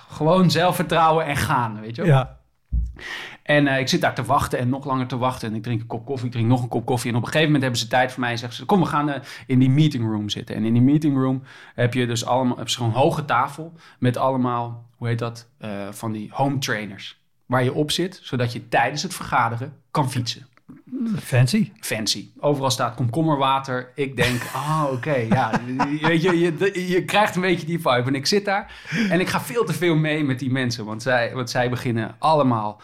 gewoon 0.09 0.51
zelfvertrouwen 0.51 1.25
en 1.25 1.35
gaan, 1.35 1.81
weet 1.81 1.95
je 1.95 2.01
wel. 2.01 2.11
Ja. 2.11 2.36
En 3.43 3.67
eh, 3.67 3.79
ik 3.79 3.87
zit 3.87 4.01
daar 4.01 4.15
te 4.15 4.23
wachten 4.23 4.59
en 4.59 4.69
nog 4.69 4.85
langer 4.85 5.07
te 5.07 5.17
wachten. 5.17 5.49
En 5.49 5.55
ik 5.55 5.63
drink 5.63 5.81
een 5.81 5.87
kop 5.87 6.05
koffie, 6.05 6.25
ik 6.25 6.31
drink 6.31 6.47
nog 6.47 6.61
een 6.61 6.67
kop 6.67 6.85
koffie. 6.85 7.11
En 7.11 7.17
op 7.17 7.21
een 7.21 7.27
gegeven 7.27 7.45
moment 7.45 7.63
hebben 7.63 7.81
ze 7.81 7.87
tijd 7.87 8.11
voor 8.11 8.19
mij. 8.19 8.31
En 8.31 8.37
zeggen 8.37 8.57
ze, 8.57 8.65
kom, 8.65 8.79
we 8.79 8.85
gaan 8.85 9.09
eh, 9.09 9.21
in 9.47 9.59
die 9.59 9.69
meeting 9.69 10.05
room 10.05 10.29
zitten. 10.29 10.55
En 10.55 10.65
in 10.65 10.73
die 10.73 10.81
meeting 10.81 11.17
room 11.17 11.43
heb 11.75 11.93
je 11.93 12.07
dus 12.07 12.25
allemaal, 12.25 12.57
heb 12.57 12.67
een 12.79 12.91
hoge 12.91 13.25
tafel. 13.25 13.73
Met 13.99 14.17
allemaal, 14.17 14.85
hoe 14.95 15.07
heet 15.07 15.19
dat, 15.19 15.49
eh, 15.57 15.87
van 15.91 16.11
die 16.11 16.29
home 16.31 16.57
trainers. 16.57 17.19
Waar 17.45 17.63
je 17.63 17.73
op 17.73 17.91
zit, 17.91 18.19
zodat 18.23 18.53
je 18.53 18.67
tijdens 18.67 19.03
het 19.03 19.13
vergaderen 19.13 19.73
kan 19.91 20.11
fietsen. 20.11 20.47
Fancy. 21.21 21.71
Fancy. 21.79 22.29
Overal 22.39 22.71
staat 22.71 22.95
komkommerwater. 22.95 23.91
Ik 23.95 24.15
denk, 24.15 24.41
ah, 24.53 24.83
oké, 24.91 25.15
ja. 25.15 25.61
Je, 26.01 26.31
je, 26.31 26.87
je 26.89 27.05
krijgt 27.05 27.35
een 27.35 27.41
beetje 27.41 27.65
die 27.65 27.79
vibe. 27.79 28.03
En 28.03 28.15
ik 28.15 28.25
zit 28.25 28.45
daar 28.45 28.71
en 29.09 29.19
ik 29.19 29.27
ga 29.27 29.41
veel 29.41 29.65
te 29.65 29.73
veel 29.73 29.95
mee 29.95 30.23
met 30.23 30.39
die 30.39 30.51
mensen. 30.51 30.85
Want 30.85 31.01
zij, 31.01 31.33
want 31.33 31.49
zij 31.49 31.69
beginnen 31.69 32.15
allemaal 32.19 32.81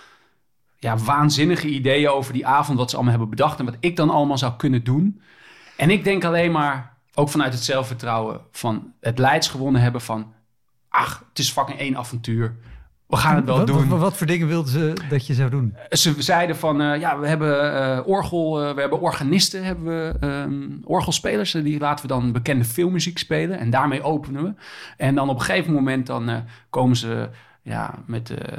ja, 0.78 0.97
waanzinnige 0.97 1.68
ideeën 1.68 2.10
over 2.10 2.34
die 2.34 2.47
avond. 2.47 2.78
Wat 2.78 2.89
ze 2.89 2.95
allemaal 2.95 3.14
hebben 3.14 3.36
bedacht 3.36 3.60
en 3.60 3.66
wat 3.66 3.78
ik 3.80 3.95
dan 3.95 4.10
allemaal 4.10 4.38
zou 4.38 4.54
kunnen 4.58 4.84
doen. 4.84 5.22
En 5.78 5.89
ik 5.89 6.04
denk 6.04 6.24
alleen 6.24 6.51
maar, 6.51 6.97
ook 7.14 7.30
vanuit 7.30 7.54
het 7.54 7.64
zelfvertrouwen... 7.64 8.41
van 8.51 8.93
het 8.99 9.18
leids 9.18 9.47
gewonnen 9.47 9.82
hebben 9.82 10.01
van... 10.01 10.34
ach, 10.89 11.26
het 11.30 11.39
is 11.39 11.51
fucking 11.51 11.80
één 11.80 11.97
avontuur. 11.97 12.56
We 13.14 13.20
gaan 13.20 13.36
het 13.36 13.45
wel 13.45 13.57
wat, 13.57 13.68
doen. 13.68 13.88
Wat, 13.88 13.99
wat 13.99 14.18
voor 14.18 14.28
dingen 14.28 14.47
wilden 14.47 14.72
ze 14.72 14.93
dat 15.09 15.28
je 15.28 15.34
zou 15.34 15.49
doen? 15.49 15.76
Ze 15.89 16.16
zeiden 16.18 16.55
van, 16.55 16.82
eh, 16.82 16.99
ja, 16.99 17.20
we 17.20 17.28
hebben 17.28 17.74
eh, 17.74 18.07
orgel, 18.07 18.64
eh, 18.64 18.74
we 18.74 18.80
hebben 18.82 19.01
organisten, 19.01 19.64
hebben 19.64 19.86
we 19.86 20.14
ehm, 20.20 20.53
orgelspelers. 20.84 21.51
die 21.51 21.80
laten 21.80 22.07
we 22.07 22.14
dan 22.14 22.32
bekende 22.32 22.66
filmmuziek 22.66 23.18
spelen 23.18 23.59
en 23.59 23.70
daarmee 23.70 24.03
openen 24.03 24.43
we. 24.43 24.53
En 24.97 25.16
dan 25.16 25.30
op 25.30 25.36
een 25.36 25.41
gegeven 25.41 25.74
moment 25.74 26.07
dan 26.07 26.43
komen 26.70 26.95
ze 26.95 27.30
ja, 27.61 27.93
met, 28.05 28.30
eh, 28.30 28.57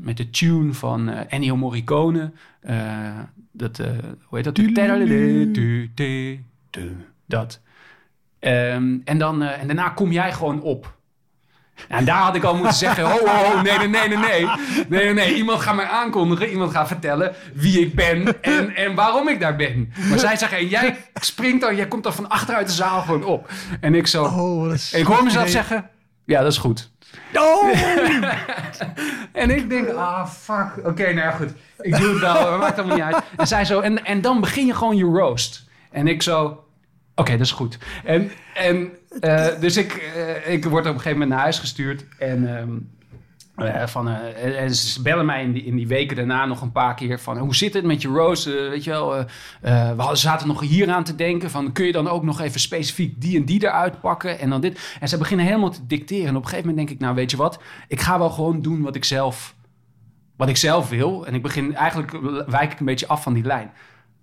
met 0.00 0.16
de 0.16 0.30
tune 0.30 0.72
van 0.72 1.08
Ennio 1.08 1.56
Morricone. 1.56 2.32
dat, 3.52 3.76
hoe 3.76 4.38
heet 4.38 4.44
dat? 4.44 4.54
Dat. 7.26 7.60
En, 8.38 9.18
dan, 9.18 9.42
en 9.42 9.66
daarna 9.66 9.88
kom 9.88 10.12
jij 10.12 10.32
gewoon 10.32 10.62
op. 10.62 10.93
En 11.88 12.04
daar 12.04 12.18
had 12.18 12.34
ik 12.34 12.44
al 12.44 12.54
moeten 12.56 12.74
zeggen: 12.74 13.04
oh, 13.04 13.22
oh, 13.22 13.40
oh, 13.52 13.62
nee, 13.62 13.78
nee, 13.78 13.88
nee, 13.88 14.08
nee, 14.08 14.18
nee. 14.18 14.48
Nee, 14.88 15.12
nee. 15.12 15.34
Iemand 15.34 15.60
gaat 15.60 15.74
mij 15.74 15.86
aankondigen. 15.86 16.48
Iemand 16.48 16.72
gaat 16.72 16.88
vertellen 16.88 17.34
wie 17.54 17.80
ik 17.80 17.94
ben 17.94 18.42
en, 18.42 18.74
en 18.76 18.94
waarom 18.94 19.28
ik 19.28 19.40
daar 19.40 19.56
ben. 19.56 19.92
Maar 20.08 20.18
zij 20.18 20.36
zeggen: 20.36 20.58
en 20.58 20.66
jij 20.66 20.96
springt 21.14 21.60
dan, 21.60 21.76
jij 21.76 21.88
komt 21.88 22.02
dan 22.02 22.14
van 22.14 22.28
achteruit 22.28 22.66
de 22.66 22.72
zaal 22.72 23.00
gewoon 23.00 23.24
op. 23.24 23.50
En 23.80 23.94
ik 23.94 24.06
zo. 24.06 24.24
Oh, 24.24 24.70
en 24.70 25.00
ik 25.00 25.06
hoor 25.06 25.24
mezelf 25.24 25.48
zeggen: 25.48 25.90
ja, 26.24 26.42
dat 26.42 26.52
is 26.52 26.58
goed. 26.58 26.90
Oh! 27.34 27.70
En 29.32 29.50
ik 29.50 29.68
denk, 29.68 29.88
ah, 29.88 30.28
fuck. 30.28 30.86
Oké, 30.86 31.02
nou 31.02 31.14
ja, 31.14 31.30
goed. 31.30 31.50
Ik 31.80 31.96
doe 31.96 32.10
het 32.10 32.20
wel, 32.20 32.34
maar 32.34 32.58
maakt 32.58 32.78
allemaal 32.78 32.96
niet 32.96 33.04
uit. 33.04 33.22
En 33.36 33.46
zij 33.46 33.64
zo, 33.64 33.80
en, 33.80 34.04
en 34.04 34.20
dan 34.20 34.40
begin 34.40 34.66
je 34.66 34.74
gewoon 34.74 34.96
je 34.96 35.04
roast. 35.04 35.64
En 35.90 36.06
ik 36.08 36.22
zo, 36.22 36.64
oké, 37.14 37.30
dat 37.30 37.40
is 37.40 37.52
goed. 37.52 37.78
En, 38.04 38.30
en 38.54 38.92
eh, 39.20 39.46
dus 39.60 39.76
ik, 39.76 39.92
eh, 39.92 40.52
ik 40.52 40.64
word 40.64 40.82
op 40.86 40.86
een 40.94 41.00
gegeven 41.00 41.12
moment 41.12 41.30
naar 41.30 41.40
huis 41.40 41.58
gestuurd. 41.58 42.04
En, 42.18 42.56
ehm, 42.56 42.70
eh, 43.68 43.86
van, 43.86 44.08
en 44.08 44.74
ze 44.74 45.02
bellen 45.02 45.26
mij 45.26 45.42
in 45.42 45.52
die, 45.52 45.64
in 45.64 45.76
die 45.76 45.86
weken 45.86 46.16
daarna 46.16 46.46
nog 46.46 46.60
een 46.60 46.72
paar 46.72 46.94
keer 46.94 47.20
van... 47.20 47.38
hoe 47.38 47.54
zit 47.54 47.74
het 47.74 47.84
met 47.84 48.02
je 48.02 48.08
roast? 48.08 48.46
Eh, 48.46 48.52
weet 48.52 48.84
je 48.84 48.90
wel, 48.90 49.10
we 49.60 49.94
hadden- 49.96 50.16
zaten 50.16 50.48
nog 50.48 50.60
hier 50.60 50.90
aan 50.90 51.04
te 51.04 51.14
denken 51.14 51.50
van... 51.50 51.72
kun 51.72 51.86
je 51.86 51.92
dan 51.92 52.08
ook 52.08 52.22
nog 52.22 52.40
even 52.40 52.60
specifiek 52.60 53.20
die 53.20 53.36
en 53.36 53.44
die 53.44 53.62
eruit 53.64 54.00
pakken? 54.00 54.38
En 54.38 54.50
dan 54.50 54.60
dit. 54.60 54.96
En 55.00 55.08
ze 55.08 55.18
beginnen 55.18 55.46
helemaal 55.46 55.70
te 55.70 55.86
dicteren. 55.86 56.28
En 56.28 56.36
op 56.36 56.42
een 56.42 56.48
gegeven 56.48 56.68
moment 56.68 56.86
denk 56.86 56.98
ik, 56.98 57.04
nou 57.04 57.14
weet 57.14 57.30
je 57.30 57.36
wat? 57.36 57.58
Ik 57.88 58.00
ga 58.00 58.18
wel 58.18 58.30
gewoon 58.30 58.62
doen 58.62 58.82
wat 58.82 58.96
ik 58.96 59.04
zelf 59.04 59.54
wat 60.36 60.48
ik 60.48 60.56
zelf 60.56 60.88
wil. 60.88 61.26
En 61.26 61.34
ik 61.34 61.42
begin 61.42 61.74
eigenlijk 61.74 62.10
wijk 62.46 62.72
ik 62.72 62.78
een 62.78 62.86
beetje 62.86 63.06
af 63.08 63.22
van 63.22 63.32
die 63.32 63.44
lijn. 63.44 63.70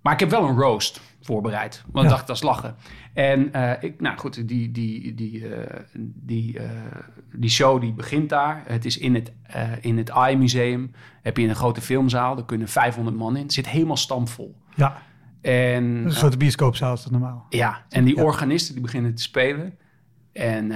Maar 0.02 0.12
ik 0.12 0.20
heb 0.20 0.30
wel 0.30 0.44
een 0.48 0.56
roast 0.58 1.00
voorbereid. 1.22 1.82
Want 1.84 1.96
Ja. 1.96 2.02
ik 2.02 2.08
dacht, 2.08 2.26
dat 2.26 2.36
is 2.36 2.42
lachen. 2.42 2.74
En 3.12 3.52
eh, 3.52 3.82
ik, 3.82 4.00
nou 4.00 4.18
goed, 4.18 4.48
die, 4.48 4.70
die, 4.70 5.14
die, 5.14 5.48
eh, 5.54 5.80
die, 5.98 6.58
eh, 6.58 6.70
die 7.34 7.50
show 7.50 7.80
die 7.80 7.92
begint 7.92 8.28
daar. 8.28 8.62
Het 8.66 8.84
is 8.84 8.98
in 8.98 9.14
het, 9.14 9.32
in 9.80 9.98
het 9.98 10.10
AI 10.10 10.36
Museum. 10.36 10.90
Heb 11.22 11.36
je 11.36 11.48
een 11.48 11.54
grote 11.54 11.80
filmzaal. 11.80 12.34
Daar 12.36 12.44
kunnen 12.44 12.68
500 12.68 13.16
man 13.16 13.36
in. 13.36 13.42
Het 13.42 13.52
zit 13.52 13.68
helemaal 13.68 13.96
stampvol. 13.96 14.56
Ja, 14.74 15.02
En 15.40 15.84
een 15.84 16.10
grote 16.10 16.36
bioscoopzaal 16.36 16.94
is 16.94 17.02
dat 17.02 17.12
normaal. 17.12 17.46
ja, 17.48 17.84
en 17.88 18.04
die 18.04 18.16
Ja. 18.16 18.22
organisten 18.22 18.72
die 18.74 18.82
beginnen 18.82 19.14
te 19.14 19.22
spelen. 19.22 19.74
En, 20.32 20.70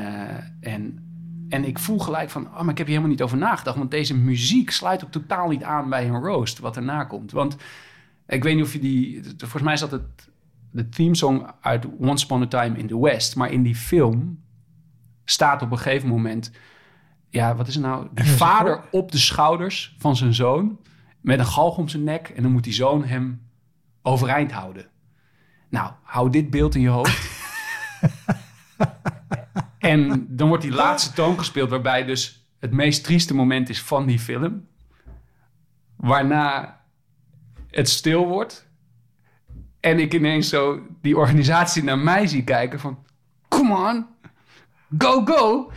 en, 0.61 1.05
en 1.49 1.65
ik 1.65 1.79
voel 1.79 1.99
gelijk 1.99 2.31
van, 2.31 2.47
oh, 2.47 2.61
maar 2.61 2.69
ik 2.71 2.79
heb 2.79 2.87
hier 2.87 2.87
helemaal 2.87 3.09
niet 3.11 3.23
over 3.23 3.37
nagedacht. 3.39 3.77
Want 3.77 3.91
deze 3.91 4.17
muziek 4.17 4.71
sluit 4.71 5.05
ook 5.05 5.11
totaal 5.11 5.49
niet 5.49 5.63
aan 5.63 5.89
bij 5.91 6.09
een 6.09 6.21
roast, 6.21 6.59
wat 6.59 6.77
erna 6.77 7.05
komt. 7.05 7.33
Want 7.33 7.57
ik 8.27 8.43
weet 8.43 8.55
niet 8.55 8.65
of 8.65 8.73
je 8.73 8.79
die, 8.79 9.23
volgens 9.39 9.63
mij 9.63 9.73
is 9.73 9.81
dat 9.81 9.91
het, 9.91 10.29
de 10.71 10.89
themesong 10.89 11.51
uit 11.61 11.87
Once 11.99 12.25
Upon 12.25 12.43
a 12.43 12.47
Time 12.47 12.79
in 12.79 12.87
the 12.87 13.01
West. 13.01 13.37
Maar 13.37 13.51
in 13.51 13.62
die 13.62 13.75
film 13.75 14.45
staat 15.25 15.62
op 15.62 15.71
een 15.71 15.79
gegeven 15.79 16.09
moment, 16.09 16.51
ja, 17.31 17.57
wat 17.57 17.69
is 17.69 17.75
het 17.75 17.85
nou? 17.85 18.09
Die 18.12 18.27
vader 18.27 18.85
op 18.91 19.12
de 19.12 19.19
schouders 19.19 19.95
van 19.99 20.17
zijn 20.17 20.35
zoon 20.35 20.79
met 21.21 21.39
een 21.39 21.47
galg 21.47 21.77
om 21.77 21.89
zijn 21.89 22.05
nek. 22.05 22.29
En 22.29 22.43
dan 22.43 22.53
moet 22.53 22.64
die 22.64 22.73
zoon 22.73 23.05
hem 23.05 23.49
overeind 24.03 24.53
houden. 24.53 24.89
Nou, 25.69 25.93
hou 26.03 26.31
dit 26.31 26.51
beeld 26.51 26.75
in 26.75 26.81
je 26.81 26.89
hoofd. 26.89 27.31
en 29.79 30.27
dan 30.37 30.49
wordt 30.49 30.62
die 30.62 30.73
laatste 30.73 31.12
toon 31.12 31.39
gespeeld, 31.39 31.71
waarbij 31.71 32.05
dus 32.05 32.49
het 32.59 32.73
meest 32.73 33.05
trieste 33.05 33.35
moment 33.35 33.69
is 33.69 33.83
van 33.83 34.07
die 34.07 34.19
film. 34.19 34.67
Waarna 35.97 36.81
het 37.71 37.89
stil 37.89 38.27
wordt. 38.27 38.66
En 39.87 39.99
ik 39.99 40.14
ineens 40.14 40.49
zo 40.49 40.80
die 41.01 41.16
organisatie 41.16 41.84
naar 41.84 41.99
mij 41.99 42.26
zie 42.26 42.45
kijken 42.45 42.80
van... 42.80 42.99
Come 43.49 43.74
on, 43.74 44.07
go, 44.99 45.24
go. 45.24 45.70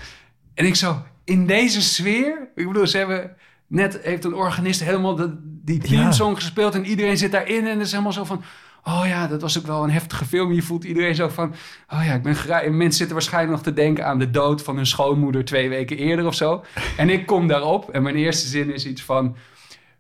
En 0.53 0.65
ik 0.65 0.75
zo, 0.75 1.03
in 1.23 1.45
deze 1.45 1.81
sfeer... 1.81 2.49
Ik 2.55 2.67
bedoel, 2.67 2.87
ze 2.87 2.97
hebben... 2.97 3.35
Net 3.67 3.99
heeft 4.03 4.23
een 4.23 4.33
organist 4.33 4.83
helemaal 4.83 5.15
de, 5.15 5.35
die 5.41 5.79
teamsong 5.79 6.35
gespeeld... 6.35 6.75
en 6.75 6.85
iedereen 6.85 7.17
zit 7.17 7.31
daarin 7.31 7.67
en 7.67 7.77
het 7.77 7.85
is 7.85 7.91
helemaal 7.91 8.13
zo 8.13 8.23
van... 8.23 8.43
Oh 8.83 9.03
ja, 9.05 9.27
dat 9.27 9.41
was 9.41 9.57
ook 9.57 9.67
wel 9.67 9.83
een 9.83 9.91
heftige 9.91 10.25
film. 10.25 10.53
Je 10.53 10.61
voelt 10.61 10.83
iedereen 10.83 11.15
zo 11.15 11.27
van... 11.27 11.53
Oh 11.93 12.05
ja, 12.05 12.13
ik 12.13 12.23
ben 12.23 12.63
en 12.63 12.77
Mensen 12.77 12.97
zitten 12.97 13.15
waarschijnlijk 13.15 13.53
nog 13.53 13.63
te 13.63 13.73
denken 13.73 14.05
aan 14.05 14.19
de 14.19 14.29
dood 14.29 14.63
van 14.63 14.75
hun 14.75 14.85
schoonmoeder... 14.85 15.45
twee 15.45 15.69
weken 15.69 15.97
eerder 15.97 16.25
of 16.25 16.35
zo. 16.35 16.63
En 16.97 17.09
ik 17.09 17.25
kom 17.25 17.47
daarop 17.47 17.89
en 17.89 18.03
mijn 18.03 18.15
eerste 18.15 18.47
zin 18.47 18.73
is 18.73 18.85
iets 18.85 19.03
van... 19.03 19.35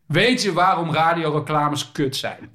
Weet 0.05 0.41
je 0.41 0.53
waarom 0.53 0.93
radioreclames 0.93 1.91
kut 1.91 2.15
zijn? 2.15 2.49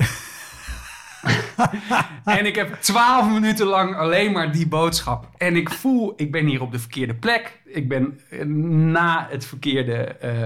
en 2.24 2.46
ik 2.46 2.54
heb 2.54 2.74
twaalf 2.80 3.30
minuten 3.30 3.66
lang 3.66 3.96
alleen 3.96 4.32
maar 4.32 4.52
die 4.52 4.68
boodschap. 4.68 5.28
En 5.36 5.56
ik 5.56 5.70
voel, 5.70 6.12
ik 6.16 6.32
ben 6.32 6.46
hier 6.46 6.62
op 6.62 6.72
de 6.72 6.78
verkeerde 6.78 7.14
plek. 7.14 7.60
Ik 7.64 7.88
ben 7.88 8.20
eh, 8.30 8.44
na 8.44 9.26
het 9.30 9.46
verkeerde, 9.46 9.94
eh, 9.94 10.44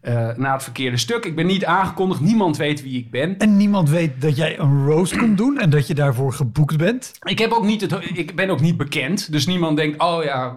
eh, 0.00 0.36
na 0.36 0.52
het 0.52 0.62
verkeerde 0.62 0.96
stuk. 0.96 1.24
Ik 1.24 1.36
ben 1.36 1.46
niet 1.46 1.64
aangekondigd. 1.64 2.20
Niemand 2.20 2.56
weet 2.56 2.82
wie 2.82 2.98
ik 2.98 3.10
ben. 3.10 3.38
En 3.38 3.56
niemand 3.56 3.90
weet 3.90 4.20
dat 4.20 4.36
jij 4.36 4.58
een 4.58 4.86
roast 4.86 5.16
komt 5.16 5.36
doen 5.36 5.58
en 5.58 5.70
dat 5.70 5.86
je 5.86 5.94
daarvoor 5.94 6.32
geboekt 6.32 6.76
bent. 6.76 7.12
Ik, 7.22 7.38
heb 7.38 7.50
ook 7.50 7.64
niet 7.64 7.80
het, 7.80 7.92
ik 8.14 8.34
ben 8.34 8.50
ook 8.50 8.60
niet 8.60 8.76
bekend. 8.76 9.32
Dus 9.32 9.46
niemand 9.46 9.76
denkt, 9.76 10.02
oh 10.02 10.24
ja... 10.24 10.56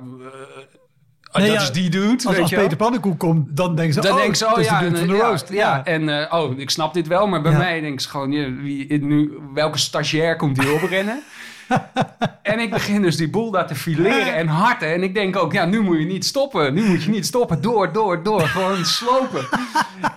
Nee, 1.34 1.48
dat 1.48 1.56
ja, 1.56 1.62
is 1.62 1.72
die 1.72 1.90
dude, 1.90 2.12
Als, 2.14 2.24
weet 2.24 2.40
als 2.40 2.50
je. 2.50 2.56
Peter 2.56 2.78
Pannenkoek 2.78 3.20
komt, 3.20 3.58
dan 3.58 3.76
denken 3.76 3.94
ze, 3.94 4.02
Dan 4.02 4.12
oh, 4.12 4.18
denk 4.18 4.36
ze, 4.36 4.44
dat 4.44 4.54
oh 4.54 4.60
is 4.60 4.68
de 4.68 4.78
dude 4.80 4.86
en, 4.86 4.98
van 4.98 5.08
de 5.08 5.14
ja, 5.14 5.30
roast. 5.30 5.50
Ja, 5.50 5.86
en 5.86 6.30
eh, 6.30 6.34
oh, 6.34 6.60
ik 6.60 6.70
snap 6.70 6.94
dit 6.94 7.08
wel, 7.08 7.28
maar 7.28 7.42
bij 7.42 7.52
mij 7.52 7.82
denk 7.82 8.00
ze 8.00 8.10
gewoon, 8.10 8.62
wie, 8.62 9.04
nu, 9.04 9.32
welke 9.54 9.78
stagiair 9.78 10.36
komt 10.36 10.62
hier 10.62 10.74
oprennen? 10.74 11.24
en 12.42 12.60
ik 12.60 12.70
begin 12.70 13.02
dus 13.02 13.18
die 13.18 13.30
boel 13.30 13.52
daar 13.52 13.68
te 13.68 13.76
fileren 13.76 14.36
en 14.36 14.48
harten. 14.48 14.94
En 14.94 15.04
ik 15.04 15.14
denk 15.14 15.36
ook, 15.36 15.54
ja, 15.54 15.66
nu 15.66 15.82
moet 15.82 16.00
je 16.00 16.06
niet 16.06 16.26
stoppen. 16.26 16.74
Nu 16.74 16.84
moet 16.84 17.04
je 17.04 17.10
niet 17.10 17.26
stoppen. 17.26 17.62
Door, 17.62 17.92
door, 17.92 18.24
door. 18.24 18.42
Gewoon 18.42 18.86
slopen. 18.86 19.48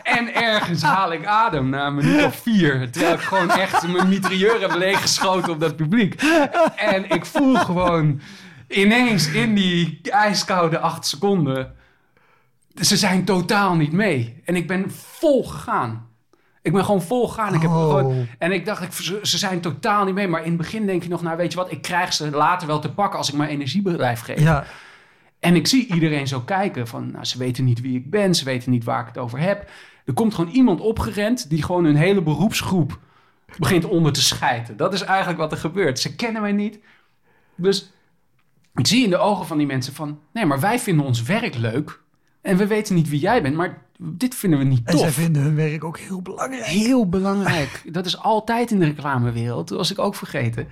en 0.03 0.35
ergens 0.35 0.83
haal 0.83 1.13
ik 1.13 1.27
adem 1.27 1.69
na 1.69 1.87
een 1.87 1.95
minuut 1.95 2.25
of 2.25 2.37
vier. 2.43 2.91
Terwijl 2.91 3.15
ik 3.15 3.21
gewoon 3.21 3.51
echt 3.51 3.87
mijn 3.87 4.09
mitrailleur 4.09 4.61
heb 4.61 4.75
leeggeschoten 4.75 5.53
op 5.53 5.61
dat 5.61 5.77
publiek. 5.77 6.23
En 6.77 7.11
ik 7.11 7.27
voel 7.27 7.55
gewoon 7.55 8.21
ineens 8.69 9.29
in 9.33 9.55
die 9.55 10.01
ijskoude 10.11 10.79
acht 10.79 11.07
seconden... 11.07 11.75
Ze 12.75 12.97
zijn 12.97 13.25
totaal 13.25 13.75
niet 13.75 13.93
mee. 13.93 14.43
En 14.45 14.57
ik 14.57 14.67
ben 14.67 14.91
vol 14.91 15.45
gegaan. 15.45 16.09
Ik 16.63 16.73
ben 16.73 16.85
gewoon 16.85 17.03
vol 17.03 17.29
gegaan. 17.29 17.55
Ik 17.55 17.61
heb 17.61 17.71
Oh. 17.71 17.89
gewoon, 17.89 18.27
en 18.39 18.53
ik 18.53 18.65
dacht, 18.65 18.83
ik, 18.83 18.93
ze, 18.93 19.19
ze 19.23 19.39
zijn 19.39 19.61
totaal 19.61 20.05
niet 20.05 20.15
mee. 20.15 20.29
Maar 20.29 20.43
in 20.43 20.49
het 20.49 20.57
begin 20.57 20.87
denk 20.87 21.03
je 21.03 21.09
nog, 21.09 21.23
nou 21.23 21.37
weet 21.37 21.53
je 21.53 21.59
wat, 21.59 21.73
ik 21.73 21.83
krijg 21.83 22.13
ze 22.13 22.31
later 22.31 22.67
wel 22.67 22.79
te 22.79 22.93
pakken 22.93 23.19
als 23.19 23.29
ik 23.29 23.35
mijn 23.35 23.51
energie 23.51 23.83
blijf 23.83 24.21
geven. 24.21 24.43
Ja, 24.43 24.65
En 25.41 25.55
ik 25.55 25.67
zie 25.67 25.87
iedereen 25.87 26.29
zo 26.29 26.41
kijken 26.41 26.87
van, 26.87 27.11
nou, 27.13 27.25
ze 27.25 27.39
weten 27.39 27.65
niet 27.65 27.81
wie 27.81 27.97
ik 27.99 28.11
ben, 28.11 28.35
ze 28.35 28.45
weten 28.45 28.71
niet 28.71 28.85
waar 28.85 29.01
ik 29.01 29.07
het 29.07 29.19
over 29.19 29.39
heb. 29.39 29.71
Er 30.05 30.13
komt 30.15 30.35
gewoon 30.35 30.51
iemand 30.53 30.81
opgerend 30.81 31.51
die 31.51 31.63
gewoon 31.63 31.85
hun 31.85 31.97
hele 31.97 32.23
beroepsgroep 32.23 32.99
begint 33.59 33.85
onder 33.85 34.13
te 34.13 34.23
schijten. 34.23 34.77
Dat 34.77 34.93
is 34.95 35.03
eigenlijk 35.03 35.39
wat 35.39 35.53
er 35.53 35.59
gebeurt. 35.59 35.99
Ze 35.99 36.15
kennen 36.15 36.43
mij 36.43 36.53
niet. 36.53 36.79
Dus 37.55 37.93
ik 38.75 38.87
zie 38.87 39.05
in 39.05 39.11
de 39.11 39.19
ogen 39.19 39.47
van 39.47 39.59
die 39.59 39.67
mensen 39.67 39.95
van, 39.95 40.19
nee, 40.33 40.47
maar 40.47 40.61
wij 40.61 40.79
vinden 40.79 41.07
ons 41.07 41.23
werk 41.23 41.55
leuk. 41.55 42.03
En 42.43 42.57
we 42.57 42.67
weten 42.67 42.95
niet 42.95 43.09
wie 43.09 43.21
jij 43.21 43.43
bent, 43.43 43.57
maar 43.57 43.83
dit 43.99 44.35
vinden 44.35 44.59
we 44.59 44.65
niet 44.65 44.81
en 44.85 44.93
tof. 44.93 45.01
zij 45.01 45.11
vinden 45.11 45.43
hun 45.43 45.55
werk 45.55 45.85
ook 45.85 45.99
heel 45.99 46.23
belangrijk. 46.23 46.65
Heel 46.65 47.09
belangrijk. 47.09 47.83
Dat 47.93 48.07
is 48.07 48.19
altijd 48.19 48.71
in 48.71 48.79
de 48.79 48.85
reclamewereld, 48.85 49.69
dat 49.69 49.79
was 49.79 49.91
ik 49.91 49.99
ook 49.99 50.15
vergeten. 50.15 50.69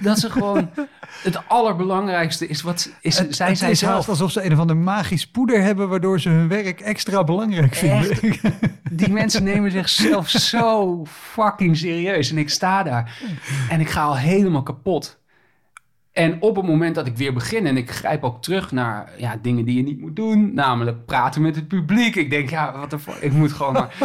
Dat 0.00 0.18
ze 0.18 0.30
gewoon 0.30 0.70
het 1.22 1.48
allerbelangrijkste 1.48 2.46
is 2.46 2.62
wat 2.62 2.90
is, 3.00 3.18
Het, 3.18 3.36
zij 3.36 3.48
het 3.48 3.58
zij 3.58 3.70
is 3.70 3.78
zelf. 3.78 4.08
alsof 4.08 4.30
ze 4.30 4.44
een 4.44 4.52
of 4.52 4.58
ander 4.58 4.76
magisch 4.76 5.26
poeder 5.26 5.62
hebben... 5.62 5.88
waardoor 5.88 6.20
ze 6.20 6.28
hun 6.28 6.48
werk 6.48 6.80
extra 6.80 7.24
belangrijk 7.24 7.74
vinden. 7.74 8.18
Die 8.90 9.10
mensen 9.10 9.44
nemen 9.44 9.70
zichzelf 9.70 10.28
zo 10.28 11.04
fucking 11.06 11.76
serieus. 11.76 12.30
En 12.30 12.38
ik 12.38 12.50
sta 12.50 12.82
daar 12.82 13.18
en 13.68 13.80
ik 13.80 13.88
ga 13.88 14.02
al 14.02 14.16
helemaal 14.16 14.62
kapot. 14.62 15.20
En 16.12 16.36
op 16.40 16.56
het 16.56 16.66
moment 16.66 16.94
dat 16.94 17.06
ik 17.06 17.16
weer 17.16 17.32
begin 17.32 17.66
en 17.66 17.76
ik 17.76 17.90
grijp 17.90 18.24
ook 18.24 18.42
terug 18.42 18.72
naar 18.72 19.10
ja, 19.16 19.38
dingen 19.42 19.64
die 19.64 19.76
je 19.76 19.82
niet 19.82 20.00
moet 20.00 20.16
doen, 20.16 20.54
namelijk 20.54 21.04
praten 21.06 21.42
met 21.42 21.56
het 21.56 21.68
publiek. 21.68 22.16
Ik 22.16 22.30
denk, 22.30 22.50
ja, 22.50 22.78
wat 22.78 22.90
de 22.90 22.98
fuck, 22.98 23.14
ik 23.14 23.32
moet 23.32 23.52
gewoon 23.52 23.72
maar. 23.72 23.94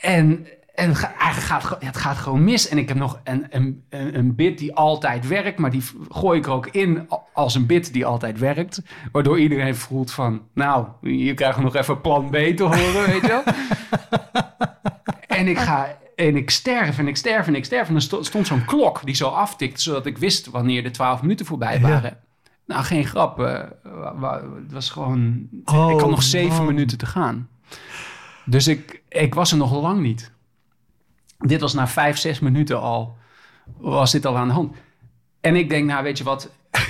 En, 0.00 0.46
en 0.74 0.88
het 0.88 0.98
gaat- 0.98 1.14
eigenlijk 1.18 1.64
gaat 1.64 1.82
het, 1.82 1.96
gaat 1.96 2.16
gewoon 2.16 2.44
mis. 2.44 2.68
En 2.68 2.78
ik 2.78 2.88
heb 2.88 2.96
nog 2.96 3.20
een, 3.24 3.46
een, 3.50 3.84
een 3.90 4.34
bit 4.34 4.58
die 4.58 4.74
altijd 4.74 5.28
werkt, 5.28 5.58
maar 5.58 5.70
die 5.70 5.82
gooi 6.08 6.38
ik 6.38 6.46
er 6.46 6.52
ook 6.52 6.66
in 6.66 7.08
als 7.32 7.54
een 7.54 7.66
bit 7.66 7.92
die 7.92 8.06
altijd 8.06 8.38
werkt. 8.38 8.82
Waardoor 9.12 9.38
iedereen 9.38 9.76
voelt 9.76 10.10
van, 10.12 10.42
nou, 10.54 10.86
krijgen 11.34 11.58
we 11.58 11.64
nog 11.64 11.74
even 11.74 12.00
plan 12.00 12.30
B 12.30 12.34
te 12.36 12.62
horen, 12.62 13.06
weet 13.06 13.20
je 13.20 13.28
wel. 13.28 13.42
En 15.42 15.48
ik 15.48 15.58
ga 15.58 15.98
en 16.16 16.36
ik 16.36 16.50
sterf 16.50 16.98
en 16.98 17.08
ik 17.08 17.16
sterf 17.16 17.46
en 17.46 17.54
ik 17.54 17.64
sterf. 17.64 17.88
En 17.88 17.94
er 17.94 18.02
sto- 18.02 18.22
stond 18.22 18.46
zo'n 18.46 18.64
klok 18.64 19.00
die 19.04 19.14
zo 19.14 19.28
aftikt, 19.28 19.80
zodat 19.80 20.06
ik 20.06 20.18
wist 20.18 20.46
wanneer 20.46 20.82
de 20.82 20.90
twaalf 20.90 21.22
minuten 21.22 21.46
voorbij 21.46 21.74
Ja. 21.74 21.80
waren. 21.88 22.18
Nou, 22.66 22.84
geen 22.84 23.04
grap. 23.06 23.40
eh, 23.40 23.60
het 24.62 24.72
was 24.72 24.90
gewoon... 24.90 25.48
Oh, 25.64 25.90
ik 25.90 26.00
had 26.00 26.10
nog 26.10 26.22
zeven 26.22 26.64
minuten 26.64 26.98
te 26.98 27.06
gaan. 27.06 27.48
Dus 28.44 28.66
ik, 28.68 29.02
ik 29.08 29.34
was 29.34 29.50
er 29.50 29.56
nog 29.56 29.72
lang 29.80 30.00
niet. 30.00 30.32
Dit 31.38 31.60
was 31.60 31.74
na 31.74 31.88
vijf, 31.88 32.18
zes 32.18 32.38
minuten 32.40 32.80
al, 32.80 33.16
was 33.78 34.10
dit 34.12 34.26
al 34.26 34.36
aan 34.36 34.46
de 34.48 34.54
hand. 34.54 34.76
En 35.40 35.56
ik 35.56 35.68
denk, 35.68 35.86
nou 35.88 36.02
weet 36.02 36.18
je 36.18 36.24
wat, 36.24 36.50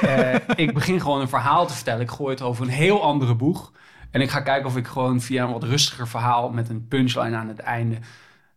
Eh, 0.00 0.34
ik 0.56 0.74
begin 0.74 1.00
gewoon 1.00 1.20
een 1.20 1.28
verhaal 1.28 1.66
te 1.66 1.74
vertellen. 1.74 2.00
Ik 2.00 2.10
gooi 2.10 2.30
het 2.30 2.42
over 2.42 2.62
een 2.64 2.70
heel 2.72 3.02
andere 3.02 3.34
boeg. 3.34 3.72
En 4.18 4.24
ik 4.24 4.30
ga 4.30 4.40
kijken 4.40 4.66
of 4.66 4.76
ik 4.76 4.86
gewoon 4.86 5.20
via 5.20 5.44
een 5.44 5.52
wat 5.52 5.62
rustiger 5.62 6.08
verhaal 6.08 6.50
met 6.50 6.68
een 6.68 6.88
punchline 6.88 7.36
aan 7.36 7.48
het 7.48 7.58
einde 7.58 7.98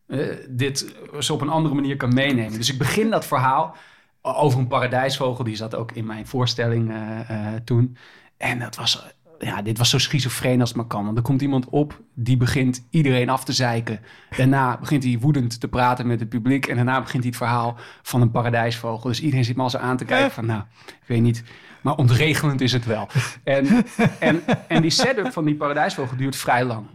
eh, 0.07 0.27
dit 0.49 0.95
zo 1.19 1.33
op 1.33 1.41
een 1.41 1.49
andere 1.49 1.75
manier 1.75 1.97
kan 1.97 2.13
meenemen. 2.13 2.57
Dus 2.57 2.71
ik 2.71 2.77
begin 2.77 3.09
dat 3.09 3.25
verhaal 3.25 3.75
over 4.21 4.59
een 4.59 4.67
paradijsvogel. 4.67 5.43
Die 5.43 5.55
zat 5.55 5.75
ook 5.75 5.91
in 5.91 6.05
mijn 6.05 6.27
voorstelling 6.27 6.91
eh, 6.91 7.29
eh, 7.29 7.61
toen. 7.63 7.97
En 8.37 8.59
dat 8.59 8.75
was, 8.75 9.05
ja, 9.39 9.61
dit 9.61 9.77
was 9.77 9.89
zo 9.89 9.97
schizofreen 9.97 10.59
als 10.59 10.69
het 10.69 10.77
maar 10.77 10.87
kan. 10.87 11.05
Want 11.05 11.17
er 11.17 11.23
komt 11.23 11.41
iemand 11.41 11.69
op 11.69 12.01
die 12.13 12.37
begint 12.37 12.87
iedereen 12.89 13.29
af 13.29 13.43
te 13.43 13.53
zeiken. 13.53 13.99
Daarna 14.37 14.77
begint 14.77 15.03
hij 15.03 15.17
woedend 15.19 15.59
te 15.59 15.67
praten 15.67 16.07
met 16.07 16.19
het 16.19 16.29
publiek. 16.29 16.67
En 16.67 16.75
daarna 16.75 17.01
begint 17.01 17.23
hij 17.23 17.31
het 17.31 17.41
verhaal 17.41 17.77
van 18.01 18.21
een 18.21 18.31
paradijsvogel. 18.31 19.09
Dus 19.09 19.21
iedereen 19.21 19.45
zit 19.45 19.55
me 19.55 19.61
al 19.61 19.69
zo 19.69 19.77
aan 19.77 19.97
te 19.97 20.05
kijken 20.05 20.31
van, 20.31 20.45
nou, 20.45 20.61
ik 20.85 21.07
weet 21.07 21.21
niet. 21.21 21.43
Maar 21.81 21.95
ontregelend 21.95 22.61
is 22.61 22.71
het 22.71 22.85
wel. 22.85 23.07
En, 23.43 23.85
en, 24.19 24.41
en 24.67 24.81
die 24.81 24.91
setup 24.91 25.31
van 25.31 25.45
die 25.45 25.55
paradijsvogel 25.55 26.17
duurt 26.17 26.35
vrij 26.35 26.65
lang. 26.65 26.85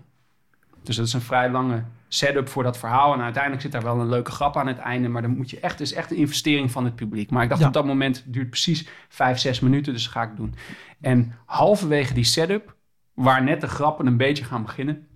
Dus 0.83 0.97
dat 0.97 1.07
is 1.07 1.13
een 1.13 1.21
vrij 1.21 1.51
lange 1.51 1.83
setup 2.09 2.49
voor 2.49 2.63
dat 2.63 2.79
verhaal. 2.79 3.15
En 3.15 3.21
uiteindelijk 3.21 3.63
zit 3.63 3.73
daar 3.73 3.83
wel 3.83 4.01
een 4.01 4.09
leuke 4.09 4.31
grap 4.31 4.57
aan 4.57 4.67
het 4.67 4.79
einde. 4.79 5.09
Maar 5.09 5.23
dan 5.23 5.37
moet 5.37 5.51
je 5.51 5.61
echt, 5.61 5.79
het 5.79 5.89
is 5.89 5.93
echt 5.95 6.11
een 6.11 6.17
investering 6.17 6.71
van 6.71 6.85
het 6.85 6.95
publiek. 6.95 7.31
Maar 7.31 7.43
ik 7.43 7.49
dacht 7.49 7.61
Ja. 7.61 7.67
op 7.67 7.73
dat 7.73 7.85
moment, 7.85 8.25
duurt 8.27 8.51
precies 8.51 8.89
vijf, 9.09 9.39
zes 9.39 9.61
minuten. 9.61 9.93
Dus 9.93 10.03
dat 10.05 10.13
ga 10.13 10.23
ik 10.23 10.37
doen. 10.37 10.55
En 11.01 11.33
halverwege 11.45 12.15
die 12.15 12.25
setup, 12.25 12.75
waar 13.15 13.43
net 13.43 13.61
de 13.61 13.69
grappen 13.69 14.07
een 14.07 14.17
beetje 14.17 14.45
gaan 14.45 14.63
beginnen, 14.63 15.07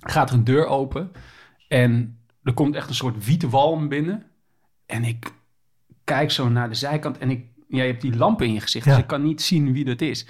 gaat 0.00 0.30
er 0.30 0.36
een 0.36 0.44
deur 0.44 0.66
open. 0.66 1.12
En 1.68 2.18
er 2.42 2.54
komt 2.54 2.74
echt 2.74 2.88
een 2.88 2.94
soort 2.94 3.24
witte 3.24 3.48
walm 3.48 3.88
binnen. 3.88 4.22
En 4.86 5.04
ik 5.04 5.32
kijk 6.04 6.30
zo 6.30 6.48
naar 6.48 6.68
de 6.68 6.74
zijkant 6.74 7.18
en 7.18 7.30
ik, 7.30 7.46
ja, 7.76 7.82
je 7.82 7.90
hebt 7.90 8.02
die 8.02 8.16
lampen 8.16 8.46
in 8.46 8.52
je 8.52 8.60
gezicht. 8.60 8.84
Dus 8.84 8.96
ik 8.98 9.06
kan 9.06 9.22
niet 9.22 9.42
zien 9.42 9.72
wie 9.72 9.84
dat 9.84 10.00
is. 10.00 10.26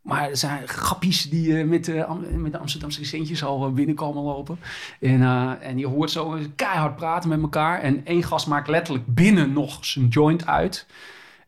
Maar 0.00 0.28
er 0.30 0.36
zijn 0.36 0.68
grappies 0.68 1.30
die 1.30 1.58
eh, 1.58 1.64
met, 1.66 1.84
de 1.84 2.04
Am- 2.04 2.40
met 2.42 2.52
de 2.52 2.58
Amsterdamse 2.58 3.04
centjes 3.04 3.44
al 3.44 3.66
eh, 3.66 3.72
binnenkomen 3.72 4.22
lopen. 4.22 4.58
En, 5.00 5.22
eh, 5.22 5.52
en 5.60 5.78
je 5.78 5.86
hoort 5.86 6.10
zo 6.10 6.38
keihard 6.56 6.96
praten 6.96 7.28
met 7.28 7.40
elkaar. 7.40 7.80
En 7.80 8.04
één 8.06 8.22
gast 8.22 8.46
maakt 8.46 8.68
letterlijk 8.68 9.06
binnen 9.06 9.52
nog 9.52 9.84
zijn 9.84 10.08
joint 10.08 10.46
uit. 10.46 10.86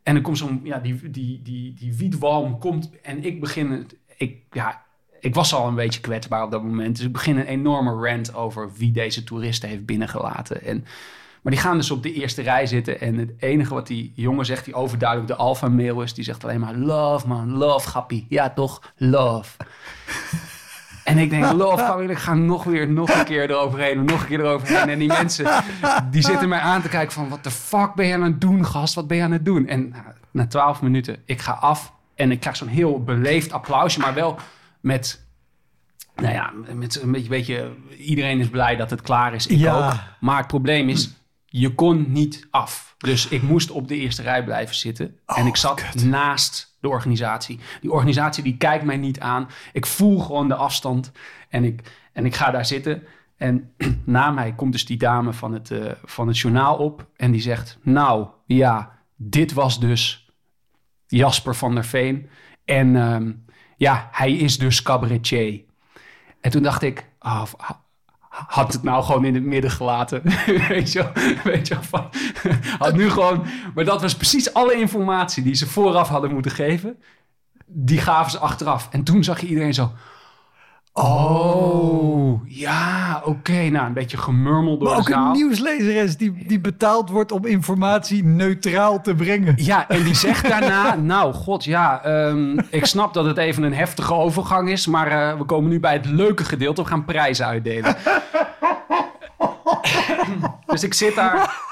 En 0.02 0.14
dan 0.14 0.22
komt 0.22 0.38
zo'n, 0.38 0.60
ja, 0.62 0.78
die, 0.78 1.10
die, 1.10 1.40
die, 1.42 1.74
die 1.74 1.94
wietwalm 1.96 2.58
komt. 2.58 2.90
En 3.02 3.24
ik 3.24 3.40
begin, 3.40 3.70
het- 3.70 3.96
ik, 4.16 4.36
ja, 4.50 4.82
ik 5.20 5.34
was 5.34 5.54
al 5.54 5.68
een 5.68 5.74
beetje 5.74 6.00
kwetsbaar 6.00 6.42
op 6.44 6.50
dat 6.50 6.62
moment. 6.62 6.96
Dus 6.96 7.06
ik 7.06 7.12
begin 7.12 7.36
een 7.38 7.46
enorme 7.46 8.08
rant 8.08 8.34
over 8.34 8.70
wie 8.76 8.92
deze 8.92 9.24
toeristen 9.24 9.68
heeft 9.68 9.86
binnengelaten. 9.86 10.62
En, 10.64 10.84
maar 11.48 11.56
die 11.56 11.66
gaan 11.66 11.76
dus 11.76 11.90
op 11.90 12.02
de 12.02 12.12
eerste 12.12 12.42
rij 12.42 12.66
zitten. 12.66 13.00
En 13.00 13.14
het 13.18 13.30
enige 13.38 13.74
wat 13.74 13.86
die 13.86 14.12
jongen 14.14 14.46
zegt, 14.46 14.64
die 14.64 14.74
overduidelijk 14.74 15.28
de 15.28 15.36
alpha 15.36 15.68
male 15.68 16.02
is, 16.02 16.14
die 16.14 16.24
zegt 16.24 16.44
alleen 16.44 16.60
maar 16.60 16.74
love 16.74 17.26
man, 17.26 17.52
love 17.52 17.88
grappie. 17.88 18.26
Ja 18.28 18.50
toch, 18.50 18.92
love. 18.96 19.56
En 21.04 21.18
ik 21.18 21.30
denk, 21.30 21.52
love 21.52 21.84
grappie, 21.84 22.08
ik 22.08 22.18
ga 22.18 22.34
nog 22.34 22.64
weer, 22.64 22.88
nog 22.88 23.10
een 23.10 23.24
keer 23.24 23.50
eroverheen, 23.50 24.04
nog 24.04 24.20
een 24.20 24.26
keer 24.26 24.40
eroverheen. 24.40 24.88
En 24.88 24.98
die 24.98 25.08
mensen, 25.08 25.64
die 26.10 26.22
zitten 26.22 26.48
mij 26.48 26.58
aan 26.58 26.82
te 26.82 26.88
kijken 26.88 27.12
van, 27.12 27.28
wat 27.28 27.44
de 27.44 27.50
fuck 27.50 27.94
ben 27.94 28.06
je 28.06 28.14
aan 28.14 28.22
het 28.22 28.40
doen, 28.40 28.66
gast? 28.66 28.94
Wat 28.94 29.06
ben 29.06 29.16
je 29.16 29.22
aan 29.22 29.32
het 29.32 29.44
doen? 29.44 29.66
En 29.66 29.88
nou, 29.88 30.02
na 30.30 30.46
twaalf 30.46 30.82
minuten, 30.82 31.16
ik 31.24 31.40
ga 31.40 31.52
af 31.52 31.92
en 32.14 32.30
ik 32.30 32.40
krijg 32.40 32.56
zo'n 32.56 32.68
heel 32.68 33.02
beleefd 33.02 33.52
applausje, 33.52 34.00
maar 34.00 34.14
wel 34.14 34.36
met 34.80 35.26
nou 36.16 36.34
ja, 36.34 36.52
met 36.74 37.02
een 37.02 37.12
beetje, 37.12 37.28
beetje, 37.28 37.70
iedereen 37.98 38.40
is 38.40 38.48
blij 38.48 38.76
dat 38.76 38.90
het 38.90 39.02
klaar 39.02 39.34
is. 39.34 39.46
Ik 39.46 39.58
Ja. 39.58 39.86
ook. 39.86 39.94
Maar 40.20 40.38
het 40.38 40.46
probleem 40.46 40.88
is, 40.88 41.16
je 41.50 41.74
kon 41.74 42.12
niet 42.12 42.46
af. 42.50 42.94
Dus 42.98 43.28
ik 43.28 43.42
moest 43.42 43.70
op 43.70 43.88
de 43.88 43.96
eerste 43.96 44.22
rij 44.22 44.44
blijven 44.44 44.74
zitten. 44.74 45.18
en 45.26 45.46
ik 45.46 45.56
zat 45.56 45.94
naast 46.04 46.76
de 46.80 46.88
organisatie. 46.88 47.58
Die 47.80 47.92
organisatie 47.92 48.42
die 48.42 48.56
kijkt 48.56 48.84
mij 48.84 48.96
niet 48.96 49.20
aan. 49.20 49.48
Ik 49.72 49.86
voel 49.86 50.18
gewoon 50.18 50.48
de 50.48 50.54
afstand. 50.54 51.12
En 51.48 51.64
ik, 51.64 51.92
en 52.12 52.26
ik 52.26 52.34
ga 52.34 52.50
daar 52.50 52.66
zitten. 52.66 53.02
En 53.36 53.72
na 54.04 54.30
mij 54.30 54.54
komt 54.54 54.72
dus 54.72 54.86
die 54.86 54.96
dame 54.96 55.32
van 55.32 55.52
het, 55.52 55.70
eh, 55.70 55.92
van 56.04 56.26
het 56.26 56.38
journaal 56.38 56.76
op. 56.76 57.06
En 57.16 57.30
die 57.30 57.40
zegt, 57.40 57.78
nou 57.82 58.26
ja, 58.46 58.98
dit 59.16 59.52
was 59.52 59.80
dus 59.80 60.32
Jasper 61.06 61.54
van 61.54 61.74
der 61.74 61.84
Veen. 61.84 62.28
En 62.64 62.96
ehm, 62.96 63.32
ja, 63.76 64.08
hij 64.12 64.32
is 64.32 64.58
dus 64.58 64.82
cabaretier. 64.82 65.60
En 66.40 66.50
toen 66.50 66.62
dacht 66.62 66.82
ik, 66.82 67.08
oh, 67.20 67.44
had 68.46 68.72
het 68.72 68.82
nou 68.82 69.04
gewoon 69.04 69.24
in 69.24 69.34
het 69.34 69.44
midden 69.44 69.70
gelaten. 69.70 70.22
weet 70.68 70.92
je 70.92 71.10
wel? 71.42 71.82
Van, 71.82 72.08
had 72.78 72.96
nu 72.96 73.10
gewoon... 73.10 73.46
Maar 73.74 73.84
dat 73.84 74.00
was 74.00 74.16
precies 74.16 74.54
alle 74.54 74.74
informatie 74.74 75.42
die 75.42 75.54
ze 75.54 75.66
vooraf 75.66 76.08
hadden 76.08 76.32
moeten 76.32 76.50
geven. 76.50 77.02
Die 77.66 78.00
gaven 78.00 78.30
ze 78.30 78.38
achteraf. 78.38 78.88
En 78.90 79.04
toen 79.04 79.24
zag 79.24 79.40
je 79.40 79.46
iedereen 79.46 79.74
zo... 79.74 79.92
Oh, 80.98 82.40
ja, 82.44 83.22
oké. 83.24 83.68
Nou, 83.68 83.86
een 83.86 83.92
beetje 83.92 84.16
gemurmeld 84.16 84.80
door 84.80 84.88
Maar 84.88 84.96
de 84.98 85.02
ook 85.02 85.08
zaal. 85.08 85.26
een 85.26 85.32
nieuwslezeres 85.32 86.16
die, 86.16 86.46
die 86.46 86.60
betaald 86.60 87.10
wordt 87.10 87.32
om 87.32 87.46
informatie 87.46 88.24
neutraal 88.24 89.00
te 89.02 89.14
brengen. 89.14 89.54
Ja, 89.56 89.88
en 89.88 90.02
die 90.02 90.14
zegt 90.14 90.48
daarna, 90.48 90.94
nou 91.14 91.32
god 91.34 91.64
ja, 91.64 92.02
ehm, 92.02 92.58
ik 92.70 92.86
snap 92.86 93.14
dat 93.14 93.24
het 93.24 93.36
even 93.36 93.62
een 93.62 93.74
heftige 93.74 94.14
overgang 94.14 94.70
is, 94.70 94.86
maar 94.86 95.06
eh, 95.06 95.38
we 95.38 95.44
komen 95.44 95.70
nu 95.70 95.80
bij 95.80 95.92
het 95.92 96.06
leuke 96.06 96.44
gedeelte, 96.44 96.82
we 96.82 96.88
gaan 96.88 97.04
prijzen 97.04 97.46
uitdelen. 97.46 97.96
dus 100.66 100.82
ik 100.82 100.94
zit 100.94 101.14
daar 101.14 101.66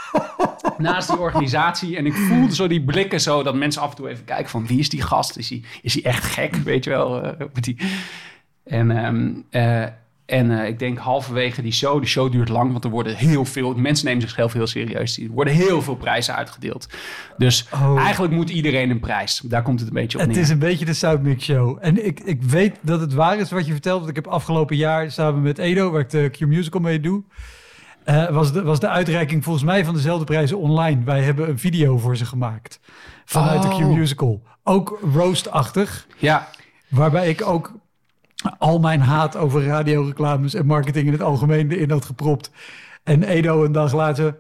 naast 0.78 1.08
die 1.08 1.18
organisatie 1.18 1.96
en 1.96 2.06
ik 2.06 2.14
voelde 2.14 2.54
zo 2.54 2.66
die 2.66 2.84
blikken 2.84 3.20
zo, 3.20 3.42
dat 3.42 3.54
mensen 3.54 3.82
af 3.82 3.90
en 3.90 3.96
toe 3.96 4.08
even 4.08 4.24
kijken 4.24 4.48
van 4.48 4.66
wie 4.66 4.78
is 4.78 4.88
die 4.88 5.02
gast? 5.02 5.36
Is 5.36 5.48
hij, 5.48 5.62
is 5.82 5.94
hij 5.94 6.02
echt 6.02 6.24
gek, 6.24 6.54
weet 6.54 6.84
je 6.84 6.90
wel? 6.90 7.22
eh, 7.22 7.46
met 7.52 7.64
die... 7.64 7.76
En, 8.66 8.90
ehm, 8.90 9.30
eh, 9.50 9.82
en 10.26 10.60
eh, 10.60 10.66
ik 10.68 10.78
denk 10.78 10.98
halverwege 10.98 11.62
die 11.62 11.72
show, 11.72 12.00
de 12.00 12.06
show 12.06 12.32
duurt 12.32 12.48
lang, 12.48 12.72
want 12.72 12.84
er 12.84 12.90
worden 12.90 13.16
heel 13.16 13.44
veel, 13.44 13.74
mensen 13.74 14.06
nemen 14.06 14.20
zichzelf 14.22 14.52
heel 14.52 14.66
serieus. 14.66 15.18
Er 15.18 15.28
worden 15.30 15.54
heel 15.54 15.82
veel 15.82 15.94
prijzen 15.96 16.34
uitgedeeld. 16.34 16.88
Dus 17.36 17.68
Oh. 17.74 18.00
eigenlijk 18.00 18.32
moet 18.32 18.50
iedereen 18.50 18.90
een 18.90 19.00
prijs. 19.00 19.40
Daar 19.44 19.62
komt 19.62 19.78
het 19.80 19.88
een 19.88 19.94
beetje 19.94 20.18
op 20.18 20.24
Het 20.24 20.32
neer. 20.32 20.42
is 20.42 20.48
een 20.50 20.58
beetje 20.58 20.84
de 20.84 20.92
Soundmix 20.94 21.44
Show. 21.44 21.78
En 21.80 22.06
ik, 22.06 22.20
ik 22.20 22.42
weet 22.42 22.76
dat 22.82 23.00
het 23.00 23.12
waar 23.14 23.38
is 23.38 23.50
wat 23.50 23.66
je 23.66 23.72
vertelt. 23.72 23.98
Want 23.98 24.10
ik 24.10 24.16
heb 24.16 24.26
afgelopen 24.26 24.76
jaar 24.76 25.10
samen 25.10 25.42
met 25.42 25.58
Edo, 25.58 25.90
waar 25.90 26.00
ik 26.00 26.10
de 26.10 26.28
Q-Musical 26.30 26.80
mee 26.80 27.00
doe... 27.00 27.22
eh, 28.04 28.28
was, 28.30 28.52
de, 28.52 28.62
was 28.62 28.80
de 28.80 28.88
uitreiking 28.88 29.44
volgens 29.44 29.64
mij 29.64 29.84
van 29.84 29.94
dezelfde 29.94 30.24
prijzen 30.24 30.58
online. 30.58 31.04
Wij 31.04 31.22
hebben 31.22 31.48
een 31.48 31.58
video 31.58 31.98
voor 31.98 32.16
ze 32.16 32.24
gemaakt. 32.24 32.80
Vanuit 33.24 33.62
de 33.62 33.68
Oh. 33.68 33.76
Q-Musical. 33.76 34.42
Ook 34.62 34.98
roast-achtig. 35.14 36.06
Ja, 36.18 36.48
Waarbij 36.88 37.28
ik 37.28 37.46
ook 37.46 37.72
al 38.58 38.78
mijn 38.78 39.00
haat 39.00 39.36
over 39.36 39.64
radioreclames 39.66 40.54
en 40.54 40.66
marketing 40.66 41.06
in 41.06 41.12
het 41.12 41.22
algemeen 41.22 41.70
erin 41.70 41.90
had 41.90 42.04
gepropt. 42.04 42.50
En 43.04 43.22
Edo 43.22 43.64
een 43.64 43.72
dag 43.72 43.92
later... 43.92 44.36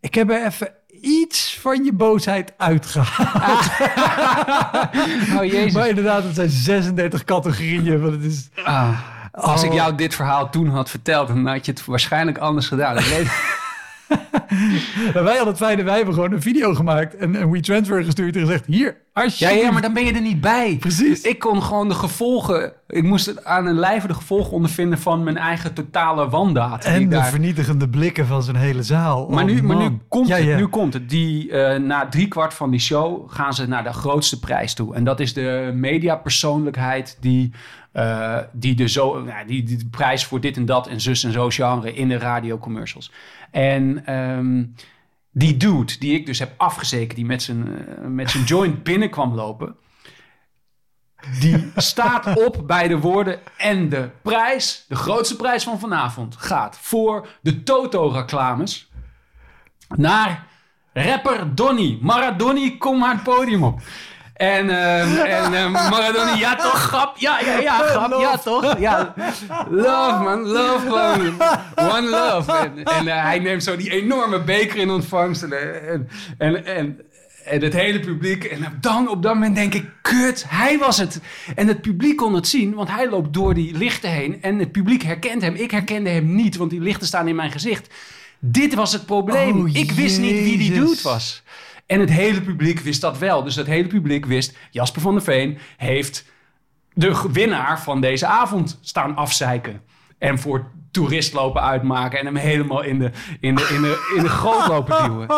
Ik 0.00 0.14
heb 0.14 0.30
er 0.30 0.46
even 0.46 0.72
iets 1.00 1.58
van 1.60 1.84
je 1.84 1.92
boosheid 1.92 2.52
uitgehaald. 2.56 3.64
oh 5.38 5.44
jezus. 5.44 5.72
Maar 5.72 5.88
inderdaad, 5.88 6.22
het 6.22 6.34
zijn 6.34 6.48
36 6.50 7.24
categorieën. 7.24 8.00
Want 8.00 8.12
het 8.14 8.24
is... 8.24 8.48
Ah, 8.64 8.98
als 9.32 9.62
ik 9.62 9.68
Oh. 9.70 9.74
jou 9.76 9.94
dit 9.94 10.14
verhaal 10.14 10.50
toen 10.50 10.68
had 10.68 10.90
verteld, 10.90 11.28
dan 11.28 11.46
had 11.46 11.64
je 11.66 11.72
het 11.72 11.84
waarschijnlijk 11.84 12.38
anders 12.38 12.66
gedaan. 12.68 12.98
Ik 12.98 13.04
weet- 13.04 13.58
Maar 15.14 15.24
wij 15.24 15.34
hadden 15.36 15.46
het 15.54 15.56
fijne, 15.56 15.82
wij 15.82 15.96
hebben 15.96 16.14
gewoon 16.14 16.32
een 16.32 16.42
video 16.42 16.74
gemaakt 16.74 17.16
en 17.16 17.34
een 17.42 17.50
WeTransfer 17.50 18.04
gestuurd 18.04 18.34
en 18.34 18.40
gezegd, 18.40 18.66
hier, 18.66 18.96
ja, 19.14 19.22
alsjeblieft. 19.22 19.62
ja, 19.62 19.70
maar 19.70 19.82
dan 19.82 19.92
ben 19.92 20.04
je 20.04 20.12
er 20.12 20.20
niet 20.20 20.40
bij. 20.40 20.76
Precies. 20.80 21.20
Ik 21.22 21.38
kon 21.38 21.62
gewoon 21.62 21.88
de 21.88 21.94
gevolgen... 21.94 22.72
Ik 22.88 23.02
moest 23.02 23.26
het 23.26 23.44
aan 23.44 23.66
een 23.66 23.78
lijve 23.78 24.06
de 24.06 24.14
gevolgen 24.14 24.52
ondervinden 24.52 24.98
van 24.98 25.22
mijn 25.22 25.36
eigen 25.36 25.72
totale 25.74 26.28
wandaad. 26.28 26.84
En 26.84 27.02
de 27.02 27.08
daar- 27.08 27.26
vernietigende 27.28 27.88
blikken 27.88 28.26
van 28.26 28.42
zijn 28.42 28.56
hele 28.56 28.82
zaal. 28.82 29.28
Maar, 29.28 29.44
Oh, 29.44 29.50
nu, 29.50 29.62
maar 29.62 29.76
nu 29.76 29.98
komt 30.08 30.28
Ja, 30.28 30.36
het. 30.36 30.44
ja. 30.44 30.56
Nu 30.56 30.66
komt 30.66 30.92
het. 30.94 31.08
Die, 31.10 31.50
eh, 31.52 31.80
na 31.80 32.08
driekwart 32.08 32.54
van 32.54 32.70
die 32.70 32.80
show 32.80 33.30
gaan 33.32 33.54
ze 33.54 33.66
naar 33.68 33.82
de 33.84 33.92
grootste 33.92 34.38
prijs 34.38 34.74
toe. 34.74 34.94
En 34.94 35.04
dat 35.04 35.20
is 35.20 35.32
de 35.34 35.70
mediapersoonlijkheid 35.74 37.16
die, 37.20 37.52
eh, 37.92 38.36
die, 38.52 38.74
de 38.74 38.88
zo, 38.88 39.24
die, 39.46 39.62
die 39.62 39.76
de 39.78 39.86
prijs 39.90 40.24
voor 40.24 40.40
dit 40.40 40.56
en 40.56 40.66
dat 40.66 40.86
en 40.86 41.00
zus 41.00 41.24
en 41.24 41.32
zo 41.32 41.48
genre 41.50 41.94
in 41.94 42.08
de 42.08 42.18
radiocommercials. 42.18 43.12
En 43.50 44.06
ehm, 44.06 44.64
die 45.30 45.56
dude 45.56 45.98
die 45.98 46.14
ik 46.14 46.26
dus 46.26 46.38
heb 46.38 46.54
afgezeken, 46.56 47.14
die 47.14 47.24
met 47.24 47.42
zijn, 47.42 47.86
eh, 47.86 48.04
met 48.04 48.30
zijn 48.30 48.44
joint 48.44 48.82
binnen 48.82 49.10
kwam 49.10 49.34
lopen. 49.34 49.76
Die 51.40 51.72
staat 51.76 52.44
op 52.46 52.62
bij 52.66 52.88
de 52.88 52.98
woorden. 52.98 53.40
En 53.56 53.88
de 53.88 54.10
prijs, 54.22 54.84
de 54.88 54.96
grootste 54.96 55.36
prijs 55.36 55.64
van 55.64 55.78
vanavond, 55.78 56.36
gaat 56.36 56.78
voor 56.80 57.28
de 57.40 57.62
Toto-reclames 57.62 58.90
naar 59.96 60.46
rapper 60.92 61.54
Donny. 61.54 61.98
Maradoni, 62.00 62.78
kom 62.78 62.98
maar 62.98 63.14
het 63.14 63.22
podium 63.22 63.64
op. 63.64 63.80
En, 64.40 64.70
ehm, 64.70 65.16
en 65.16 65.54
ehm, 65.54 65.72
Maradoni, 65.72 66.38
ja 66.38 66.56
toch, 66.56 66.82
grap, 66.82 67.16
ja, 67.18 67.40
ja, 67.40 67.58
ja, 67.58 67.78
grap, 67.78 68.20
ja 68.20 68.38
toch, 68.38 68.78
ja. 68.78 69.14
Love 69.70 70.22
man, 70.22 70.40
love 70.40 70.78
gewoon, 70.78 71.34
one 71.94 72.08
love. 72.08 72.52
En, 72.52 72.84
en 72.84 73.08
eh, 73.08 73.22
hij 73.22 73.38
neemt 73.38 73.62
zo 73.62 73.76
die 73.76 73.90
enorme 73.90 74.42
beker 74.42 74.76
in 74.76 74.90
ontvangst 74.90 75.42
en, 75.42 75.52
en, 75.88 76.08
en, 76.38 76.64
en, 77.44 77.62
het 77.62 77.72
hele 77.72 78.00
publiek. 78.00 78.44
En 78.44 78.78
dan 78.80 79.08
op 79.08 79.22
dat 79.22 79.34
moment 79.34 79.54
denk 79.54 79.74
ik, 79.74 79.84
kut, 80.02 80.44
hij 80.48 80.78
was 80.78 80.98
het. 80.98 81.20
En 81.54 81.66
het 81.66 81.80
publiek 81.80 82.16
kon 82.16 82.34
het 82.34 82.48
zien, 82.48 82.74
want 82.74 82.90
hij 82.90 83.08
loopt 83.08 83.34
door 83.34 83.54
die 83.54 83.76
lichten 83.76 84.10
heen. 84.10 84.42
En 84.42 84.58
het 84.58 84.72
publiek 84.72 85.02
herkent 85.02 85.42
hem. 85.42 85.54
Ik 85.54 85.70
herkende 85.70 86.10
hem 86.10 86.34
niet, 86.34 86.56
want 86.56 86.70
die 86.70 86.80
lichten 86.80 87.06
staan 87.06 87.28
in 87.28 87.36
mijn 87.36 87.52
gezicht. 87.52 87.94
Dit 88.38 88.74
was 88.74 88.92
het 88.92 89.06
probleem. 89.06 89.60
Oh, 89.60 89.74
ik 89.74 89.90
wist 89.90 90.20
niet 90.20 90.42
wie 90.42 90.58
die 90.58 90.72
dude 90.72 91.02
was. 91.02 91.42
En 91.90 92.00
het 92.00 92.10
hele 92.10 92.40
publiek 92.42 92.80
wist 92.80 93.00
dat 93.00 93.18
wel. 93.18 93.42
Dus 93.42 93.56
het 93.56 93.66
hele 93.66 93.88
publiek 93.88 94.26
wist, 94.26 94.56
Jasper 94.70 95.00
van 95.02 95.14
der 95.14 95.22
Veen 95.22 95.58
heeft 95.76 96.24
de 96.92 97.28
winnaar 97.32 97.80
van 97.80 98.00
deze 98.00 98.26
avond 98.26 98.78
staan 98.80 99.16
afzeiken. 99.16 99.82
En 100.18 100.38
voor 100.38 100.70
toerist 100.90 101.32
lopen 101.32 101.62
uitmaken 101.62 102.18
en 102.18 102.24
hem 102.26 102.36
helemaal 102.36 102.82
in 102.82 102.98
de, 102.98 103.10
in 103.40 103.54
de, 103.54 103.70
in 103.74 103.82
de, 103.82 104.12
in 104.16 104.22
de 104.22 104.28
goot 104.28 104.66
lopen 104.68 105.02
duwen. 105.04 105.28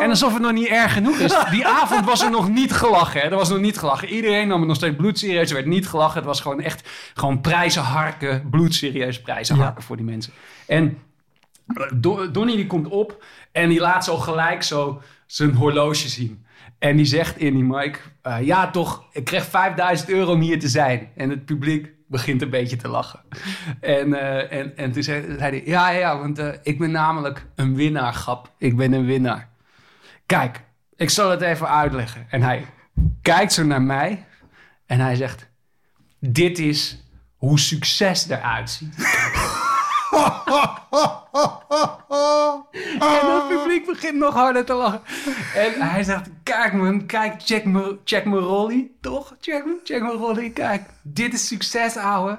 En 0.00 0.08
alsof 0.08 0.32
het 0.32 0.42
nog 0.42 0.52
niet 0.52 0.68
erg 0.68 0.92
genoeg 0.92 1.18
is. 1.18 1.34
Die 1.50 1.66
avond 1.66 2.04
was 2.04 2.22
er 2.22 2.30
nog 2.30 2.48
niet 2.48 2.72
gelachen. 2.72 3.20
Hè? 3.20 3.26
Er 3.28 3.36
was 3.36 3.48
nog 3.48 3.60
niet 3.60 3.78
gelachen. 3.78 4.08
Iedereen 4.08 4.48
nam 4.48 4.58
het 4.58 4.68
nog 4.68 4.76
steeds 4.76 4.96
bloedserieus. 4.96 5.48
Er 5.48 5.54
werd 5.54 5.66
niet 5.66 5.88
gelachen. 5.88 6.16
Het 6.16 6.24
was 6.24 6.40
gewoon 6.40 6.60
echt 6.60 6.88
gewoon 7.14 7.40
prijzen 7.40 7.82
harken. 7.82 8.48
Bloedserieus 8.50 9.20
prijzen 9.20 9.56
Ja. 9.56 9.62
harken 9.62 9.82
voor 9.82 9.96
die 9.96 10.04
mensen. 10.04 10.32
En 10.66 10.98
Do- 11.94 12.30
Donnie 12.30 12.56
die 12.56 12.66
komt 12.66 12.88
op 12.88 13.24
en 13.52 13.68
die 13.68 13.80
laat 13.80 14.04
zo 14.04 14.16
gelijk 14.16 14.62
zo 14.62 15.02
zijn 15.30 15.54
horloge 15.54 16.08
zien. 16.08 16.44
En 16.78 16.96
die 16.96 17.04
zegt 17.04 17.38
in 17.38 17.54
die 17.54 17.64
mic, 17.64 18.00
eh, 18.22 18.36
ja 18.42 18.70
toch, 18.70 19.04
ik 19.12 19.24
kreeg 19.24 19.44
5000 19.44 20.10
euro 20.10 20.32
om 20.32 20.40
hier 20.40 20.58
te 20.58 20.68
zijn. 20.68 21.08
En 21.16 21.30
het 21.30 21.44
publiek 21.44 21.88
begint 22.08 22.42
een 22.42 22.50
beetje 22.50 22.76
te 22.76 22.88
lachen. 22.88 23.20
En, 23.80 24.14
eh, 24.14 24.58
en, 24.58 24.76
en 24.76 24.92
toen 24.92 25.02
zei, 25.02 25.36
hij, 25.38 25.62
ja, 25.64 25.90
ja, 25.90 26.18
want 26.18 26.38
eh, 26.38 26.48
ik 26.62 26.78
ben 26.78 26.90
namelijk 26.90 27.46
een 27.54 27.74
winnaar, 27.74 28.12
grap. 28.12 28.52
Ik 28.58 28.76
ben 28.76 28.92
een 28.92 29.06
winnaar. 29.06 29.48
Kijk, 30.26 30.60
ik 30.96 31.10
zal 31.10 31.30
het 31.30 31.40
even 31.40 31.68
uitleggen. 31.68 32.26
En 32.30 32.42
hij 32.42 32.66
kijkt 33.22 33.52
zo 33.52 33.64
naar 33.64 33.82
mij 33.82 34.26
en 34.86 35.00
hij 35.00 35.14
zegt, 35.14 35.50
dit 36.18 36.58
is 36.58 37.04
hoe 37.36 37.58
succes 37.58 38.28
eruit 38.28 38.70
ziet. 38.70 38.94
En 43.00 43.34
het 43.34 43.48
publiek 43.48 43.86
begint 43.86 44.14
nog 44.14 44.34
harder 44.34 44.64
te 44.64 44.74
lachen. 44.74 45.00
En 45.54 45.90
hij 45.90 46.02
zegt, 46.02 46.30
kijk 46.42 46.72
man, 46.72 47.06
kijk, 47.06 47.42
check 47.42 47.64
me, 47.64 47.98
check 48.04 48.24
me 48.24 48.38
rollie. 48.38 48.96
Toch? 49.00 49.36
Check 49.40 49.64
me, 49.64 49.80
check 49.84 50.02
me 50.02 50.12
rollie. 50.12 50.50
Kijk, 50.50 50.82
dit 51.02 51.32
is 51.32 51.46
succes, 51.46 51.96
ouwe. 51.96 52.38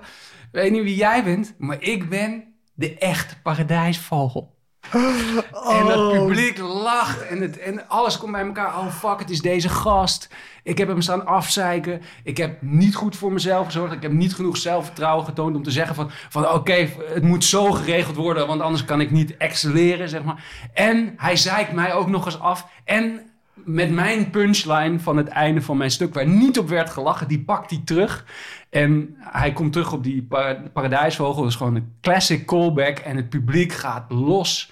Weet 0.52 0.72
niet 0.72 0.84
wie 0.84 0.96
jij 0.96 1.24
bent, 1.24 1.54
maar 1.58 1.82
ik 1.82 2.10
ben 2.10 2.44
de 2.74 2.98
echte 2.98 3.42
paradijsvogel. 3.42 4.60
En 4.90 5.86
het 5.86 5.96
Oh. 5.96 6.12
publiek 6.12 6.58
lacht 6.58 7.28
en, 7.28 7.42
het, 7.42 7.58
en 7.58 7.88
alles 7.90 8.18
komt 8.18 8.32
bij 8.32 8.46
elkaar. 8.46 8.78
Oh 8.78 8.88
fuck, 8.94 9.20
het 9.20 9.30
is 9.30 9.42
deze 9.42 9.70
gast. 9.70 10.30
Ik 10.64 10.78
heb 10.78 10.88
hem 10.88 11.02
staan 11.02 11.26
afzeiken. 11.26 12.02
Ik 12.24 12.38
heb 12.38 12.62
niet 12.62 12.96
goed 12.96 13.16
voor 13.16 13.32
mezelf 13.32 13.66
gezorgd. 13.66 13.94
Ik 13.94 14.02
heb 14.02 14.12
niet 14.12 14.36
genoeg 14.36 14.58
zelfvertrouwen 14.58 15.26
getoond 15.26 15.56
om 15.56 15.64
te 15.64 15.72
zeggen 15.72 15.96
van... 15.96 16.12
van 16.30 16.50
oké, 16.50 16.88
het 17.14 17.24
moet 17.24 17.44
zo 17.46 17.72
geregeld 17.72 18.16
worden, 18.16 18.48
want 18.48 18.62
anders 18.62 18.86
kan 18.86 19.02
ik 19.02 19.12
niet 19.12 19.38
excelleren, 19.38 20.10
zeg 20.10 20.24
maar. 20.24 20.44
En 20.74 21.14
hij 21.18 21.36
zeikt 21.36 21.72
mij 21.72 21.94
ook 21.94 22.08
nog 22.08 22.26
eens 22.26 22.40
af. 22.40 22.68
En 22.84 23.31
met 23.54 23.92
mijn 23.92 24.30
punchline 24.30 25.00
van 25.00 25.18
het 25.18 25.28
einde 25.28 25.62
van 25.62 25.78
mijn 25.78 25.92
stuk... 25.92 26.14
waar 26.14 26.28
niet 26.28 26.60
op 26.60 26.70
werd 26.70 26.90
gelachen, 26.90 27.28
die 27.28 27.44
pakt 27.44 27.70
hij 27.70 27.82
terug. 27.86 28.26
En 28.70 29.16
hij 29.20 29.54
komt 29.54 29.72
terug 29.72 29.94
op 29.94 30.04
die 30.04 30.24
pa- 30.24 30.64
paradijsvogel. 30.74 31.42
Dat 31.42 31.52
is 31.52 31.58
gewoon 31.58 31.76
een 31.76 31.94
classic 32.02 32.46
callback. 32.46 32.98
En 32.98 33.16
het 33.16 33.30
publiek 33.30 33.72
gaat 33.72 34.12
los. 34.12 34.72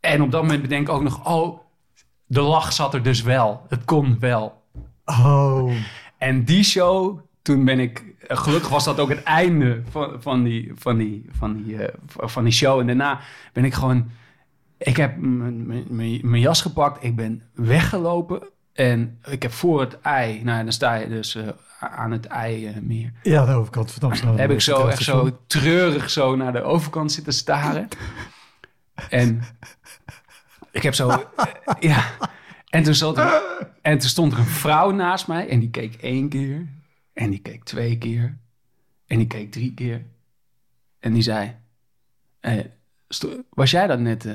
En 0.00 0.22
op 0.22 0.30
dat 0.30 0.42
moment 0.42 0.62
bedenk 0.62 0.88
ik 0.88 0.94
ook 0.94 1.02
nog... 1.02 1.26
oh, 1.26 1.60
de 2.26 2.40
lach 2.40 2.72
zat 2.72 2.94
er 2.94 3.02
dus 3.02 3.22
wel. 3.22 3.66
Het 3.68 3.84
kon 3.84 4.18
wel. 4.18 4.62
Oh. 5.04 5.72
En 6.18 6.44
die 6.44 6.64
show, 6.64 7.18
toen 7.42 7.64
ben 7.64 7.80
ik... 7.80 8.04
Gelukkig 8.32 8.68
was 8.68 8.84
dat 8.84 9.00
ook 9.00 9.08
het 9.08 9.22
einde 9.22 9.82
van, 9.90 10.22
van, 10.22 10.42
die, 10.42 10.72
van, 10.74 10.96
die, 10.96 11.26
van, 11.30 11.62
die, 11.62 11.84
eh, 11.84 11.94
van 12.06 12.44
die 12.44 12.52
show. 12.52 12.80
En 12.80 12.86
daarna 12.86 13.20
ben 13.52 13.64
ik 13.64 13.74
gewoon... 13.74 14.10
Ik 14.82 14.96
heb 14.96 15.16
mijn- 15.16 16.40
jas 16.40 16.62
gepakt. 16.62 17.04
Ik 17.04 17.16
ben 17.16 17.42
weggelopen. 17.54 18.48
En 18.72 19.18
ik 19.28 19.42
heb 19.42 19.52
voor 19.52 19.80
het 19.80 20.00
ei... 20.00 20.44
Nou, 20.44 20.62
dan 20.62 20.72
sta 20.72 20.94
je 20.94 21.08
dus 21.08 21.34
eh, 21.34 21.48
aan 21.78 22.10
het 22.10 22.26
ei 22.26 22.66
eh, 22.66 22.76
meer. 22.76 23.12
Ja, 23.22 23.44
de 23.44 23.52
overkant 23.52 23.92
van 23.92 24.08
Amsterdam. 24.08 24.36
Heb 24.36 24.50
ik 24.50 24.60
zo 24.60 24.86
echt 24.86 25.02
zo 25.02 25.38
treurig 25.46 26.10
zo 26.10 26.36
naar 26.36 26.52
de 26.52 26.62
overkant 26.62 27.12
zitten 27.12 27.32
staren. 27.32 27.88
En 29.08 29.42
ik 30.72 30.82
heb 30.82 30.94
zo, 30.94 31.08
eh, 31.08 31.44
ja. 31.80 32.04
En 32.68 32.82
toen, 32.82 32.94
zat 32.94 33.18
er, 33.18 33.42
en 33.82 33.98
toen 33.98 34.08
stond 34.08 34.32
er 34.32 34.38
een 34.38 34.44
vrouw 34.44 34.90
naast 34.90 35.28
mij 35.28 35.48
en 35.48 35.60
die 35.60 35.70
keek 35.70 35.94
één 35.94 36.28
keer. 36.28 36.68
En 37.12 37.30
die 37.30 37.40
keek 37.40 37.64
twee 37.64 37.98
keer. 37.98 38.38
En 39.06 39.18
die 39.18 39.26
keek 39.26 39.52
drie 39.52 39.74
keer. 39.74 40.06
En 40.98 41.12
die 41.12 41.22
zei, 41.22 41.56
was 43.50 43.70
jij 43.70 43.86
dan 43.86 44.02
net 44.02 44.26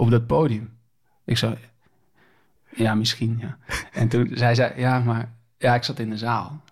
op 0.00 0.10
dat 0.10 0.26
podium? 0.26 0.78
Ik 1.24 1.36
zo, 1.36 1.56
ja, 2.74 2.94
misschien, 2.94 3.38
ja. 3.40 3.58
En 3.92 4.08
toen 4.08 4.30
zei 4.42 4.54
zij, 4.54 4.72
ja, 4.76 4.98
maar 4.98 5.32
ja, 5.58 5.74
ik 5.74 5.84
zat 5.84 5.98
in 5.98 6.10
de 6.10 6.16
zaal. 6.16 6.62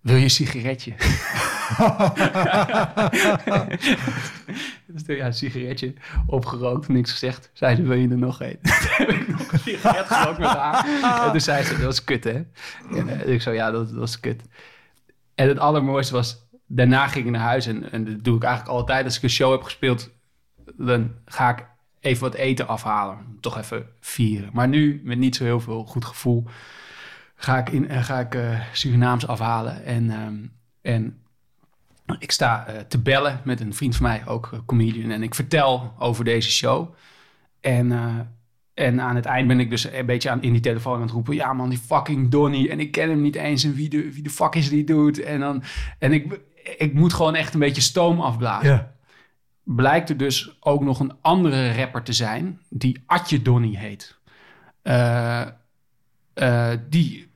Wil 0.00 0.16
je 0.16 0.22
een 0.22 0.30
sigaretje? 0.30 0.94
dus 4.86 5.04
toen, 5.04 5.16
ja, 5.16 5.26
een 5.26 5.34
sigaretje 5.34 5.94
opgerookt, 6.26 6.88
niks 6.88 7.10
gezegd. 7.10 7.50
Zei 7.52 7.76
ze, 7.76 7.82
wil 7.82 7.96
je 7.96 8.08
er 8.08 8.18
nog 8.18 8.40
een? 8.40 8.58
Toen 8.62 8.72
heb 8.96 9.10
ik 9.10 9.28
nog 9.28 9.52
een 9.52 9.58
sigaret 9.58 10.06
gerookt 10.06 10.38
met 10.38 10.48
haar. 10.48 10.86
En 11.24 11.30
toen 11.30 11.40
zei 11.40 11.64
ze, 11.64 11.72
dat 11.72 11.82
was 11.82 12.04
kut, 12.04 12.24
hè? 12.24 12.44
En 12.94 13.08
eh, 13.08 13.32
ik 13.32 13.42
zo, 13.42 13.50
ja, 13.50 13.70
dat, 13.70 13.88
dat 13.88 13.98
was 13.98 14.20
kut. 14.20 14.42
En 15.34 15.48
het 15.48 15.58
allermooiste 15.58 16.12
was, 16.12 16.46
daarna 16.66 17.08
ging 17.08 17.24
ik 17.24 17.30
naar 17.30 17.40
huis. 17.40 17.66
En, 17.66 17.92
en 17.92 18.04
dat 18.04 18.24
doe 18.24 18.36
ik 18.36 18.42
eigenlijk 18.42 18.76
altijd. 18.76 19.04
Als 19.04 19.16
ik 19.16 19.22
een 19.22 19.30
show 19.30 19.52
heb 19.52 19.62
gespeeld, 19.62 20.10
dan 20.76 21.10
ga 21.24 21.50
ik 21.50 21.66
even 22.02 22.22
wat 22.22 22.34
eten 22.34 22.68
afhalen. 22.68 23.18
Toch 23.40 23.58
even 23.58 23.86
vieren. 24.00 24.50
Maar 24.52 24.68
nu, 24.68 25.00
met 25.04 25.18
niet 25.18 25.36
zo 25.36 25.44
heel 25.44 25.60
veel 25.60 25.84
goed 25.84 26.04
gevoel, 26.04 26.44
ga 27.34 27.58
ik, 27.58 27.68
in, 27.68 27.88
eh, 27.88 28.04
ga 28.04 28.20
ik 28.20 28.34
eh, 28.34 28.60
Surinaams 28.72 29.26
afhalen. 29.26 29.84
En, 29.84 30.10
ehm, 30.10 30.36
en 30.80 31.18
ik 32.18 32.30
sta 32.30 32.66
eh, 32.66 32.80
te 32.80 32.98
bellen 32.98 33.40
met 33.44 33.60
een 33.60 33.74
vriend 33.74 33.96
van 33.96 34.06
mij, 34.06 34.22
ook 34.26 34.62
comedian. 34.66 35.10
En 35.10 35.22
ik 35.22 35.34
vertel 35.34 35.94
over 35.98 36.24
deze 36.24 36.50
show. 36.50 36.94
En, 37.60 37.92
en 38.74 39.00
aan 39.00 39.16
het 39.16 39.24
eind 39.24 39.48
ben 39.48 39.60
ik 39.60 39.70
dus 39.70 39.92
een 39.92 40.06
beetje 40.06 40.30
aan, 40.30 40.42
in 40.42 40.52
die 40.52 40.60
telefoon 40.60 40.94
aan 40.94 41.02
het 41.02 41.10
roepen... 41.10 41.34
ja 41.34 41.52
man, 41.52 41.68
die 41.68 41.78
fucking 41.78 42.30
Donny. 42.30 42.68
En 42.68 42.80
ik 42.80 42.92
ken 42.92 43.08
hem 43.08 43.20
niet 43.20 43.36
eens. 43.36 43.64
En 43.64 43.74
wie 43.74 43.88
de, 43.88 44.12
wie 44.12 44.22
de 44.22 44.30
fuck 44.30 44.54
is 44.54 44.68
die 44.68 44.84
dude? 44.84 45.24
En, 45.24 45.40
dan, 45.40 45.62
en 45.98 46.12
ik, 46.12 46.40
ik 46.76 46.94
moet 46.94 47.12
gewoon 47.12 47.34
echt 47.34 47.54
een 47.54 47.60
beetje 47.60 47.82
stoom 47.82 48.20
afblazen 48.20 48.70
Ja. 48.70 48.92
Blijkt 49.64 50.08
er 50.08 50.16
dus 50.16 50.56
ook 50.60 50.82
nog 50.82 51.00
een 51.00 51.12
andere 51.20 51.74
rapper 51.74 52.02
te 52.02 52.12
zijn 52.12 52.60
die 52.68 53.02
Atje 53.06 53.42
Donny 53.42 53.76
heet. 53.76 54.18
Eh, 54.82 55.46
eh, 56.34 56.70
die, 56.88 57.28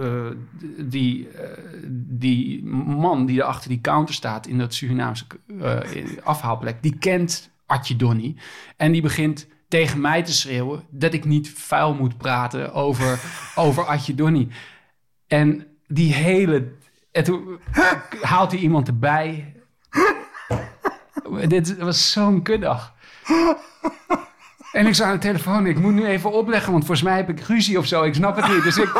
eh, 0.00 0.30
die, 0.78 1.28
die 1.96 2.64
man 2.64 3.26
die 3.26 3.40
er 3.40 3.46
achter 3.46 3.68
die 3.68 3.80
counter 3.80 4.14
staat 4.14 4.46
in 4.46 4.58
dat 4.58 4.74
Surinaamse 4.74 5.24
afhaalplek, 6.22 6.82
die 6.82 6.98
kent 6.98 7.50
Atje 7.66 7.96
Donny. 7.96 8.36
En 8.76 8.92
die 8.92 9.02
begint 9.02 9.48
tegen 9.68 10.00
mij 10.00 10.22
te 10.22 10.32
schreeuwen 10.32 10.82
dat 10.90 11.14
ik 11.14 11.24
niet 11.24 11.50
vuil 11.50 11.94
moet 11.94 12.16
praten 12.16 12.72
over, 12.72 13.20
over 13.54 13.84
Atje 13.84 14.14
Donny. 14.14 14.48
En 15.26 15.66
die 15.86 16.12
hele... 16.12 16.72
En 17.12 17.24
toen 17.24 17.58
haalt 18.20 18.50
hij 18.50 18.60
iemand 18.60 18.88
erbij. 18.88 19.53
Dit 21.46 21.78
was 21.78 22.12
zo'n 22.12 22.42
kuddag. 22.42 22.92
En 24.74 24.86
ik 24.86 24.94
zag 24.94 25.06
aan 25.06 25.12
de 25.12 25.18
telefoon, 25.18 25.66
ik 25.66 25.78
moet 25.78 25.92
nu 25.92 26.06
even 26.06 26.32
opleggen, 26.32 26.72
want 26.72 26.84
volgens 26.84 27.06
mij 27.08 27.16
heb 27.16 27.28
ik 27.28 27.40
ruzie 27.40 27.78
of 27.78 27.86
zo. 27.86 28.02
Ik 28.02 28.14
snap 28.14 28.36
het 28.36 28.48
niet. 28.48 28.62
Dus 28.62 28.78
ik, 28.78 28.92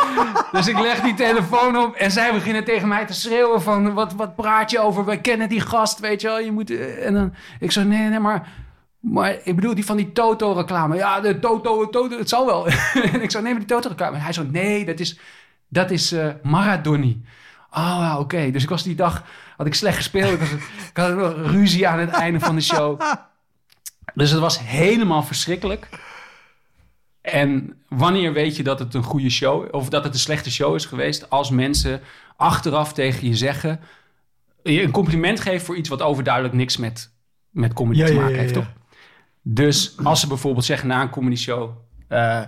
dus 0.52 0.68
ik 0.68 0.80
leg 0.80 1.00
die 1.00 1.14
telefoon 1.14 1.78
op 1.78 1.94
en 1.94 2.10
zij 2.10 2.32
beginnen 2.32 2.64
tegen 2.64 2.88
mij 2.88 3.06
te 3.06 3.12
schreeuwen 3.12 3.62
van... 3.62 3.94
Wat, 3.94 4.12
wat 4.12 4.36
praat 4.36 4.70
je 4.70 4.78
over? 4.78 5.04
We 5.04 5.20
kennen 5.20 5.48
die 5.48 5.60
gast, 5.60 6.00
weet 6.00 6.20
je 6.20 6.26
wel. 6.26 6.40
Je 6.40 6.52
moet, 6.52 6.70
eh, 6.70 7.06
en 7.06 7.14
dan, 7.14 7.34
ik 7.60 7.72
zo, 7.72 7.82
nee, 7.82 8.08
nee, 8.08 8.18
maar... 8.18 8.48
Maar 9.00 9.36
ik 9.42 9.54
bedoel, 9.54 9.74
die 9.74 9.84
van 9.84 9.96
die 9.96 10.12
Toto-reclame. 10.12 10.96
Ja, 10.96 11.20
de 11.20 11.38
Toto, 11.38 11.90
Toto, 11.90 12.18
het 12.18 12.28
zal 12.28 12.46
wel. 12.46 12.66
en 13.12 13.22
ik 13.22 13.30
zo, 13.30 13.40
nee, 13.40 13.50
maar 13.50 13.60
die 13.60 13.68
Toto-reclame. 13.68 14.16
Hij 14.16 14.32
zo, 14.32 14.44
nee, 14.50 14.84
dat 14.84 15.00
is, 15.00 15.18
dat 15.68 15.90
is 15.90 16.12
eh 16.12 16.28
Maradoni. 16.42 17.24
Oh, 17.70 18.16
oké. 18.18 18.50
Dus 18.50 18.62
ik 18.62 18.68
was 18.68 18.82
die 18.82 18.94
dag, 18.94 19.24
had 19.56 19.66
ik 19.66 19.74
slecht 19.74 19.96
gespeeld. 19.96 20.32
Ik, 20.32 20.38
was, 20.38 20.50
ik 20.90 20.96
had 20.96 21.14
wel 21.14 21.38
ruzie 21.38 21.88
aan 21.88 21.98
het 21.98 22.10
einde 22.10 22.40
van 22.40 22.54
de 22.54 22.60
show. 22.60 23.00
Dus 24.14 24.30
het 24.30 24.40
was 24.40 24.58
helemaal 24.58 25.22
verschrikkelijk. 25.22 25.88
En 27.20 27.76
wanneer 27.88 28.32
weet 28.32 28.56
je 28.56 28.62
dat 28.62 28.78
het 28.78 28.94
een 28.94 29.02
goede 29.02 29.30
show... 29.30 29.74
of 29.74 29.88
dat 29.88 30.04
het 30.04 30.12
een 30.14 30.20
slechte 30.20 30.50
show 30.50 30.74
is 30.74 30.84
geweest... 30.86 31.30
als 31.30 31.50
mensen 31.50 32.00
achteraf 32.36 32.92
tegen 32.92 33.28
je 33.28 33.36
zeggen... 33.36 33.80
je 34.62 34.82
een 34.82 34.90
compliment 34.90 35.40
geven 35.40 35.66
voor 35.66 35.76
iets 35.76 35.88
wat 35.88 36.02
overduidelijk 36.02 36.54
niks 36.54 36.76
met, 36.76 37.10
met 37.50 37.72
comedy 37.72 37.98
Ja, 37.98 38.06
te 38.06 38.14
maken 38.14 38.34
ja, 38.34 38.40
heeft, 38.40 38.52
toch? 38.52 38.72
Dus 39.42 39.94
als 40.02 40.20
ze 40.20 40.26
bijvoorbeeld 40.26 40.64
zeggen 40.64 40.88
na 40.88 41.02
een 41.02 41.10
comedy 41.10 41.36
show... 41.36 41.70
eh, 42.08 42.42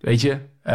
weet 0.00 0.20
je, 0.20 0.40
eh, 0.62 0.74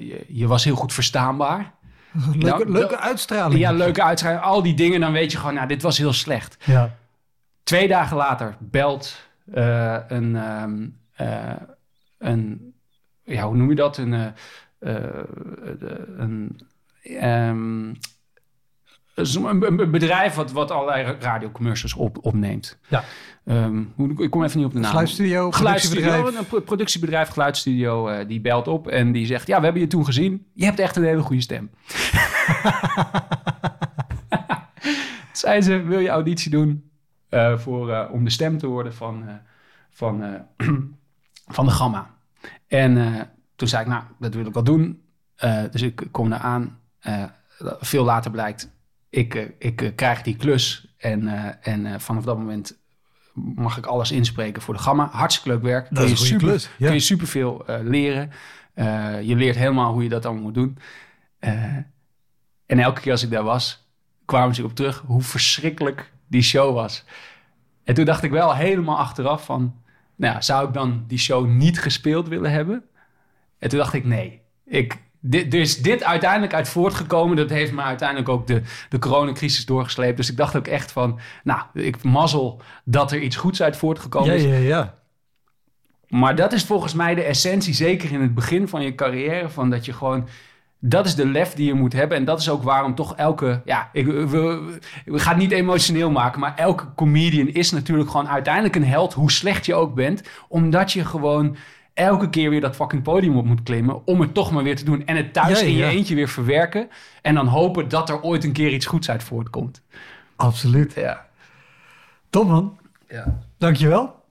je, 0.00 0.24
je 0.28 0.46
was 0.46 0.64
heel 0.64 0.76
goed 0.76 0.92
verstaanbaar. 0.92 1.74
Leuke, 2.32 2.64
Nou, 2.64 2.70
leuke 2.70 2.98
uitstraling. 2.98 3.60
Ja, 3.60 3.72
leuke 3.72 4.02
uitschrijving. 4.02 4.44
Al 4.44 4.62
die 4.62 4.74
dingen, 4.74 5.00
dan 5.00 5.12
weet 5.12 5.32
je 5.32 5.38
gewoon... 5.38 5.54
nou, 5.54 5.68
dit 5.68 5.82
was 5.82 5.98
heel 5.98 6.12
slecht. 6.12 6.56
Ja. 6.64 6.96
Twee 7.62 7.88
dagen 7.88 8.16
later 8.16 8.56
belt 8.58 9.16
eh, 9.52 9.98
een, 10.08 10.36
ehm, 10.36 10.86
eh, 11.14 11.56
een, 12.18 12.74
ja, 13.24 13.46
hoe 13.46 13.56
noem 13.56 13.68
je 13.68 13.74
dat? 13.74 13.96
Een, 13.96 14.32
eh, 14.78 15.06
een, 16.16 16.60
ehm, 17.02 17.92
een, 19.14 19.80
een 19.80 19.90
bedrijf 19.90 20.34
wat, 20.34 20.52
wat 20.52 20.70
allerlei 20.70 21.16
radiocommercials 21.20 21.94
op, 21.94 22.18
opneemt. 22.20 22.78
Ja. 22.88 23.04
Ehm, 23.44 23.80
ik 24.16 24.30
kom 24.30 24.44
even 24.44 24.56
niet 24.58 24.66
op 24.66 24.72
de 24.72 24.78
naam. 24.78 24.90
Geluidsstudio, 24.90 25.50
Geluidsstudio, 25.50 26.02
productiebedrijf. 26.02 26.44
een 26.44 26.46
pro- 26.48 26.60
productiebedrijf, 26.60 27.28
geluidsstudio, 27.28 28.08
eh, 28.08 28.28
die 28.28 28.40
belt 28.40 28.68
op 28.68 28.88
en 28.88 29.12
die 29.12 29.26
zegt... 29.26 29.46
ja, 29.46 29.58
we 29.58 29.64
hebben 29.64 29.82
je 29.82 29.88
toen 29.88 30.04
gezien. 30.04 30.46
Je 30.54 30.64
hebt 30.64 30.78
echt 30.78 30.96
een 30.96 31.04
hele 31.04 31.22
goede 31.22 31.42
stem. 31.42 31.70
Zei 35.32 35.60
ze, 35.62 35.82
wil 35.82 35.98
je 35.98 36.08
auditie 36.08 36.50
doen 36.50 36.90
eh, 37.28 37.58
voor, 37.58 37.92
eh, 37.92 38.12
om 38.12 38.24
de 38.24 38.30
stem 38.30 38.58
te 38.58 38.66
worden 38.66 38.94
van, 38.94 39.24
van, 39.90 40.22
van 41.56 41.64
de 41.64 41.70
Gamma? 41.72 42.10
En 42.68 42.96
toen 43.56 43.68
zei 43.68 43.82
ik, 43.82 43.88
nou, 43.88 44.02
dat 44.18 44.34
wil 44.34 44.46
ik 44.46 44.54
wel 44.54 44.64
doen. 44.64 45.02
Dus 45.70 45.82
ik 45.82 46.02
kom 46.10 46.30
daar 46.30 46.38
aan. 46.38 46.78
Veel 47.80 48.04
later 48.04 48.30
blijkt, 48.30 48.70
ik, 49.14 49.34
eh, 49.34 49.44
ik 49.58 49.82
eh, 49.82 49.94
krijg 49.94 50.22
die 50.22 50.36
klus. 50.36 50.94
En, 50.96 51.28
eh, 51.28 51.74
en 51.74 52.00
vanaf 52.00 52.24
dat 52.24 52.38
moment 52.38 52.78
mag 53.54 53.76
ik 53.78 53.86
alles 53.86 54.12
inspreken 54.12 54.62
voor 54.62 54.74
de 54.74 54.80
Gamma. 54.80 55.08
Hartstikke 55.10 55.48
leuk 55.48 55.62
werk. 55.62 55.86
Dat 55.90 56.04
Kun 56.04 56.12
is 56.12 56.20
je 56.20 56.26
super, 56.26 56.48
klus, 56.48 56.70
ja. 56.78 56.86
Kun 56.86 56.94
je 56.94 57.00
superveel 57.00 57.64
leren. 57.82 58.30
Je 59.26 59.34
leert 59.36 59.56
helemaal 59.56 59.92
hoe 59.92 60.02
je 60.02 60.08
dat 60.08 60.24
allemaal 60.24 60.42
moet 60.42 60.54
doen. 60.54 60.78
En 62.66 62.78
elke 62.78 63.00
keer 63.00 63.12
als 63.12 63.22
ik 63.22 63.30
daar 63.30 63.42
was, 63.42 63.88
kwamen 64.24 64.54
ze 64.54 64.64
op 64.64 64.74
terug 64.74 65.02
hoe 65.06 65.22
verschrikkelijk 65.22 66.12
die 66.26 66.42
show 66.42 66.74
was. 66.74 67.04
En 67.84 67.94
toen 67.94 68.04
dacht 68.04 68.22
ik 68.22 68.30
wel 68.30 68.54
helemaal 68.54 68.98
achteraf 68.98 69.44
van... 69.44 69.82
Nou 70.16 70.34
ja, 70.34 70.40
zou 70.40 70.66
ik 70.68 70.74
dan 70.74 71.04
die 71.06 71.18
show 71.18 71.46
niet 71.46 71.80
gespeeld 71.80 72.28
willen 72.28 72.50
hebben? 72.50 72.84
En 73.58 73.68
toen 73.68 73.78
dacht 73.78 73.94
ik, 73.94 74.04
nee. 74.04 74.42
Ik, 74.64 74.98
dit, 75.26 75.54
er 75.54 75.60
is 75.60 75.82
dit 75.82 76.04
uiteindelijk 76.04 76.54
uit 76.54 76.68
voortgekomen. 76.68 77.36
Dat 77.36 77.50
heeft 77.50 77.72
me 77.72 77.82
uiteindelijk 77.82 78.28
ook 78.28 78.46
de, 78.46 78.62
de 78.88 78.98
coronacrisis 78.98 79.66
doorgesleept. 79.66 80.16
Dus 80.16 80.30
ik 80.30 80.36
dacht 80.36 80.56
ook 80.56 80.66
echt 80.66 80.92
van... 80.92 81.18
Nou, 81.44 81.60
ik 81.72 82.02
mazzel 82.02 82.60
dat 82.84 83.12
er 83.12 83.20
iets 83.20 83.36
goeds 83.36 83.62
uit 83.62 83.76
voortgekomen 83.76 84.28
Ja, 84.28 84.34
is. 84.34 84.42
ja, 84.42 84.54
ja. 84.54 84.94
Maar 86.08 86.36
dat 86.36 86.52
is 86.52 86.64
volgens 86.64 86.94
mij 86.94 87.14
de 87.14 87.22
essentie, 87.22 87.74
zeker 87.74 88.12
in 88.12 88.20
het 88.20 88.34
begin 88.34 88.68
van 88.68 88.82
je 88.82 88.94
carrière, 88.94 89.48
van 89.48 89.70
dat 89.70 89.84
je 89.84 89.92
gewoon. 89.92 90.28
Dat 90.78 91.06
is 91.06 91.14
de 91.14 91.26
lef 91.26 91.54
die 91.54 91.66
je 91.66 91.74
moet 91.74 91.92
hebben. 91.92 92.16
En 92.16 92.24
dat 92.24 92.40
is 92.40 92.50
ook 92.50 92.62
waarom 92.62 92.94
toch 92.94 93.16
elke. 93.16 93.60
Ja, 93.64 93.88
ik, 93.92 94.06
we, 94.06 94.28
we, 94.28 94.78
we 95.04 95.18
gaan 95.18 95.32
het 95.32 95.42
niet 95.42 95.52
emotioneel 95.52 96.10
maken. 96.10 96.40
Maar 96.40 96.54
elke 96.56 96.94
comedian 96.94 97.48
is 97.48 97.70
natuurlijk 97.70 98.10
gewoon 98.10 98.28
uiteindelijk 98.28 98.76
een 98.76 98.84
held. 98.84 99.12
Hoe 99.12 99.30
slecht 99.30 99.66
je 99.66 99.74
ook 99.74 99.94
bent. 99.94 100.22
Omdat 100.48 100.92
je 100.92 101.04
gewoon 101.04 101.56
elke 101.94 102.30
keer 102.30 102.50
weer 102.50 102.60
dat 102.60 102.76
fucking 102.76 103.02
podium 103.02 103.36
op 103.36 103.44
moet 103.44 103.62
klimmen. 103.62 104.06
Om 104.06 104.20
het 104.20 104.34
toch 104.34 104.50
maar 104.50 104.62
weer 104.62 104.76
te 104.76 104.84
doen. 104.84 105.06
En 105.06 105.16
het 105.16 105.32
thuis 105.32 105.60
Ja, 105.60 105.66
in 105.66 105.74
je 105.74 105.84
eentje 105.84 106.14
weer 106.14 106.28
verwerken. 106.28 106.88
En 107.22 107.34
dan 107.34 107.46
hopen 107.46 107.88
dat 107.88 108.08
er 108.08 108.22
ooit 108.22 108.44
een 108.44 108.52
keer 108.52 108.72
iets 108.72 108.86
goeds 108.86 109.10
uit 109.10 109.22
voortkomt. 109.22 109.82
Absoluut. 110.36 110.92
Ja. 110.94 111.26
Top 112.30 112.48
man. 112.48 112.78
ja. 113.08 113.38
Dankjewel. 113.58 114.22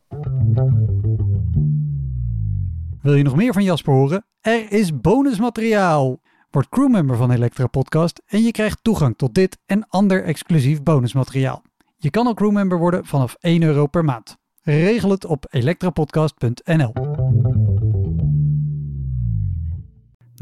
Wil 3.01 3.15
je 3.15 3.23
nog 3.23 3.35
meer 3.35 3.53
van 3.53 3.63
Jasper 3.63 3.93
horen? 3.93 4.25
Er 4.41 4.71
is 4.71 4.99
bonusmateriaal. 5.01 6.19
Word 6.49 6.69
crewmember 6.69 7.17
van 7.17 7.31
Elektra 7.31 7.67
Podcast 7.67 8.21
en 8.25 8.43
je 8.43 8.51
krijgt 8.51 8.79
toegang 8.81 9.17
tot 9.17 9.33
dit 9.33 9.57
en 9.65 9.87
ander 9.89 10.23
exclusief 10.23 10.83
bonusmateriaal. 10.83 11.61
Je 11.97 12.09
kan 12.09 12.27
ook 12.27 12.35
crewmember 12.35 12.77
worden 12.77 13.05
vanaf 13.05 13.35
1 13.39 13.63
euro 13.63 13.87
per 13.87 14.03
maand. 14.03 14.37
Regel 14.61 15.09
het 15.09 15.25
op 15.25 15.45
elektrapodcast.nl. 15.49 16.93